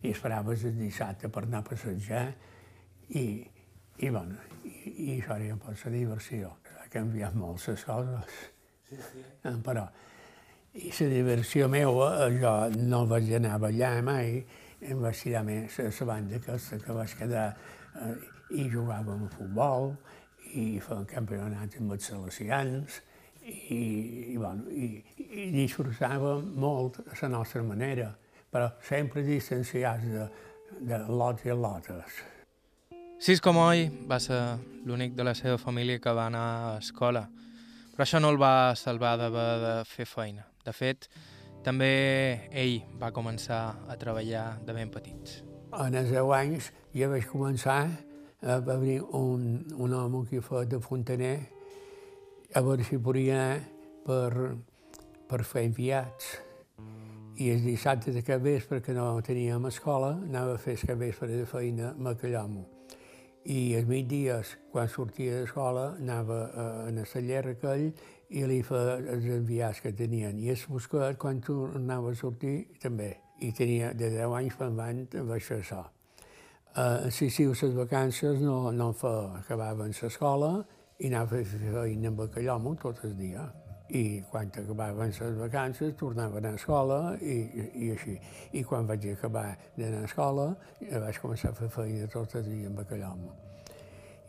I 0.00 0.14
esperaves 0.14 0.64
el 0.64 0.78
dissabte 0.78 1.28
per 1.28 1.44
anar 1.44 1.60
a 1.60 1.68
passejar, 1.68 2.28
i, 3.08 3.24
i, 3.98 4.10
bueno, 4.10 4.36
i, 4.64 4.92
i 4.92 5.08
això 5.16 5.38
era 5.38 5.56
la 5.56 5.92
diversió. 5.92 6.52
Ha 6.82 6.88
canviat 6.92 7.34
molt 7.36 7.66
les 7.68 7.84
coses, 7.84 8.38
sí, 8.88 8.96
sí. 8.96 9.24
Eh, 9.44 9.56
però 9.64 9.88
i 10.78 10.92
la 10.92 11.08
diversió 11.10 11.68
meva, 11.68 12.28
jo 12.30 12.52
no 12.76 13.04
vaig 13.10 13.32
anar 13.34 13.56
a 13.56 13.62
ballar 13.62 14.02
mai, 14.04 14.42
em 14.80 15.00
vaig 15.02 15.22
tirar 15.24 15.42
més 15.46 15.78
a 15.80 15.88
la 15.88 16.06
banda 16.06 16.36
aquesta 16.38 16.78
que 16.78 16.94
vaig 16.94 17.14
quedar 17.18 17.48
eh, 17.50 18.14
i 18.54 18.68
jugàvem 18.70 19.24
a 19.26 19.30
futbol 19.32 19.92
i 20.54 20.78
fèiem 20.80 21.08
campionats 21.08 21.80
amb 21.80 21.96
els 21.96 22.08
salesians 22.12 23.00
i, 23.42 23.80
i, 24.34 24.36
bueno, 24.36 24.68
i, 24.70 25.02
i 25.18 25.50
disfrutàvem 25.56 26.52
molt 26.60 27.00
a 27.06 27.16
la 27.22 27.32
nostra 27.38 27.64
manera, 27.64 28.12
però 28.52 28.70
sempre 28.84 29.24
distanciats 29.26 30.04
de, 30.08 30.26
de 30.92 31.04
lots 31.08 31.48
i 31.48 31.56
lotes. 31.56 32.22
Cisco 33.18 33.50
Moll 33.52 33.88
va 34.06 34.20
ser 34.22 34.38
l'únic 34.86 35.16
de 35.18 35.24
la 35.26 35.32
seva 35.34 35.58
família 35.58 35.98
que 35.98 36.12
va 36.14 36.28
anar 36.30 36.42
a 36.68 36.76
escola, 36.78 37.24
però 37.90 38.04
això 38.04 38.20
no 38.22 38.30
el 38.30 38.38
va 38.38 38.76
salvar 38.78 39.16
d'haver 39.18 39.48
de 39.64 39.72
fer 39.90 40.06
feina. 40.06 40.46
De 40.62 40.70
fet, 40.70 41.08
també 41.66 41.88
ell 42.54 42.76
va 43.00 43.10
començar 43.10 43.74
a 43.90 43.96
treballar 43.98 44.60
de 44.62 44.76
ben 44.76 44.94
petits. 44.94 45.42
En 45.74 45.98
els 45.98 46.14
10 46.14 46.30
anys 46.38 46.70
ja 46.94 47.10
vaig 47.10 47.26
començar 47.26 47.80
a 48.38 48.60
venir 48.62 49.00
un, 49.02 49.66
un 49.74 49.98
home 49.98 50.22
que 50.30 50.38
fa 50.38 50.62
de 50.62 50.78
fontaner 50.78 51.34
a 52.54 52.62
veure 52.62 52.86
si 52.86 53.02
podia 53.02 53.58
per, 54.06 54.54
per 55.26 55.42
fer 55.42 55.66
enviats. 55.66 56.36
I 57.42 57.50
el 57.50 57.66
dissabte 57.66 58.14
de 58.14 58.22
cap 58.22 58.46
vespre, 58.46 58.78
que 58.78 58.94
no 58.94 59.10
teníem 59.26 59.66
escola, 59.66 60.14
anava 60.22 60.54
a 60.54 60.62
fer 60.62 60.78
el 60.78 60.86
cap 60.86 61.02
vespre 61.02 61.34
de 61.34 61.46
feina 61.50 61.96
a 61.96 61.96
Macallomo. 61.98 62.77
I 63.44 63.74
els 63.78 63.86
migdies, 63.88 64.56
quan 64.72 64.88
sortia 64.88 65.40
d'escola, 65.40 65.94
anava 66.00 66.38
a, 66.48 66.64
a 66.88 66.90
la 66.92 67.04
celler 67.06 67.44
aquell 67.54 67.86
i 68.28 68.42
li 68.44 68.58
feia 68.66 68.98
els 69.14 69.28
enviats 69.38 69.80
que 69.80 69.92
tenien. 69.96 70.38
I 70.38 70.50
el 70.52 70.64
buscat, 70.68 71.16
quan 71.16 71.40
tornava 71.40 72.12
a 72.12 72.18
sortir, 72.18 72.74
també. 72.82 73.14
I 73.40 73.52
tenia 73.54 73.92
de 73.94 74.10
10 74.16 74.34
anys 74.40 74.58
per 74.58 74.66
avant 74.66 75.06
vaig 75.30 75.46
fer 75.46 75.60
això. 75.62 75.84
Uh, 76.78 77.08
si 77.10 77.30
sí, 77.30 77.46
les 77.46 77.74
vacances 77.74 78.42
no, 78.42 78.70
no 78.72 78.92
fa, 78.92 79.38
acabaven 79.38 79.94
l'escola 80.02 80.52
i 80.98 81.08
anava 81.08 81.38
a 81.40 81.46
fer 81.46 81.72
feina 81.72 82.12
amb 82.12 82.20
Bacallomo 82.20 82.74
tot 82.82 83.00
el 83.06 83.16
dia. 83.16 83.46
I 83.88 84.22
quan 84.30 84.50
acabaven 84.52 85.14
les 85.16 85.36
vacances 85.38 85.94
tornava 85.96 86.42
a 86.44 86.54
escola 86.54 87.16
i, 87.20 87.38
i, 87.72 87.90
així. 87.94 88.18
I 88.52 88.62
quan 88.62 88.86
vaig 88.86 89.06
acabar 89.14 89.56
d'anar 89.76 90.04
a 90.04 90.08
escola 90.10 90.48
vaig 90.80 91.20
començar 91.24 91.54
a 91.54 91.60
fer 91.60 91.70
feina 91.72 92.08
tot 92.12 92.36
el 92.36 92.50
dia 92.50 92.68
amb 92.68 92.82
Bacallomo 92.82 93.36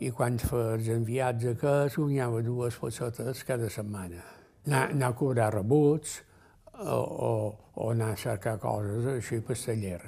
i 0.00 0.08
quan 0.16 0.38
fes 0.40 0.88
enviats 0.88 1.44
a 1.44 1.54
cas 1.60 1.96
guanyava 2.00 2.40
dues 2.42 2.76
pessetes 2.80 3.44
cada 3.44 3.68
setmana. 3.68 4.22
Anar, 4.66 4.86
anar 4.94 5.10
a 5.12 5.16
cobrar 5.16 5.50
rebuts 5.54 6.22
o, 6.80 6.96
o, 6.96 7.32
o 7.74 7.90
anar 7.92 8.14
a 8.14 8.16
cercar 8.16 8.56
coses 8.62 9.08
així 9.12 9.42
per 9.44 9.58
taller. 9.60 10.00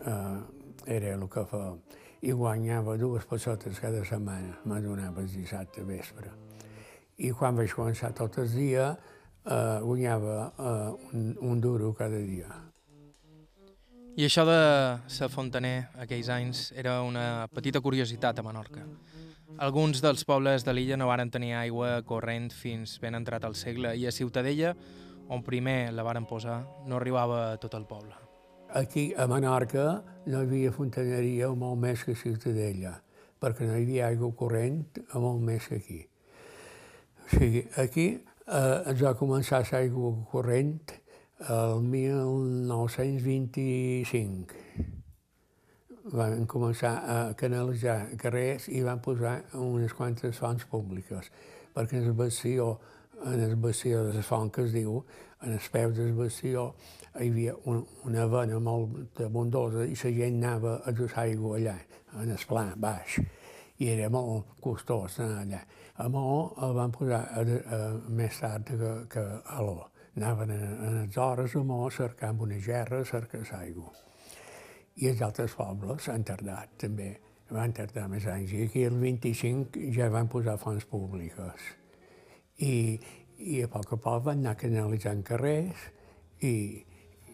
Uh, 0.00 0.40
era 0.86 1.16
el 1.16 1.26
que 1.28 1.44
feia. 1.52 1.74
I 2.20 2.32
guanyava 2.36 2.98
dues 3.00 3.24
pessetes 3.28 3.80
cada 3.80 4.04
setmana, 4.04 4.58
me 4.64 4.80
donava 4.84 5.24
el 5.24 5.28
dissabte 5.32 5.84
vespre. 5.88 6.49
I 7.20 7.34
quan 7.36 7.56
vaig 7.58 7.72
començar 7.76 8.14
tot 8.16 8.38
el 8.40 8.48
dia, 8.54 8.90
uh, 9.44 9.78
guanyava 9.84 10.36
uh, 10.56 10.94
un, 11.12 11.34
un 11.36 11.60
duro 11.60 11.92
cada 11.94 12.16
dia. 12.16 12.48
I 14.16 14.26
això 14.26 14.42
de 14.48 14.60
ser 15.08 15.28
fontaner 15.32 15.90
aquells 16.02 16.28
anys 16.32 16.64
era 16.76 16.98
una 17.06 17.46
petita 17.52 17.80
curiositat 17.80 18.40
a 18.40 18.44
Menorca. 18.44 18.82
Alguns 19.58 20.02
dels 20.02 20.24
pobles 20.24 20.64
de 20.66 20.74
l'illa 20.74 20.98
no 20.98 21.08
varen 21.10 21.30
tenir 21.30 21.54
aigua 21.58 22.00
corrent 22.06 22.50
fins 22.54 22.98
ben 23.02 23.16
entrat 23.18 23.44
al 23.44 23.56
segle 23.58 23.94
i 23.98 24.06
a 24.06 24.12
Ciutadella, 24.14 24.74
on 25.30 25.44
primer 25.46 25.92
la 25.94 26.02
varen 26.06 26.26
posar, 26.26 26.60
no 26.86 26.98
arribava 26.98 27.40
a 27.52 27.56
tot 27.62 27.76
el 27.78 27.86
poble. 27.86 28.16
Aquí 28.74 29.10
a 29.16 29.26
Menorca 29.30 30.02
no 30.26 30.40
hi 30.40 30.46
havia 30.46 30.74
fontaneria 30.74 31.50
molt 31.54 31.78
més 31.82 32.04
que 32.06 32.14
a 32.18 32.22
Ciutadella, 32.22 32.96
perquè 33.40 33.66
no 33.66 33.76
hi 33.76 33.84
havia 33.84 34.10
aigua 34.10 34.34
corrent 34.34 34.82
molt 35.14 35.42
més 35.42 35.70
que 35.70 35.78
aquí. 35.78 36.00
Sigui, 37.30 37.62
aquí 37.78 38.18
eh, 38.18 38.90
ens 38.90 39.02
va 39.04 39.12
començar 39.18 39.60
l'aigua 39.68 40.10
corrent 40.32 40.80
el 41.48 41.80
1925 41.80 44.54
van 46.12 46.46
començar 46.50 46.94
a 47.06 47.34
canalitzar 47.38 48.16
carrers 48.18 48.66
i 48.68 48.82
van 48.82 49.00
posar 49.04 49.42
unes 49.54 49.92
quantes 49.94 50.38
fonts 50.42 50.64
públiques, 50.66 51.30
perquè 51.74 51.96
en 52.00 52.06
el 52.10 52.16
bastió, 52.18 52.80
en 53.24 53.40
el 53.40 53.56
bastió 53.56 54.04
de 54.08 54.12
les 54.18 54.26
fonts 54.26 54.54
que 54.54 54.62
es 54.66 54.72
diu, 54.74 55.04
en 55.40 55.52
els 55.54 55.68
peus 55.72 55.94
del 55.96 56.12
bastió 56.18 56.74
hi 57.14 57.30
havia 57.30 57.54
un, 57.70 57.84
una 58.10 58.26
vena 58.26 58.58
molt 58.60 59.20
abundosa 59.24 59.86
i 59.86 59.94
la 59.94 60.10
gent 60.18 60.42
anava 60.42 60.72
a 60.84 60.92
dusar 60.92 61.22
aigua 61.28 61.56
allà, 61.58 61.76
en 62.20 62.30
el 62.34 62.42
pla 62.48 62.74
baix, 62.76 63.20
i 63.78 63.88
era 63.94 64.10
molt 64.10 64.44
costós 64.60 65.20
anar 65.22 65.40
allà. 65.44 65.62
A 66.00 66.08
Mó 66.08 66.26
el 66.64 66.76
van 66.76 66.92
posar 66.94 67.24
a, 67.28 67.42
a, 67.44 67.80
més 68.08 68.38
tard 68.40 68.70
que, 68.70 68.92
que 69.12 69.24
a 69.44 69.64
l'O. 69.64 69.80
Anaven 70.16 70.52
a, 70.54 70.60
a 70.88 70.92
les 70.98 71.18
hores 71.20 71.56
a 71.56 71.64
Mó 71.64 71.82
cercant 71.94 72.40
una 72.46 72.60
gerra, 72.64 73.04
cercant 73.04 73.46
aigua 73.60 73.92
i 75.00 75.08
els 75.08 75.22
altres 75.24 75.54
pobles 75.56 76.08
han 76.12 76.24
tardat 76.28 76.74
també, 76.80 77.14
van 77.50 77.72
tardar 77.74 78.06
més 78.10 78.26
anys. 78.30 78.52
I 78.52 78.66
aquí 78.66 78.84
el 78.86 78.98
25 79.00 79.88
ja 79.96 80.10
van 80.12 80.28
posar 80.30 80.58
fonts 80.60 80.86
públiques. 80.90 81.70
I, 82.60 82.74
i 83.38 83.62
a 83.64 83.70
poc 83.72 83.94
a 83.96 83.98
poc 84.04 84.26
van 84.28 84.42
anar 84.44 84.56
canalitzant 84.60 85.24
carrers 85.26 85.88
i, 86.44 86.52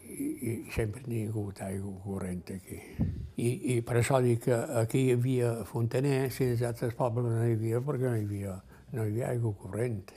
i, 0.07 0.53
sempre 0.75 1.03
n'hi 1.07 1.25
ha 1.25 1.31
hagut 1.31 1.61
aigua 1.67 1.93
corrent 2.05 2.53
aquí. 2.55 2.79
I, 3.37 3.49
I 3.75 3.81
per 3.87 3.99
això 4.01 4.21
dic 4.25 4.47
que 4.47 4.59
aquí 4.81 5.07
hi 5.07 5.17
havia 5.17 5.53
fontaners 5.69 6.41
i 6.41 6.51
els 6.53 6.63
altres 6.69 6.95
pobles 6.99 7.27
no 7.27 7.43
hi 7.45 7.57
havia 7.57 7.83
perquè 7.85 8.09
no 8.09 8.17
hi 8.17 8.25
havia, 8.25 8.55
no 8.93 9.03
hi 9.05 9.11
havia 9.11 9.29
aigua 9.35 9.53
corrent. 9.63 10.15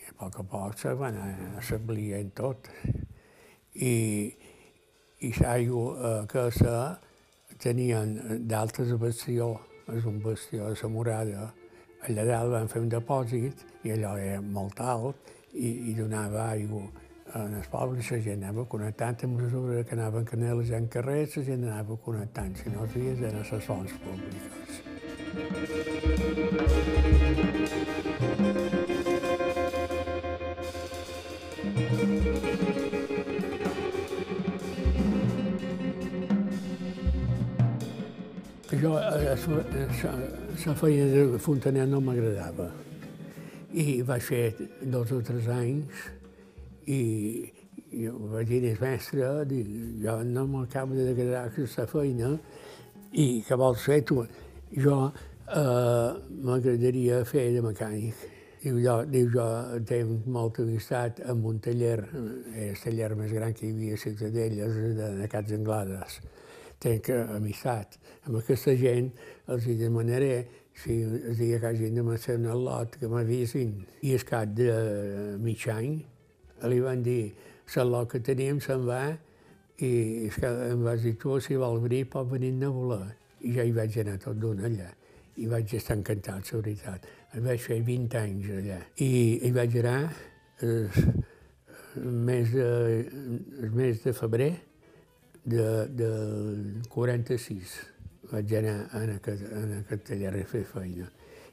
I 0.00 0.08
a 0.10 0.16
poc 0.22 0.40
a 0.40 0.46
poc 0.54 0.78
se 0.80 0.94
van 0.98 1.18
en 1.18 2.30
tot. 2.36 2.70
I, 3.74 3.94
i 5.20 5.32
l'aigua 5.40 5.86
eh, 6.10 6.26
que 6.30 6.46
se 6.56 6.76
tenien 7.60 8.16
d'altres 8.48 8.94
bastió, 8.98 9.52
és 9.90 10.06
un 10.06 10.20
bastió 10.22 10.70
de 10.70 10.78
la 10.80 10.88
murada, 10.88 11.50
allà 12.06 12.24
dalt 12.24 12.54
van 12.54 12.68
fer 12.72 12.80
un 12.80 12.88
depòsit 12.88 13.64
i 13.84 13.92
allò 13.92 14.14
era 14.16 14.40
molt 14.40 14.80
alt 14.80 15.30
i, 15.52 15.90
i 15.90 15.94
donava 15.98 16.46
aigua 16.54 16.86
en 17.34 17.54
els 17.54 17.68
pobles 17.70 18.10
la 18.10 18.18
gent 18.24 18.42
anava 18.42 18.64
connectant 18.70 19.24
amb 19.26 19.40
mesura 19.40 19.84
que 19.86 19.94
anaven 19.94 20.24
canant 20.26 20.56
la 20.58 20.64
gent 20.66 20.88
carrer, 20.90 21.22
la 21.36 21.42
gent 21.46 21.66
anava 21.68 21.96
connectant, 22.04 22.56
si 22.58 22.72
no 22.72 22.82
els 22.86 22.94
dies 22.96 23.22
eren 23.22 23.44
les 23.44 23.64
fonts 23.66 23.94
públiques. 24.04 24.70
Jo, 38.80 38.94
la 38.96 40.74
feina 40.78 41.04
de 41.12 41.38
fontaner 41.38 41.86
no 41.86 42.00
m'agradava. 42.00 42.70
I 43.70 44.00
va 44.02 44.16
ser 44.18 44.54
dos 44.82 45.12
o 45.14 45.20
tres 45.22 45.46
anys 45.52 46.08
i, 46.90 47.00
i 47.96 48.08
vaig 48.10 48.50
dir 48.50 48.72
al 48.72 48.82
mestre, 48.82 49.30
dic, 49.50 49.70
jo 50.02 50.16
no 50.26 50.46
m'acabo 50.50 50.98
d'agradar 50.98 51.46
aquesta 51.50 51.86
feina 51.90 52.34
i 53.12 53.26
què 53.46 53.58
vols 53.58 53.86
fer 53.86 54.00
tu? 54.06 54.20
Jo 54.70 54.98
eh, 55.10 56.10
m'agradaria 56.46 57.24
fer 57.26 57.48
de 57.56 57.64
mecànic. 57.64 58.28
Diu, 58.60 58.76
jo, 58.84 58.98
diu, 59.08 59.30
jo 59.32 59.46
tinc 59.88 60.26
molta 60.28 60.62
amistat 60.62 61.22
amb 61.32 61.46
un 61.48 61.58
taller, 61.64 61.96
el 62.52 62.76
taller 62.82 63.14
més 63.16 63.32
gran 63.32 63.56
que 63.56 63.66
hi 63.66 63.72
havia 63.72 63.96
a 63.96 64.02
Ciutadelles, 64.02 64.78
de, 64.98 65.08
de 65.16 65.28
Cats 65.32 65.56
Anglades. 65.56 66.20
Tinc 66.80 67.08
amistat 67.38 67.96
amb 68.28 68.38
aquesta 68.42 68.76
gent, 68.76 69.10
els 69.48 69.66
hi 69.66 69.78
demanaré 69.80 70.34
si 70.76 71.00
el 71.02 71.34
dia 71.36 71.58
que 71.60 71.72
hagin 71.72 71.98
de 71.98 72.18
en 72.34 72.46
el 72.46 72.64
lot 72.64 72.96
que 73.00 73.08
m'avisin. 73.08 73.74
I 74.02 74.14
al 74.14 74.24
cap 74.28 74.54
de 74.54 74.70
mig 75.40 75.66
any 75.68 76.00
li 76.68 76.80
van 76.80 77.02
dir 77.02 77.32
el 77.80 77.90
lot 77.90 78.10
que 78.10 78.20
teníem 78.20 78.58
se'n 78.60 78.82
va 78.86 79.02
i 79.80 79.90
és 80.26 80.36
que 80.36 80.48
em 80.70 80.82
vas 80.84 81.02
dir 81.02 81.14
tu 81.20 81.38
si 81.40 81.56
vol 81.56 81.78
venir 81.80 82.04
pot 82.10 82.28
venir 82.28 82.52
a 82.66 82.68
voler. 82.68 83.14
I 83.40 83.54
ja 83.56 83.64
hi 83.64 83.72
vaig 83.72 83.96
anar 84.02 84.18
tot 84.20 84.36
d'una 84.36 84.66
allà 84.68 84.90
i 85.40 85.46
vaig 85.48 85.74
estar 85.74 85.96
encantat, 85.96 86.50
la 86.52 86.60
veritat. 86.60 87.06
Em 87.34 87.44
vaig 87.46 87.60
fer 87.62 87.78
20 87.86 88.18
anys 88.20 88.50
allà. 88.58 88.80
I 89.00 89.12
hi 89.46 89.52
vaig 89.54 89.76
anar 89.80 90.00
el, 90.66 90.90
el 91.96 92.18
mes, 92.28 92.52
de, 92.52 92.66
el 93.62 93.70
mes 93.72 94.02
de 94.04 94.12
febrer 94.12 94.50
de, 95.44 95.86
del 95.96 96.82
46 96.90 97.78
vaig 98.30 98.52
anar 98.58 98.76
en 99.00 99.14
aquest, 99.16 99.46
en 99.62 99.72
aquest 99.80 100.04
taller 100.10 100.34
a 100.34 100.44
fer 100.50 100.66
feina. 100.68 101.08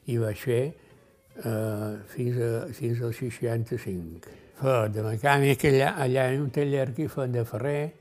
I 0.08 0.18
vaig 0.20 0.42
fer 0.42 0.60
uh, 0.68 1.96
fins, 2.12 2.36
a, 2.42 2.52
fins 2.76 3.02
al 3.02 3.16
65. 3.16 4.47
Fa 4.58 4.88
de 4.90 5.04
mecànic 5.06 5.62
allà, 5.68 5.92
allà 6.02 6.22
en 6.32 6.40
un 6.42 6.48
taller 6.50 6.88
que 6.90 7.04
fan 7.06 7.30
de 7.30 7.44
ferrer, 7.46 7.92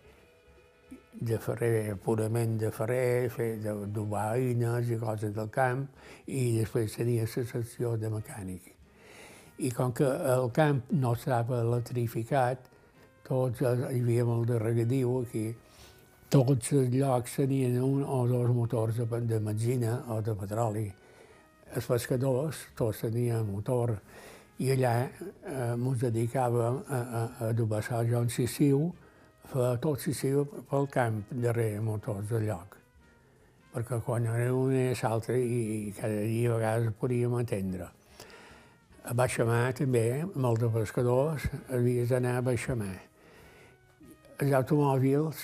de 1.29 1.37
ferrer, 1.37 1.93
purament 2.01 2.55
de 2.57 2.71
ferrer, 2.73 3.29
fer 3.29 3.59
de 3.61 3.75
eines 4.23 4.89
i 4.89 4.97
coses 4.97 5.35
del 5.35 5.51
camp, 5.53 5.83
i 6.25 6.57
després 6.57 6.95
tenia 6.97 7.27
la 7.29 7.45
secció 7.51 7.91
de 7.95 8.09
mecànic. 8.09 8.73
I 9.59 9.69
com 9.69 9.93
que 9.93 10.07
el 10.07 10.49
camp 10.49 10.81
no 10.97 11.13
estava 11.13 11.61
electrificat, 11.61 12.65
tots 13.27 13.61
hi 13.61 14.01
havia 14.01 14.25
molt 14.25 14.47
de 14.49 14.57
regadiu 14.57 15.19
aquí, 15.21 15.53
tots 16.27 16.71
els 16.73 16.89
llocs 16.89 17.35
tenien 17.37 17.77
un 17.83 18.01
o 18.01 18.23
dos 18.25 18.49
motors 18.49 18.97
de, 18.97 19.05
de 19.05 19.37
benzina 19.37 19.99
o 20.09 20.21
de 20.21 20.33
petroli. 20.33 20.87
Els 21.75 21.85
pescadors 21.85 22.65
tots 22.75 23.05
tenien 23.05 23.45
motor 23.45 23.93
i 24.57 24.71
allà 24.73 24.93
eh, 25.05 25.73
ens 25.75 25.99
dedicàvem 26.01 26.79
a, 26.89 26.99
a, 26.99 27.21
a 27.47 27.51
dubassar 27.53 28.01
jo 28.09 28.23
en 28.25 28.31
Sissiu, 28.33 28.87
fa 29.51 29.75
tot 29.81 30.01
Sissiu 30.01 30.45
pel 30.69 30.87
camp 30.93 31.19
darrere 31.29 31.81
motors 31.83 32.25
del 32.31 32.47
lloc. 32.49 32.77
Perquè 33.75 33.99
quan 34.01 34.25
era 34.31 34.49
un 34.55 34.73
i 34.73 34.87
l'altre 34.97 35.37
i 35.37 35.91
cada 35.97 36.23
dia 36.25 36.49
a 36.49 36.55
vegades 36.55 36.95
podíem 36.97 37.35
atendre. 37.37 37.91
A 39.07 39.13
Baixamà 39.15 39.59
també, 39.77 40.25
molts 40.35 40.63
de 40.63 40.71
pescadors, 40.73 41.45
havies 41.69 42.09
d'anar 42.09 42.39
a 42.39 42.45
Baixamà. 42.47 42.89
Els 44.41 44.55
automòbils, 44.57 45.43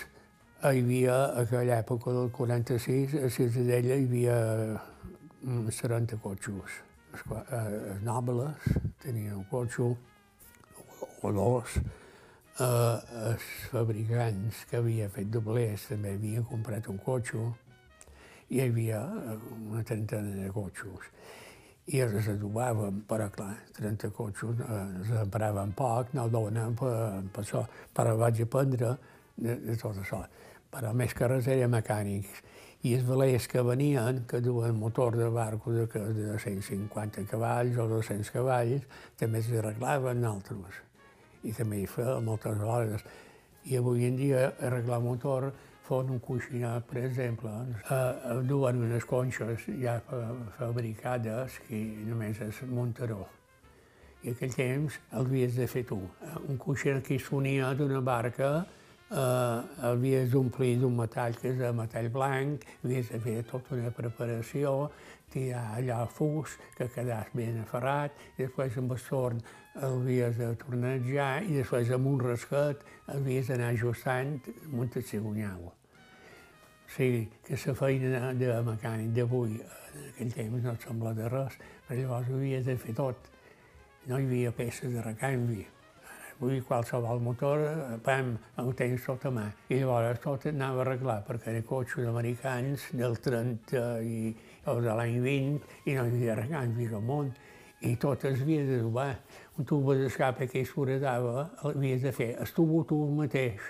hi 0.63 0.81
havia, 0.81 1.13
a 1.13 1.45
aquella 1.45 1.77
època 1.83 2.11
del 2.15 2.33
46, 2.33 3.15
a 3.21 3.29
Ciutadella 3.29 3.95
hi 3.95 4.09
havia 4.09 4.39
uns 5.43 5.79
30 5.85 6.19
cotxos. 6.23 6.81
Els 7.13 8.01
nobles 8.03 8.69
tenien 9.03 9.43
cotxe, 9.51 9.89
o 11.23 11.31
dos. 11.31 11.77
Eh, 12.61 12.97
els 13.29 13.45
fabricants 13.71 14.65
que 14.69 14.77
havia 14.77 15.09
fet 15.09 15.29
doblers 15.33 15.87
també 15.89 16.13
havien 16.17 16.45
comprat 16.45 16.89
un 16.91 16.99
cotxe 17.01 17.41
hi 18.53 18.61
havia 18.61 19.01
una 19.69 19.83
trentena 19.83 20.35
de 20.35 20.51
cotxos. 20.53 21.09
I 21.93 21.99
els 22.05 22.27
adobàvem, 22.31 23.01
però 23.09 23.27
clar, 23.33 23.55
30 23.75 24.11
cotxos 24.15 24.61
eh, 24.63 24.79
els 24.99 25.09
empraven 25.23 25.73
poc, 25.75 26.13
no 26.15 26.29
donen 26.31 26.77
per, 26.79 26.93
per 27.33 27.43
això, 27.43 27.63
però 27.95 28.13
vaig 28.19 28.43
aprendre 28.45 28.93
de, 29.35 29.57
de 29.65 29.75
tot 29.81 29.99
això. 29.99 30.21
Però 30.73 30.93
més 30.95 31.15
carretera 31.17 31.67
mecànics. 31.69 32.39
I 32.83 32.97
els 32.97 33.03
velers 33.07 33.45
que 33.47 33.61
venien, 33.63 34.25
que 34.27 34.41
duen 34.43 34.75
motor 34.75 35.15
de 35.15 35.29
barco 35.31 35.71
de, 35.71 35.85
de 35.87 36.39
150 36.39 37.23
cavalls 37.31 37.77
o 37.79 37.85
200 37.87 38.31
cavalls, 38.35 38.87
també 39.19 39.39
s'arreglaven 39.39 40.25
altres. 40.27 40.81
I 41.47 41.53
també 41.55 41.79
hi 41.79 41.85
feia 41.87 42.17
moltes 42.19 42.59
hores. 42.59 43.05
I 43.71 43.79
avui 43.79 44.03
en 44.09 44.19
dia 44.19 44.49
arreglar 44.59 44.99
motor 44.99 45.53
fon 45.87 46.11
un 46.11 46.19
coixinat, 46.19 46.83
per 46.89 47.05
exemple, 47.05 47.53
eh, 47.87 48.35
duen 48.51 48.83
unes 48.83 49.07
conxes 49.07 49.63
ja 49.79 49.97
fabricades 50.57 51.61
que 51.63 51.79
només 52.09 52.43
és 52.43 52.61
muntaró. 52.67 53.23
I 54.23 54.35
aquell 54.35 54.55
temps 54.55 54.99
el 55.11 55.25
havies 55.25 55.55
de 55.55 55.67
fer 55.71 55.87
tu. 55.87 56.01
Un 56.47 56.59
coixinat 56.59 57.03
que 57.07 57.19
sonia 57.19 57.71
d'una 57.79 58.03
barca 58.03 58.55
eh, 59.11 59.87
havies 59.89 60.29
d'omplir 60.31 60.77
d'un 60.81 60.95
metall 60.97 61.35
que 61.39 61.51
és 61.51 61.59
de 61.59 61.71
metall 61.75 62.09
blanc, 62.13 62.63
havies 62.83 63.11
de 63.11 63.19
fer 63.23 63.41
tota 63.49 63.75
una 63.75 63.91
preparació, 63.91 64.91
tirar 65.33 65.65
allà 65.79 66.03
fus 66.05 66.57
que 66.77 66.87
quedàs 66.93 67.33
ben 67.33 67.59
aferrat, 67.63 68.15
i 68.37 68.45
després 68.45 68.77
amb 68.77 68.93
el 68.93 69.05
torn 69.09 69.43
el 69.73 69.95
havies 69.97 70.37
de 70.37 70.51
tornejar 70.61 71.43
i 71.47 71.55
després 71.57 71.89
amb 71.95 72.11
un 72.11 72.19
rasquet 72.21 72.83
havies 73.09 73.49
d'anar 73.49 73.71
ajustant 73.73 74.35
amb 74.67 74.83
el 74.83 75.01
cigonyau. 75.01 75.71
O 75.71 76.95
sigui, 76.95 77.23
que 77.47 77.57
la 77.57 77.73
feina 77.73 78.33
de 78.37 78.51
mecànic 78.67 79.15
d'avui, 79.15 79.55
en 79.97 80.09
aquell 80.11 80.33
temps, 80.35 80.63
no 80.63 80.73
et 80.73 80.85
sembla 80.85 81.13
de 81.17 81.29
res, 81.29 81.57
però 81.87 81.99
llavors 81.99 82.29
ho 82.29 82.35
havies 82.37 82.67
de 82.69 82.77
fer 82.77 82.93
tot. 82.93 83.31
No 84.05 84.19
hi 84.19 84.27
havia 84.27 84.51
peces 84.51 84.93
de 84.93 85.01
recanvi. 85.01 85.65
Avui 86.39 86.61
qualsevol 86.65 87.21
motor, 87.21 87.61
pam, 88.03 88.33
ho 88.57 88.71
tens 88.73 89.05
tot 89.05 89.25
a 89.27 89.31
mà. 89.31 89.45
I 89.69 89.77
llavors 89.79 90.19
tot 90.23 90.47
anava 90.49 90.81
a 90.81 90.85
arreglar, 90.85 91.19
perquè 91.27 91.51
eren 91.51 91.65
cotxes 91.69 92.07
americans 92.09 92.87
del 92.97 93.19
30 93.21 93.83
i, 94.01 94.33
o 94.67 94.75
de 94.81 94.95
l'any 94.97 95.19
20 95.23 95.91
i 95.91 95.95
no 95.97 96.07
hi 96.07 96.15
havia 96.17 96.37
recanvis 96.41 96.95
al 96.97 97.05
món. 97.05 97.29
I 97.83 97.95
tot 97.99 98.25
es 98.25 98.41
havia 98.41 98.65
de 98.65 98.79
trobar. 98.81 99.11
Un 99.59 99.69
tubo 99.69 99.95
d'escape 99.99 100.47
que 100.49 100.63
es 100.65 100.73
foradava, 100.73 101.49
l'havies 101.63 102.03
de 102.07 102.13
fer 102.15 102.31
el 102.39 102.53
tubo 102.55 102.83
tu 102.89 102.99
mateix, 103.15 103.61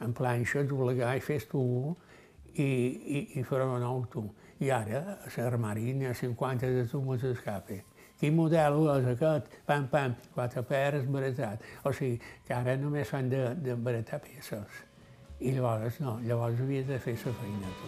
en 0.00 0.14
planxa, 0.14 0.64
doblegar 0.66 1.16
i 1.18 1.22
fes 1.22 1.46
tubo, 1.50 1.96
i, 2.54 2.62
i, 2.62 3.24
i 3.38 3.44
fer 3.46 3.62
un 3.66 3.78
nou 3.82 4.04
tu. 4.10 4.24
I 4.64 4.72
ara, 4.74 5.04
a 5.22 5.30
l'armari 5.36 5.92
n'hi 5.94 6.08
ha 6.08 6.16
50 6.16 6.72
de 6.74 6.88
tubos 6.90 7.22
d'escape. 7.22 7.82
Quin 8.18 8.34
model 8.34 8.80
és 8.96 9.04
aquest? 9.12 9.44
Pam, 9.66 9.84
pam, 9.92 10.14
quatre 10.34 10.62
peres 10.66 11.04
baratat. 11.06 11.62
O 11.86 11.92
sigui, 11.94 12.16
que 12.48 12.54
ara 12.56 12.74
només 12.74 13.06
fan 13.06 13.28
de, 13.30 13.54
de 13.62 13.76
baratar 13.78 14.18
peces. 14.24 14.80
I 15.38 15.52
llavors 15.54 16.00
no, 16.02 16.16
llavors 16.26 16.58
havia 16.64 16.82
de 16.88 16.98
fer 16.98 17.14
la 17.14 17.34
feina 17.38 17.70
tu. 17.78 17.86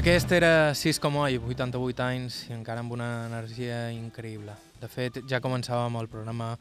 Aquest 0.00 0.32
era 0.32 0.72
Sis 0.72 0.96
Comoy, 0.96 1.36
88 1.36 2.00
anys 2.06 2.48
i 2.48 2.56
encara 2.56 2.80
amb 2.80 2.96
una 2.96 3.26
energia 3.26 3.90
increïble. 3.92 4.56
De 4.80 4.88
fet, 4.88 5.20
ja 5.28 5.44
començàvem 5.44 6.00
el 6.00 6.08
programa 6.08 6.56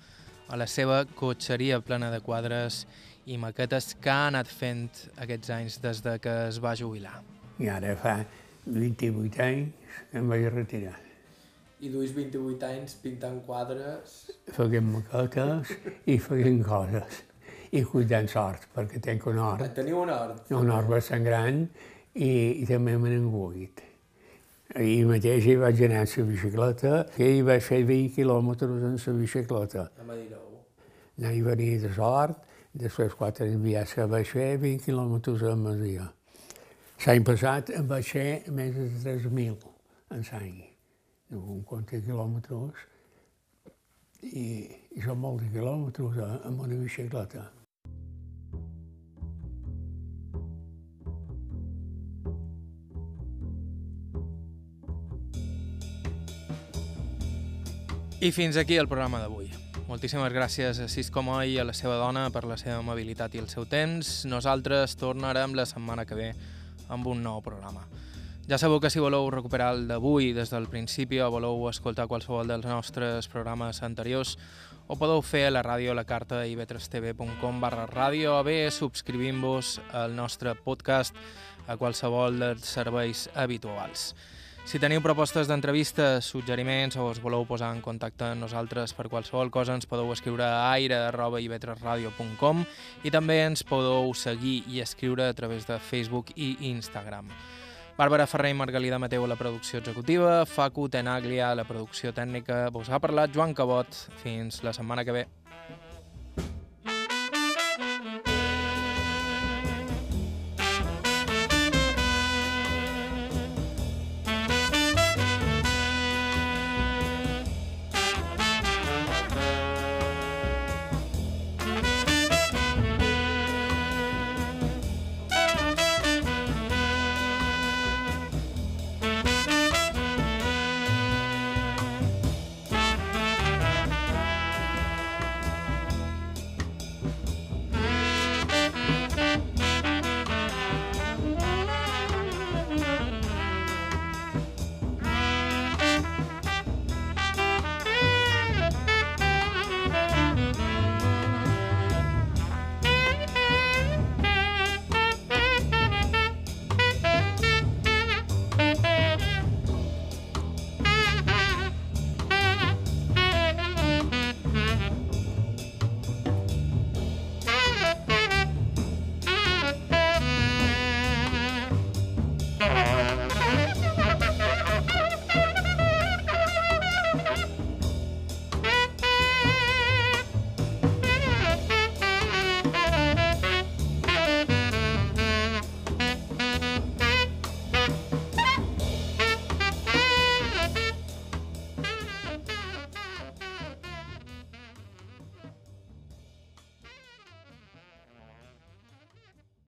a 0.52 0.60
la 0.60 0.68
seva 0.68 1.06
cotxeria 1.16 1.80
plena 1.80 2.12
de 2.12 2.20
quadres 2.20 2.84
i 3.24 3.40
maquetes 3.40 3.94
que 3.96 4.12
ha 4.12 4.28
anat 4.28 4.52
fent 4.52 4.90
aquests 5.16 5.56
anys 5.56 5.80
des 5.80 6.04
de 6.04 6.20
que 6.20 6.36
es 6.52 6.60
va 6.60 6.76
jubilar. 6.76 7.22
I 7.62 7.72
ara 7.72 7.96
fa 7.96 8.20
28 8.66 9.42
anys 9.46 9.96
em 10.14 10.28
vaig 10.30 10.48
retirar. 10.54 10.98
I 11.82 11.90
duis 11.90 12.12
28 12.14 12.68
anys 12.68 12.96
pintant 13.02 13.40
quadres... 13.46 14.18
Feien 14.54 14.86
maquetes 14.94 15.72
i 16.06 16.20
feien 16.22 16.62
coses. 16.66 17.24
I 17.74 17.82
cuidant 17.88 18.28
sort, 18.30 18.68
perquè 18.76 19.00
tenc 19.02 19.26
un 19.32 19.40
hort. 19.42 19.66
Teniu 19.74 20.04
un 20.04 20.12
hort? 20.14 20.52
Un 20.54 20.70
hort 20.70 20.92
bastant 20.92 21.26
gran 21.26 21.64
i, 22.14 22.62
i 22.62 22.68
també 22.70 22.98
me 23.00 23.10
n'enguit. 23.10 23.82
Ahir 24.76 25.08
mateix 25.10 25.48
hi 25.50 25.58
vaig 25.60 25.82
anar 25.88 26.06
amb 26.06 26.14
la 26.20 26.28
bicicleta, 26.30 26.94
que 27.16 27.34
hi 27.34 27.42
vaig 27.44 27.66
fer 27.66 27.82
20 27.88 28.14
quilòmetres 28.16 28.86
en 28.88 28.96
la 29.02 29.18
bicicleta. 29.18 29.90
A 30.00 30.08
Madirou. 30.08 30.62
Anar 31.18 31.34
i 31.36 31.42
venir 31.44 31.74
de 31.82 31.92
sort, 31.98 32.46
després 32.72 33.18
quatre 33.18 33.50
enviats 33.52 33.98
que 33.98 34.08
vaig 34.08 34.30
fer 34.30 34.54
20 34.62 34.86
quilòmetres 34.86 35.44
a 35.50 35.56
Masia. 35.60 36.12
L'any 37.02 37.24
passat 37.26 37.72
em 37.74 37.88
vaig 37.90 38.06
fer 38.14 38.44
més 38.54 38.76
de 38.78 38.84
3.000 39.02 39.56
en 40.14 40.28
l'any 40.28 40.60
un 41.34 41.64
compte 41.66 41.98
de 41.98 42.06
quilòmetres, 42.06 42.84
i, 44.22 44.44
i 44.94 45.02
són 45.02 45.18
molts 45.24 45.48
quilòmetres 45.50 46.20
eh, 46.22 46.30
amb 46.46 46.62
una 46.68 46.78
bicicleta. 46.78 47.48
I 58.22 58.30
fins 58.30 58.62
aquí 58.62 58.78
el 58.78 58.86
programa 58.86 59.24
d'avui. 59.24 59.50
Moltíssimes 59.90 60.30
gràcies 60.32 60.78
a 60.78 60.86
Cisco 60.88 61.24
Moll 61.26 61.50
i 61.50 61.58
a 61.58 61.66
la 61.66 61.74
seva 61.74 61.98
dona 61.98 62.30
per 62.30 62.46
la 62.46 62.62
seva 62.62 62.78
amabilitat 62.84 63.34
i 63.34 63.42
el 63.42 63.50
seu 63.50 63.66
temps. 63.66 64.20
Nosaltres 64.30 64.94
tornarem 65.02 65.58
la 65.58 65.66
setmana 65.66 66.06
que 66.06 66.20
ve 66.20 66.34
amb 66.92 67.08
un 67.08 67.24
nou 67.24 67.40
programa. 67.42 67.88
Ja 68.50 68.58
sabeu 68.60 68.82
que 68.84 68.90
si 68.92 69.00
voleu 69.00 69.30
recuperar 69.32 69.70
el 69.76 69.88
d'avui 69.88 70.34
des 70.36 70.50
del 70.52 70.68
principi 70.68 71.22
o 71.24 71.30
voleu 71.32 71.70
escoltar 71.70 72.10
qualsevol 72.12 72.50
dels 72.52 72.66
nostres 72.68 73.30
programes 73.32 73.80
anteriors, 73.86 74.36
ho 74.92 74.98
podeu 75.00 75.22
fer 75.24 75.46
a 75.48 75.54
la 75.54 75.62
ràdio 75.64 75.94
a 75.94 75.96
la 75.96 76.04
carta 76.04 76.42
ivetrestv.com 76.50 77.62
barra 77.64 77.86
ràdio 77.88 78.34
o 78.36 78.44
bé 78.44 78.66
subscrivint-vos 78.76 79.78
al 79.96 80.18
nostre 80.18 80.52
podcast 80.66 81.16
a 81.68 81.78
qualsevol 81.80 82.42
dels 82.42 82.68
serveis 82.68 83.30
habituals. 83.36 84.12
Si 84.66 84.80
teniu 84.80 85.02
propostes 85.02 85.50
d'entrevistes, 85.50 86.28
suggeriments 86.30 86.96
o 86.96 87.08
us 87.10 87.20
voleu 87.20 87.44
posar 87.50 87.72
en 87.74 87.82
contacte 87.82 88.28
amb 88.30 88.46
nosaltres 88.46 88.94
per 88.96 89.10
qualsevol 89.10 89.50
cosa, 89.52 89.74
ens 89.76 89.90
podeu 89.90 90.12
escriure 90.14 90.46
a 90.46 90.70
aire.ivetresradio.com 90.78 92.62
i 93.04 93.12
també 93.12 93.42
ens 93.48 93.66
podeu 93.68 94.14
seguir 94.14 94.62
i 94.70 94.80
escriure 94.86 95.28
a 95.28 95.34
través 95.34 95.66
de 95.68 95.80
Facebook 95.82 96.32
i 96.38 96.54
Instagram. 96.70 97.28
Bàrbara 97.98 98.30
Ferrer 98.30 98.54
i 98.54 98.58
Margalida 98.58 99.02
Mateu 99.02 99.26
a 99.26 99.34
la 99.34 99.36
producció 99.36 99.82
executiva, 99.82 100.46
Facu 100.46 100.88
Tenaglia 100.90 101.52
a 101.52 101.58
la 101.58 101.68
producció 101.68 102.14
tècnica, 102.16 102.70
vos 102.72 102.90
ha 102.90 103.02
parlat 103.04 103.34
Joan 103.36 103.54
Cabot. 103.58 104.06
Fins 104.24 104.64
la 104.64 104.74
setmana 104.78 105.04
que 105.04 105.18
ve. 105.20 105.28